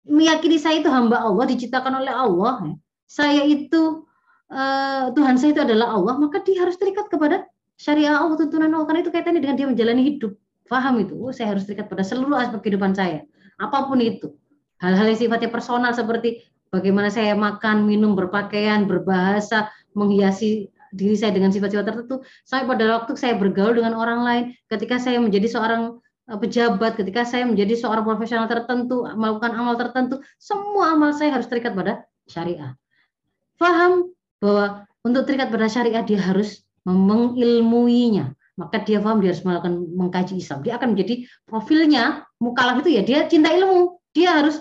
meyakini 0.07 0.63
saya 0.63 0.79
itu 0.79 0.89
hamba 0.95 1.19
Allah 1.19 1.43
diciptakan 1.51 2.07
oleh 2.07 2.15
Allah, 2.15 2.55
ya, 2.71 2.75
saya 3.11 3.43
itu 3.51 4.07
uh, 4.53 5.11
Tuhan 5.11 5.43
saya 5.43 5.59
itu 5.59 5.63
adalah 5.67 5.91
Allah, 5.91 6.15
maka 6.23 6.39
dia 6.47 6.63
harus 6.63 6.79
terikat 6.79 7.11
kepada 7.11 7.51
syariat 7.75 8.23
Allah 8.23 8.39
tuntunan 8.39 8.71
Allah 8.79 8.87
karena 8.87 9.01
itu 9.03 9.11
kaitannya 9.11 9.43
dengan 9.43 9.57
dia 9.59 9.67
menjalani 9.67 10.03
hidup 10.07 10.39
Paham 10.69 11.01
itu, 11.01 11.17
saya 11.33 11.57
harus 11.57 11.65
terikat 11.65 11.89
pada 11.89 12.05
seluruh 12.05 12.37
aspek 12.37 12.69
kehidupan 12.69 12.93
saya. 12.93 13.25
Apa 13.57 13.89
pun 13.89 13.99
itu. 14.05 14.37
Hal-hal 14.79 15.11
yang 15.11 15.19
sifatnya 15.19 15.51
personal 15.51 15.91
seperti 15.97 16.47
bagaimana 16.71 17.11
saya 17.11 17.35
makan, 17.35 17.89
minum, 17.89 18.15
berpakaian, 18.15 18.87
berbahasa, 18.87 19.73
menghiasi 19.97 20.71
diri 20.95 21.17
saya 21.19 21.35
dengan 21.35 21.51
sifat-sifat 21.51 21.85
tertentu. 21.85 22.23
Sampai 22.47 22.69
pada 22.77 23.01
waktu 23.01 23.13
saya 23.19 23.35
bergaul 23.37 23.77
dengan 23.77 23.97
orang 23.99 24.21
lain, 24.23 24.45
ketika 24.71 24.97
saya 25.01 25.19
menjadi 25.19 25.49
seorang 25.51 25.99
eh, 26.31 26.39
pejabat, 26.39 26.97
ketika 26.97 27.27
saya 27.27 27.45
menjadi 27.49 27.75
seorang 27.75 28.05
profesional 28.07 28.47
tertentu, 28.47 29.05
melakukan 29.05 29.53
amal 29.57 29.75
tertentu, 29.77 30.23
semua 30.39 30.95
amal 30.95 31.11
saya 31.17 31.35
harus 31.35 31.51
terikat 31.51 31.75
pada 31.75 32.07
syariah. 32.31 32.77
Faham 33.59 34.15
bahwa 34.39 34.87
untuk 35.03 35.27
terikat 35.27 35.51
pada 35.51 35.67
syariah 35.67 36.05
dia 36.07 36.23
harus 36.23 36.63
mengilmuinya, 36.87 38.38
maka 38.59 38.83
dia 38.83 38.99
paham 38.99 39.23
dia 39.23 39.31
harus 39.31 39.47
melakukan 39.47 39.75
mengkaji 39.95 40.43
Islam. 40.43 40.67
Dia 40.67 40.83
akan 40.83 40.99
menjadi 40.99 41.15
profilnya 41.47 42.27
mukalaf 42.43 42.83
itu 42.83 42.99
ya 42.99 43.03
dia 43.07 43.31
cinta 43.31 43.55
ilmu. 43.55 44.03
Dia 44.11 44.43
harus 44.43 44.59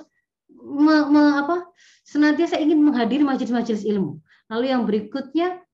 me, 0.53 1.09
me, 1.09 1.23
apa 1.41 1.65
senantiasa 2.05 2.61
ingin 2.61 2.77
menghadiri 2.77 3.25
majelis-majelis 3.25 3.81
ilmu. 3.89 4.21
Lalu 4.53 4.65
yang 4.69 4.85
berikutnya 4.85 5.65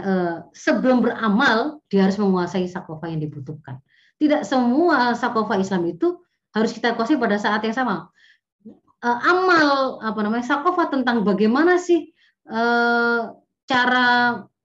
eh, 0.00 0.36
sebelum 0.56 1.04
beramal 1.04 1.84
dia 1.92 2.08
harus 2.08 2.16
menguasai 2.16 2.64
sakofa 2.66 3.12
yang 3.12 3.20
dibutuhkan. 3.20 3.84
Tidak 4.16 4.48
semua 4.48 5.12
sakofa 5.12 5.60
Islam 5.60 5.92
itu 5.92 6.24
harus 6.56 6.72
kita 6.72 6.96
kuasai 6.96 7.20
pada 7.20 7.36
saat 7.36 7.60
yang 7.68 7.76
sama. 7.76 8.08
Eh, 9.04 9.18
amal 9.28 10.00
apa 10.00 10.20
namanya 10.24 10.48
sakofa 10.48 10.88
tentang 10.88 11.20
bagaimana 11.20 11.76
sih 11.76 12.16
eh, 12.48 13.20
cara 13.68 14.08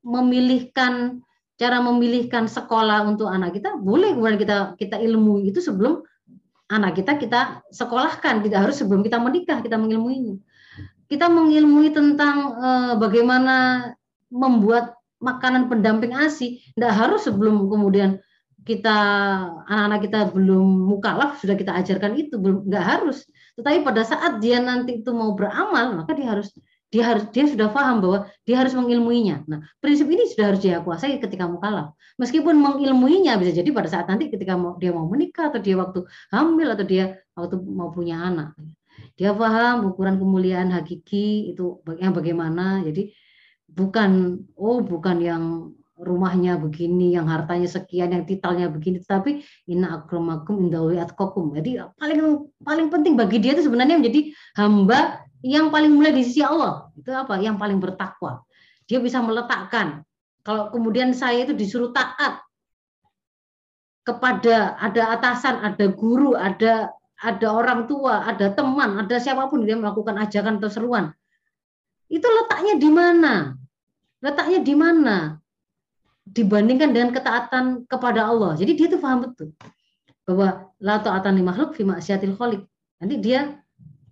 memilihkan 0.07 1.19
cara 1.57 1.81
memilihkan 1.81 2.45
sekolah 2.45 3.09
untuk 3.09 3.27
anak 3.27 3.57
kita 3.57 3.75
boleh 3.81 4.13
kemudian 4.13 4.37
kita 4.37 4.57
kita 4.77 5.01
ilmu 5.01 5.41
itu 5.41 5.57
sebelum 5.57 6.05
anak 6.71 6.99
kita 7.01 7.17
kita 7.17 7.41
sekolahkan. 7.71 8.43
Tidak 8.43 8.59
harus 8.59 8.77
sebelum 8.79 9.01
kita 9.01 9.17
menikah 9.19 9.59
kita 9.63 9.75
mengilmuinya. 9.79 10.37
Kita 11.07 11.31
mengilmui 11.31 11.95
tentang 11.95 12.37
uh, 12.59 12.93
bagaimana 12.99 13.89
membuat 14.27 14.99
makanan 15.23 15.71
pendamping 15.71 16.11
ASI, 16.13 16.61
tidak 16.75 16.93
harus 16.93 17.25
sebelum 17.25 17.71
kemudian 17.71 18.19
kita 18.67 18.99
anak-anak 19.71 19.99
kita 20.03 20.19
belum 20.35 20.67
mukalaf 20.91 21.39
sudah 21.39 21.55
kita 21.55 21.71
ajarkan 21.79 22.19
itu. 22.19 22.35
Belum 22.35 22.67
nggak 22.67 22.85
harus. 22.85 23.23
Tetapi 23.55 23.81
pada 23.87 24.03
saat 24.03 24.43
dia 24.43 24.59
nanti 24.61 25.01
itu 25.01 25.09
mau 25.15 25.33
beramal 25.33 26.03
maka 26.03 26.13
dia 26.13 26.29
harus 26.29 26.53
dia 26.87 27.03
harus 27.03 27.27
dia 27.35 27.45
sudah 27.47 27.67
paham 27.67 27.99
bahwa 27.99 28.19
dia 28.47 28.55
harus 28.63 28.71
mengilmuinya. 28.71 29.43
Nah 29.47 29.59
prinsip 29.83 30.07
ini 30.07 30.23
sudah 30.31 30.55
harus 30.55 30.61
dia 30.63 30.79
kuasai 30.79 31.19
ketika 31.19 31.45
mukalaf 31.45 31.97
meskipun 32.17 32.57
mengilmuinya 32.57 33.37
bisa 33.37 33.53
jadi 33.53 33.69
pada 33.71 33.87
saat 33.87 34.09
nanti 34.09 34.27
ketika 34.33 34.57
mau, 34.57 34.75
dia 34.81 34.91
mau 34.91 35.05
menikah 35.05 35.53
atau 35.53 35.61
dia 35.61 35.77
waktu 35.77 36.03
hamil 36.33 36.67
atau 36.73 36.85
dia 36.85 37.21
waktu 37.37 37.55
mau 37.61 37.93
punya 37.93 38.17
anak. 38.19 38.57
Dia 39.17 39.33
paham 39.33 39.93
ukuran 39.93 40.17
kemuliaan 40.17 40.73
hakiki 40.73 41.53
itu 41.53 41.81
yang 42.01 42.13
bagaimana. 42.13 42.81
Jadi 42.81 43.13
bukan 43.69 44.41
oh 44.57 44.81
bukan 44.81 45.17
yang 45.21 45.43
rumahnya 45.97 46.61
begini, 46.61 47.17
yang 47.17 47.25
hartanya 47.25 47.65
sekian, 47.65 48.13
yang 48.13 48.21
titelnya 48.29 48.69
begini, 48.69 49.01
tapi 49.01 49.41
inna 49.65 49.97
akramakum 49.97 50.61
indawi 50.61 51.01
atqakum. 51.01 51.57
Jadi 51.57 51.81
paling 51.97 52.45
paling 52.61 52.87
penting 52.93 53.13
bagi 53.17 53.41
dia 53.41 53.57
itu 53.57 53.65
sebenarnya 53.65 53.97
menjadi 53.97 54.29
hamba 54.61 55.25
yang 55.47 55.71
paling 55.71 55.95
mulia 55.95 56.11
di 56.11 56.27
sisi 56.27 56.43
Allah. 56.43 56.91
Itu 56.99 57.15
apa? 57.15 57.39
Yang 57.39 57.55
paling 57.55 57.79
bertakwa. 57.79 58.43
Dia 58.83 58.99
bisa 58.99 59.23
meletakkan. 59.23 60.03
Kalau 60.43 60.71
kemudian 60.71 61.15
saya 61.15 61.43
itu 61.47 61.55
disuruh 61.55 61.91
taat 61.95 62.43
kepada 64.03 64.79
ada 64.79 65.15
atasan, 65.15 65.59
ada 65.63 65.91
guru, 65.91 66.35
ada 66.35 66.91
ada 67.17 67.47
orang 67.49 67.89
tua, 67.89 68.23
ada 68.23 68.53
teman, 68.53 68.99
ada 69.01 69.15
siapa 69.17 69.49
pun 69.49 69.65
dia 69.65 69.75
melakukan 69.75 70.15
ajakan 70.21 70.59
atau 70.61 70.69
seruan. 70.71 71.05
Itu 72.07 72.23
letaknya 72.23 72.79
di 72.79 72.89
mana? 72.91 73.33
Letaknya 74.23 74.59
di 74.63 74.75
mana? 74.77 75.17
dibandingkan 76.27 76.91
dengan 76.91 77.09
ketaatan 77.15 77.87
kepada 77.87 78.27
Allah. 78.27 78.59
Jadi 78.59 78.71
dia 78.75 78.87
tuh 78.91 78.99
paham 78.99 79.23
betul 79.23 79.55
bahwa 80.27 80.67
la 80.83 80.99
ta'atan 80.99 81.39
li 81.39 81.43
makhluk 81.43 81.71
fi 81.71 81.87
maksiatil 81.87 82.35
khaliq. 82.35 82.61
Nanti 82.99 83.15
dia 83.23 83.55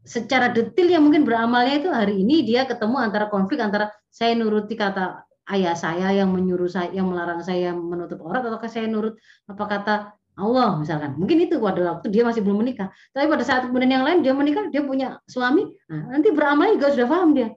secara 0.05 0.53
detail 0.53 0.87
yang 0.87 1.03
mungkin 1.03 1.25
beramalnya 1.25 1.81
itu 1.81 1.89
hari 1.89 2.21
ini 2.21 2.45
dia 2.45 2.69
ketemu 2.69 3.01
antara 3.01 3.25
konflik 3.27 3.57
antara 3.59 3.89
saya 4.13 4.37
nuruti 4.37 4.77
kata 4.77 5.25
ayah 5.49 5.73
saya 5.73 6.13
yang 6.13 6.29
menyuruh 6.29 6.69
saya 6.69 6.93
yang 6.93 7.09
melarang 7.09 7.41
saya 7.41 7.73
menutup 7.73 8.21
aurat 8.21 8.45
atau 8.45 8.61
saya 8.69 8.85
nurut 8.85 9.17
apa 9.49 9.65
kata 9.65 9.95
Allah 10.35 10.75
misalkan. 10.75 11.15
Mungkin 11.15 11.47
itu 11.47 11.55
pada 11.63 11.79
waktu 11.95 12.11
dia 12.11 12.27
masih 12.27 12.43
belum 12.43 12.59
menikah. 12.59 12.91
Tapi 13.15 13.25
pada 13.31 13.43
saat 13.47 13.71
kemudian 13.71 13.87
yang 13.87 14.03
lain 14.03 14.19
dia 14.19 14.35
menikah 14.35 14.67
dia 14.67 14.83
punya 14.83 15.23
suami. 15.31 15.63
Nah, 15.87 16.11
nanti 16.11 16.27
beramal 16.35 16.75
juga 16.75 16.91
sudah 16.91 17.07
paham 17.07 17.29
dia. 17.31 17.55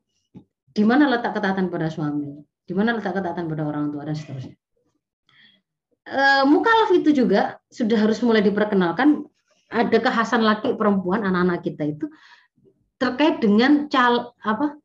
Di 0.71 0.87
mana 0.87 1.11
letak 1.11 1.35
ketaatan 1.35 1.75
pada 1.75 1.91
suami? 1.91 2.39
Di 2.63 2.73
mana 2.79 2.95
letak 2.95 3.19
ketaatan 3.19 3.51
pada 3.51 3.63
orang 3.67 3.91
tua 3.91 4.07
dan 4.07 4.15
seterusnya. 4.15 4.55
E, 6.07 6.23
mukalaf 6.47 6.95
itu 6.95 7.11
juga 7.11 7.59
sudah 7.67 7.99
harus 7.99 8.23
mulai 8.23 8.47
diperkenalkan. 8.47 9.27
Ada 9.69 9.99
kekhasan 9.99 10.47
laki 10.47 10.79
perempuan 10.79 11.27
anak-anak 11.27 11.61
kita 11.61 11.85
itu 11.85 12.07
terkait 12.99 13.39
dengan 13.39 13.87
cal 13.87 14.35
apa 14.43 14.79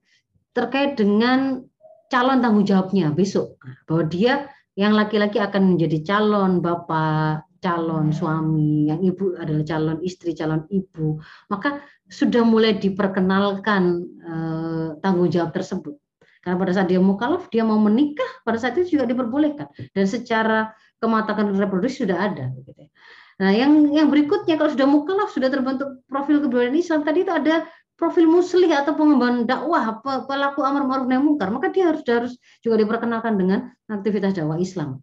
terkait 0.53 0.95
dengan 0.97 1.65
calon 2.13 2.39
tanggung 2.45 2.65
jawabnya 2.65 3.09
besok 3.09 3.57
bahwa 3.89 4.05
dia 4.05 4.33
yang 4.77 4.93
laki-laki 4.93 5.37
akan 5.37 5.73
menjadi 5.73 6.01
calon 6.01 6.61
bapak, 6.61 7.45
calon 7.61 8.09
suami, 8.09 8.89
yang 8.89 9.01
ibu 9.05 9.37
adalah 9.37 9.61
calon 9.65 10.01
istri, 10.01 10.33
calon 10.33 10.65
ibu, 10.69 11.21
maka 11.49 11.81
sudah 12.09 12.41
mulai 12.41 12.77
diperkenalkan 12.77 14.01
eh, 14.21 14.87
tanggung 15.01 15.29
jawab 15.29 15.53
tersebut. 15.53 15.97
Karena 16.43 16.59
pada 16.59 16.71
saat 16.75 16.91
dia 16.91 16.99
mukalaf, 16.99 17.47
dia 17.53 17.63
mau 17.63 17.79
menikah, 17.79 18.27
pada 18.43 18.59
saat 18.59 18.75
itu 18.75 18.99
juga 18.99 19.07
diperbolehkan. 19.07 19.71
Dan 19.95 20.05
secara 20.09 20.75
kematakan 20.99 21.55
reproduksi 21.55 22.03
sudah 22.03 22.19
ada. 22.19 22.51
Ya. 22.75 22.91
Nah, 23.39 23.51
yang 23.55 23.95
yang 23.95 24.11
berikutnya 24.11 24.59
kalau 24.59 24.75
sudah 24.75 24.83
mukalaf, 24.83 25.31
sudah 25.31 25.47
terbentuk 25.47 26.03
profil 26.11 26.43
kebudayaan 26.43 26.75
Islam, 26.75 27.07
tadi 27.07 27.23
itu 27.23 27.31
ada 27.31 27.63
profil 27.93 28.25
muslih 28.25 28.69
atau 28.73 28.97
pengembangan 28.97 29.45
dakwah, 29.45 30.01
pelaku 30.01 30.59
amar 30.65 30.83
ma'ruf 30.85 31.07
nahi 31.07 31.21
mungkar, 31.21 31.53
maka 31.53 31.69
dia 31.69 31.93
harus 31.93 32.03
harus 32.05 32.33
juga 32.59 32.81
diperkenalkan 32.81 33.37
dengan 33.37 33.71
aktivitas 33.87 34.33
dakwah 34.35 34.57
Islam. 34.57 34.99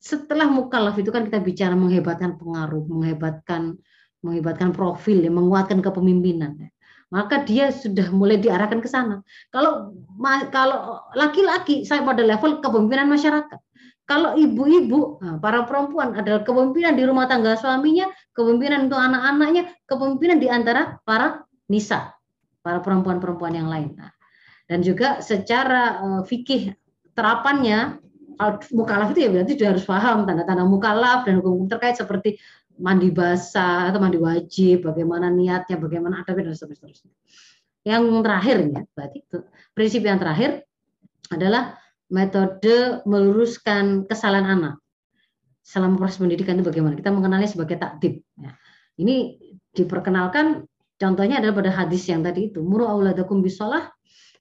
Setelah 0.00 0.48
mukalaf 0.48 0.96
itu 1.00 1.08
kan 1.08 1.24
kita 1.28 1.40
bicara 1.40 1.72
menghebatkan 1.76 2.36
pengaruh, 2.36 2.84
menghebatkan 2.88 3.80
menghebatkan 4.24 4.72
profil, 4.72 5.20
ya, 5.20 5.28
menguatkan 5.28 5.84
kepemimpinan. 5.84 6.56
Ya 6.56 6.68
maka 7.14 7.46
dia 7.46 7.70
sudah 7.70 8.10
mulai 8.10 8.42
diarahkan 8.42 8.82
ke 8.82 8.90
sana. 8.90 9.22
Kalau 9.54 9.94
kalau 10.50 10.98
laki-laki 11.14 11.86
saya 11.86 12.02
pada 12.02 12.26
level 12.26 12.58
kepemimpinan 12.58 13.06
masyarakat. 13.06 13.60
Kalau 14.04 14.36
ibu-ibu, 14.36 15.16
nah, 15.24 15.40
para 15.40 15.64
perempuan 15.64 16.12
adalah 16.12 16.44
kepemimpinan 16.44 16.92
di 16.92 17.08
rumah 17.08 17.24
tangga 17.24 17.56
suaminya, 17.56 18.04
kepemimpinan 18.36 18.90
untuk 18.90 19.00
anak-anaknya, 19.00 19.72
kepemimpinan 19.88 20.38
di 20.44 20.48
antara 20.52 21.00
para 21.08 21.40
nisa, 21.70 22.12
para 22.60 22.80
perempuan-perempuan 22.80 23.54
yang 23.56 23.68
lain. 23.68 23.96
Nah, 23.96 24.12
dan 24.64 24.80
juga 24.80 25.20
secara 25.20 26.00
uh, 26.00 26.22
fikih 26.24 26.72
terapannya 27.12 28.00
mukalaf 28.74 29.14
itu 29.14 29.28
ya 29.28 29.30
berarti 29.30 29.54
sudah 29.54 29.68
harus 29.76 29.84
paham 29.86 30.26
tanda-tanda 30.26 30.66
mukalaf 30.66 31.22
dan 31.22 31.38
hukum-hukum 31.38 31.70
terkait 31.70 31.94
seperti 31.94 32.42
mandi 32.74 33.14
basah 33.14 33.94
atau 33.94 34.02
mandi 34.02 34.18
wajib, 34.18 34.82
bagaimana 34.90 35.30
niatnya, 35.30 35.78
bagaimana 35.78 36.26
adabnya 36.26 36.50
dan 36.50 36.58
seterusnya. 36.58 37.12
Yang 37.86 38.02
terakhir 38.26 38.56
ya, 38.66 38.80
berarti 38.96 39.18
itu 39.22 39.38
prinsip 39.76 40.02
yang 40.02 40.18
terakhir 40.18 40.66
adalah 41.30 41.78
metode 42.10 43.04
meluruskan 43.06 44.08
kesalahan 44.10 44.58
anak 44.58 44.74
selama 45.64 45.96
proses 45.96 46.20
pendidikan 46.20 46.58
itu 46.58 46.66
bagaimana? 46.66 46.98
Kita 46.98 47.14
mengenalnya 47.14 47.48
sebagai 47.48 47.80
takdib. 47.80 48.20
Ya. 48.36 48.52
Ini 49.00 49.40
diperkenalkan 49.74 50.66
contohnya 51.00 51.42
adalah 51.42 51.54
pada 51.58 51.70
hadis 51.74 52.06
yang 52.08 52.22
tadi 52.22 52.52
itu 52.52 52.62
muru 52.62 52.86
auladakum 52.86 53.40
bisolah. 53.40 53.90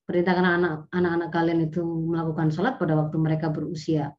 Perintahkan 0.04 0.44
anak 0.44 0.74
anak 0.92 1.32
kalian 1.32 1.72
itu 1.72 1.80
melakukan 1.80 2.52
sholat 2.52 2.76
pada 2.76 2.92
waktu 2.92 3.16
mereka 3.16 3.48
berusia 3.48 4.12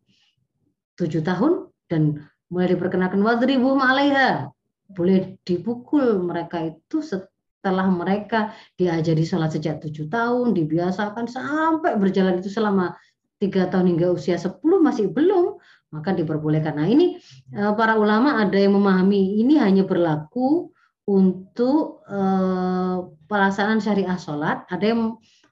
tujuh 0.97 1.20
tahun 1.20 1.68
dan 1.93 2.24
mulai 2.49 2.72
diperkenalkan 2.72 3.20
wadribu 3.20 3.76
alaiha 3.76 4.49
boleh 4.97 5.37
dipukul 5.45 6.24
mereka 6.24 6.72
itu 6.72 7.05
setelah 7.05 7.89
mereka 7.89 8.57
diajari 8.80 9.28
sholat 9.28 9.57
sejak 9.57 9.80
tujuh 9.85 10.09
tahun 10.09 10.57
dibiasakan 10.57 11.28
sampai 11.28 12.01
berjalan 12.01 12.41
itu 12.41 12.49
selama 12.49 12.97
tiga 13.41 13.68
tahun 13.68 13.97
hingga 13.97 14.12
usia 14.12 14.37
sepuluh 14.41 14.80
masih 14.80 15.12
belum 15.12 15.61
maka 15.95 16.11
diperbolehkan. 16.11 16.74
Nah 16.74 16.89
ini 16.91 17.20
eh, 17.55 17.72
para 17.78 17.95
ulama 17.95 18.43
ada 18.43 18.59
yang 18.59 18.74
memahami 18.74 19.41
ini 19.41 19.61
hanya 19.61 19.87
berlaku 19.87 20.74
untuk 21.05 22.05
eh, 22.09 22.97
pelaksanaan 23.29 23.81
syariah 23.81 24.17
sholat. 24.17 24.65
Ada 24.73 24.85
yang 24.93 25.03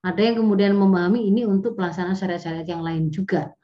ada 0.02 0.18
yang 0.18 0.36
kemudian 0.42 0.74
memahami 0.74 1.30
ini 1.30 1.46
untuk 1.46 1.78
pelaksanaan 1.78 2.18
syariat-syariat 2.18 2.66
yang 2.66 2.82
lain 2.82 3.12
juga. 3.12 3.54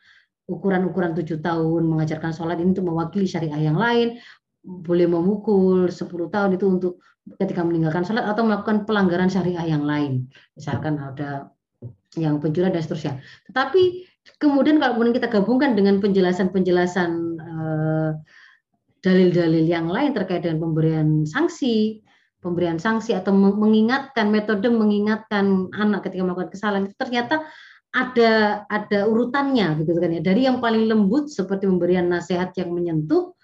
Ukuran-ukuran 0.49 1.13
tujuh 1.19 1.43
tahun 1.43 1.83
mengajarkan 1.85 2.33
sholat 2.33 2.57
ini 2.63 2.73
untuk 2.73 2.87
mewakili 2.89 3.27
syariah 3.27 3.59
yang 3.59 3.77
lain. 3.77 4.23
Boleh 4.63 5.11
memukul 5.11 5.91
10 5.91 6.07
tahun 6.07 6.51
itu 6.57 6.67
untuk 6.69 6.93
ketika 7.37 7.61
meninggalkan 7.67 8.07
sholat 8.07 8.25
atau 8.25 8.47
melakukan 8.47 8.87
pelanggaran 8.87 9.29
syariah 9.29 9.67
yang 9.67 9.85
lain. 9.85 10.31
Misalkan 10.55 10.97
ada 11.03 11.53
yang 12.17 12.41
pencurian 12.41 12.73
dan 12.73 12.81
seterusnya. 12.81 13.21
Tetapi 13.51 13.83
kemudian 14.41 14.81
kalau 14.81 14.97
kemudian 14.97 15.17
kita 15.19 15.29
gabungkan 15.29 15.77
dengan 15.77 16.01
penjelasan-penjelasan 16.01 17.11
eh, 17.37 18.11
dalil-dalil 19.05 19.65
yang 19.65 19.87
lain 19.87 20.11
terkait 20.15 20.43
dengan 20.43 20.69
pemberian 20.69 21.23
sanksi 21.23 22.03
pemberian 22.39 22.79
sanksi 22.79 23.15
atau 23.19 23.35
mengingatkan 23.35 24.31
metode 24.31 24.71
mengingatkan 24.71 25.71
anak 25.75 26.07
ketika 26.07 26.23
melakukan 26.23 26.51
kesalahan 26.55 26.87
itu 26.87 26.95
ternyata 26.95 27.43
ada 27.91 28.63
ada 28.69 29.09
urutannya 29.09 29.81
gitu 29.83 29.97
kan 29.99 30.13
ya. 30.13 30.23
Dari 30.23 30.47
yang 30.47 30.63
paling 30.63 30.87
lembut 30.87 31.33
seperti 31.33 31.67
pemberian 31.67 32.07
nasihat 32.07 32.55
yang 32.55 32.71
menyentuh 32.71 33.35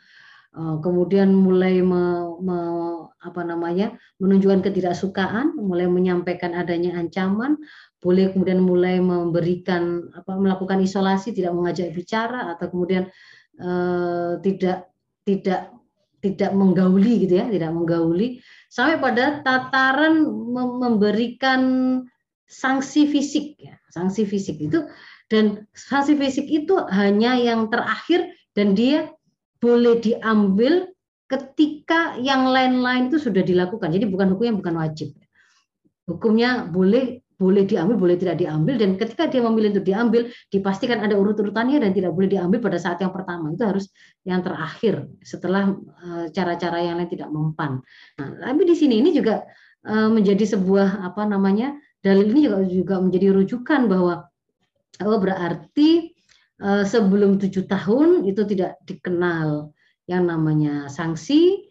eh, 0.55 0.77
kemudian 0.79 1.35
mulai 1.35 1.83
me, 1.83 2.39
me, 2.39 2.59
apa 3.25 3.41
namanya 3.43 3.97
menunjukkan 4.23 4.63
ketidaksukaan 4.63 5.59
mulai 5.59 5.89
menyampaikan 5.89 6.55
adanya 6.55 6.95
ancaman 7.01 7.57
boleh 7.99 8.31
kemudian 8.37 8.61
mulai 8.61 9.01
memberikan 9.01 10.13
apa 10.13 10.37
melakukan 10.37 10.85
isolasi 10.85 11.33
tidak 11.33 11.57
mengajak 11.57 11.91
bicara 11.97 12.53
atau 12.55 12.69
kemudian 12.71 13.09
eh, 13.59 14.33
tidak 14.45 14.94
tidak 15.25 15.73
tidak 16.25 16.57
menggauli 16.57 17.29
gitu 17.29 17.37
ya 17.37 17.49
tidak 17.49 17.73
menggauli. 17.73 18.41
Sampai 18.73 18.97
pada 18.97 19.45
tataran 19.45 20.25
memberikan 20.81 21.61
sanksi 22.49 23.09
fisik 23.09 23.61
ya 23.61 23.77
sanksi 23.95 24.27
fisik 24.27 24.59
itu. 24.59 24.85
Dan 25.33 25.65
sanksi 25.73 26.19
fisik 26.19 26.47
itu 26.51 26.77
hanya 26.93 27.39
yang 27.39 27.73
terakhir 27.73 28.29
dan 28.53 28.77
dia 28.77 29.09
boleh 29.63 29.97
diambil 30.03 30.93
ketika 31.25 32.21
yang 32.21 32.45
lain-lain 32.45 33.09
itu 33.09 33.17
sudah 33.17 33.41
dilakukan. 33.41 33.89
Jadi 33.89 34.05
bukan 34.05 34.37
hukum 34.37 34.45
yang 34.45 34.59
bukan 34.61 34.77
wajib. 34.77 35.17
Hukumnya 36.05 36.69
boleh 36.69 37.24
boleh 37.35 37.67
diambil, 37.67 37.97
boleh 37.99 38.17
tidak 38.17 38.39
diambil, 38.39 38.79
dan 38.79 38.95
ketika 38.95 39.27
dia 39.27 39.43
memilih 39.43 39.75
untuk 39.75 39.87
diambil, 39.87 40.23
dipastikan 40.49 41.03
ada 41.03 41.19
urut-urutannya 41.19 41.83
dan 41.83 41.91
tidak 41.91 42.15
boleh 42.15 42.31
diambil 42.31 42.63
pada 42.63 42.79
saat 42.79 43.03
yang 43.03 43.11
pertama. 43.11 43.51
Itu 43.51 43.67
harus 43.67 43.91
yang 44.23 44.41
terakhir 44.47 45.11
setelah 45.21 45.75
eh, 45.75 46.27
cara-cara 46.31 46.79
yang 46.79 46.97
lain 47.03 47.11
tidak 47.11 47.29
mempan. 47.35 47.83
Nah, 48.19 48.29
tapi 48.39 48.63
di 48.63 48.75
sini 48.79 49.03
ini 49.03 49.11
juga 49.11 49.43
eh, 49.83 50.09
menjadi 50.11 50.57
sebuah 50.59 51.03
apa 51.03 51.27
namanya 51.27 51.75
dalil 51.99 52.31
ini 52.31 52.41
juga 52.47 52.59
juga 52.69 52.95
menjadi 53.03 53.27
rujukan 53.35 53.81
bahwa 53.91 54.15
oh 55.03 55.19
berarti 55.19 56.15
eh, 56.63 56.85
sebelum 56.87 57.43
tujuh 57.43 57.67
tahun 57.67 58.31
itu 58.31 58.47
tidak 58.47 58.79
dikenal 58.87 59.75
yang 60.07 60.29
namanya 60.29 60.87
sanksi 60.93 61.67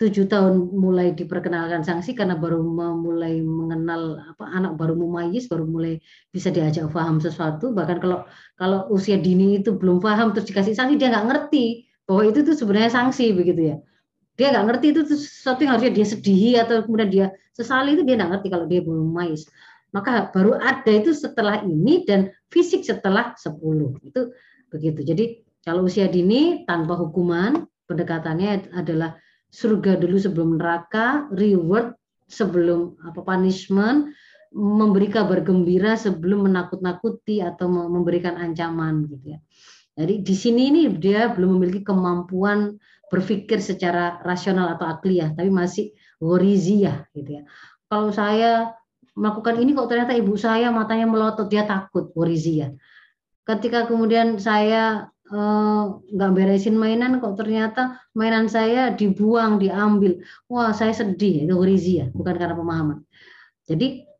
tujuh 0.00 0.32
tahun 0.32 0.72
mulai 0.72 1.12
diperkenalkan 1.12 1.84
sanksi 1.84 2.16
karena 2.16 2.32
baru 2.32 2.64
mulai 2.96 3.44
mengenal 3.44 4.16
apa 4.32 4.48
anak 4.48 4.80
baru 4.80 4.96
mumayis 4.96 5.44
baru 5.44 5.68
mulai 5.68 6.00
bisa 6.32 6.48
diajak 6.48 6.88
paham 6.88 7.20
sesuatu. 7.20 7.76
Bahkan 7.76 8.00
kalau 8.00 8.24
kalau 8.56 8.88
usia 8.88 9.20
dini 9.20 9.60
itu 9.60 9.76
belum 9.76 10.00
paham 10.00 10.32
terus 10.32 10.48
dikasih 10.48 10.72
sanksi 10.72 10.96
dia 10.96 11.12
nggak 11.12 11.26
ngerti 11.28 11.84
bahwa 12.08 12.32
itu 12.32 12.40
tuh 12.40 12.56
sebenarnya 12.56 12.90
sanksi 12.96 13.36
begitu 13.36 13.60
ya. 13.60 13.76
Dia 14.40 14.56
nggak 14.56 14.64
ngerti 14.72 14.86
itu 14.88 15.00
tuh 15.04 15.18
sesuatu 15.20 15.60
yang 15.68 15.76
harusnya 15.76 15.92
dia 15.92 16.06
sedihi 16.08 16.50
atau 16.56 16.80
kemudian 16.88 17.10
dia 17.12 17.26
sesali 17.52 17.92
itu 17.92 18.02
dia 18.08 18.16
nggak 18.16 18.30
ngerti 18.40 18.48
kalau 18.48 18.64
dia 18.64 18.80
belum 18.80 19.04
mumayis. 19.12 19.44
Maka 19.92 20.32
baru 20.32 20.56
ada 20.56 20.92
itu 20.96 21.12
setelah 21.12 21.60
ini 21.60 22.08
dan 22.08 22.32
fisik 22.48 22.88
setelah 22.88 23.36
10 23.36 24.00
itu 24.00 24.32
begitu. 24.72 25.00
Jadi 25.04 25.24
kalau 25.60 25.84
usia 25.84 26.08
dini 26.08 26.64
tanpa 26.64 26.96
hukuman 26.96 27.68
pendekatannya 27.84 28.72
adalah 28.72 29.20
surga 29.50 29.98
dulu 29.98 30.16
sebelum 30.16 30.56
neraka, 30.56 31.26
reward 31.34 31.94
sebelum 32.30 32.94
apa 33.02 33.20
punishment, 33.26 34.14
memberi 34.54 35.10
kabar 35.10 35.42
gembira 35.42 35.94
sebelum 35.94 36.50
menakut-nakuti 36.50 37.42
atau 37.42 37.70
memberikan 37.70 38.38
ancaman 38.38 39.06
gitu 39.10 39.36
ya. 39.36 39.38
Jadi 39.98 40.22
di 40.22 40.34
sini 40.38 40.70
ini 40.70 40.82
dia 40.96 41.30
belum 41.30 41.58
memiliki 41.58 41.82
kemampuan 41.82 42.78
berpikir 43.10 43.58
secara 43.58 44.22
rasional 44.22 44.78
atau 44.78 44.86
akliyah, 44.86 45.34
tapi 45.34 45.50
masih 45.50 45.90
wariziyah 46.22 47.10
gitu 47.10 47.42
ya. 47.42 47.42
Kalau 47.90 48.14
saya 48.14 48.70
melakukan 49.18 49.58
ini 49.58 49.74
kok 49.74 49.90
ternyata 49.90 50.14
ibu 50.14 50.38
saya 50.38 50.70
matanya 50.70 51.10
melotot 51.10 51.50
dia 51.50 51.66
takut 51.66 52.14
wariziyah. 52.14 52.70
Ketika 53.42 53.90
kemudian 53.90 54.38
saya 54.38 55.10
nggak 55.30 56.30
uh, 56.30 56.34
beresin 56.34 56.74
mainan 56.74 57.22
kok. 57.22 57.38
Ternyata 57.38 58.02
mainan 58.18 58.50
saya 58.50 58.90
dibuang 58.90 59.62
diambil. 59.62 60.18
Wah 60.50 60.74
saya 60.74 60.90
sedih 60.90 61.46
itu 61.46 61.54
rizi 61.62 62.02
ya. 62.02 62.06
Bukan 62.10 62.34
karena 62.34 62.58
pemahaman. 62.58 62.98
Jadi 63.70 64.10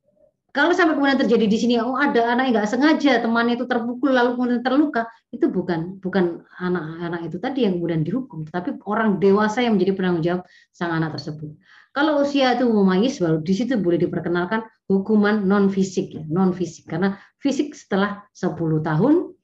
kalau 0.50 0.74
sampai 0.74 0.98
kemudian 0.98 1.18
terjadi 1.18 1.46
di 1.46 1.58
sini 1.58 1.74
oh 1.78 1.94
ada 1.94 2.34
anak 2.34 2.50
yang 2.50 2.54
nggak 2.58 2.70
sengaja 2.70 3.22
temannya 3.22 3.54
itu 3.54 3.70
terpukul 3.70 4.10
lalu 4.10 4.34
kemudian 4.34 4.62
terluka 4.66 5.06
itu 5.30 5.46
bukan 5.46 6.02
bukan 6.02 6.42
anak-anak 6.58 7.30
itu 7.30 7.38
tadi 7.38 7.66
yang 7.66 7.78
kemudian 7.78 8.02
dihukum. 8.02 8.46
Tapi 8.46 8.78
orang 8.86 9.22
dewasa 9.22 9.62
yang 9.62 9.78
menjadi 9.78 9.94
penanggung 9.98 10.24
jawab 10.26 10.42
sang 10.74 10.90
anak 10.94 11.18
tersebut. 11.18 11.54
Kalau 11.90 12.22
usia 12.22 12.54
itu 12.54 12.70
memayis 12.70 13.18
baru 13.18 13.42
di 13.42 13.50
situ 13.50 13.74
boleh 13.74 13.98
diperkenalkan 13.98 14.62
hukuman 14.86 15.42
non 15.42 15.66
fisik 15.70 16.14
ya 16.14 16.22
non 16.30 16.54
fisik. 16.54 16.86
Karena 16.86 17.18
fisik 17.42 17.74
setelah 17.74 18.26
10 18.34 18.54
tahun 18.82 19.34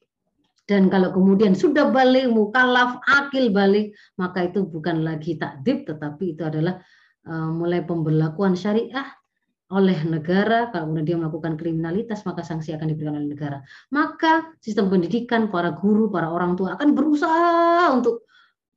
dan 0.66 0.90
kalau 0.90 1.14
kemudian 1.14 1.54
sudah 1.54 1.94
balik, 1.94 2.26
mukallaf, 2.26 2.98
akil 3.06 3.54
balik, 3.54 3.94
maka 4.18 4.50
itu 4.50 4.66
bukan 4.66 5.06
lagi 5.06 5.38
takdib, 5.38 5.86
tetapi 5.86 6.34
itu 6.34 6.42
adalah 6.42 6.82
uh, 7.30 7.54
mulai 7.54 7.86
pemberlakuan 7.86 8.58
syariah 8.58 9.06
oleh 9.70 9.94
negara. 10.02 10.66
Kalau 10.74 10.90
kemudian 10.90 11.06
dia 11.06 11.16
melakukan 11.22 11.54
kriminalitas, 11.54 12.26
maka 12.26 12.42
sanksi 12.42 12.74
akan 12.74 12.90
diberikan 12.90 13.14
oleh 13.14 13.30
negara. 13.30 13.62
Maka 13.94 14.58
sistem 14.58 14.90
pendidikan, 14.90 15.54
para 15.54 15.70
guru, 15.70 16.10
para 16.10 16.34
orang 16.34 16.58
tua 16.58 16.74
akan 16.74 16.98
berusaha 16.98 17.94
untuk 17.94 18.26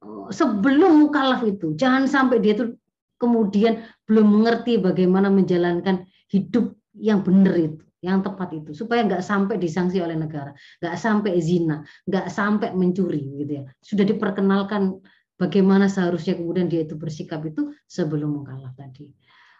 uh, 0.05 0.29
sebelum 0.29 1.09
mukallaf 1.09 1.41
itu, 1.41 1.73
jangan 1.73 2.05
sampai 2.05 2.37
dia 2.37 2.53
itu 2.53 2.77
kemudian 3.17 3.81
belum 4.05 4.29
mengerti 4.29 4.77
bagaimana 4.77 5.33
menjalankan 5.33 6.05
hidup 6.29 6.77
yang 6.93 7.25
benar 7.25 7.57
itu 7.57 7.88
yang 7.99 8.23
tepat 8.23 8.55
itu 8.55 8.71
supaya 8.71 9.03
nggak 9.03 9.23
sampai 9.23 9.59
disanksi 9.59 9.99
oleh 9.99 10.15
negara, 10.15 10.55
nggak 10.79 10.95
sampai 10.95 11.35
zina, 11.43 11.83
nggak 12.07 12.27
sampai 12.31 12.71
mencuri 12.71 13.19
gitu 13.43 13.51
ya. 13.59 13.63
Sudah 13.83 14.05
diperkenalkan 14.07 15.03
bagaimana 15.35 15.91
seharusnya 15.91 16.39
kemudian 16.39 16.71
dia 16.71 16.87
itu 16.87 16.95
bersikap 16.95 17.43
itu 17.43 17.75
sebelum 17.87 18.39
mengkalah 18.39 18.71
tadi. 18.75 19.07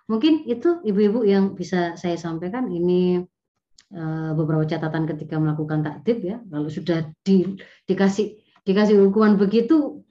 Mungkin 0.10 0.48
itu 0.50 0.82
ibu-ibu 0.84 1.22
yang 1.28 1.54
bisa 1.54 1.94
saya 2.00 2.18
sampaikan 2.18 2.68
ini 2.72 3.22
uh, 3.94 4.32
beberapa 4.34 4.66
catatan 4.66 5.06
ketika 5.06 5.38
melakukan 5.38 5.86
takdib 5.86 6.20
ya. 6.26 6.38
Kalau 6.50 6.68
sudah 6.72 7.12
di, 7.22 7.60
dikasih 7.86 8.40
dikasih 8.66 9.04
hukuman 9.04 9.40
begitu 9.40 10.04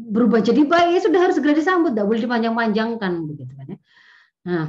berubah 0.00 0.40
jadi 0.40 0.64
baik 0.64 0.96
ya 0.96 1.00
sudah 1.04 1.20
harus 1.20 1.36
segera 1.36 1.52
disambut, 1.52 1.92
tidak 1.92 2.06
boleh 2.08 2.20
dipanjang-panjangkan 2.24 3.12
begitu 3.28 3.52
kan 3.52 3.66
ya. 3.68 3.78
Nah, 4.48 4.64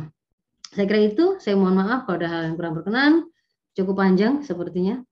saya 0.72 0.86
kira 0.88 1.00
itu, 1.04 1.36
saya 1.44 1.60
mohon 1.60 1.76
maaf 1.76 2.08
kalau 2.08 2.18
ada 2.24 2.32
hal 2.32 2.42
yang 2.48 2.56
kurang 2.56 2.74
berkenan. 2.80 3.28
Cukup 3.76 4.00
panjang 4.00 4.40
sepertinya. 4.40 5.04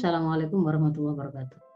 Assalamualaikum 0.00 0.64
warahmatullahi 0.64 1.12
wabarakatuh. 1.12 1.71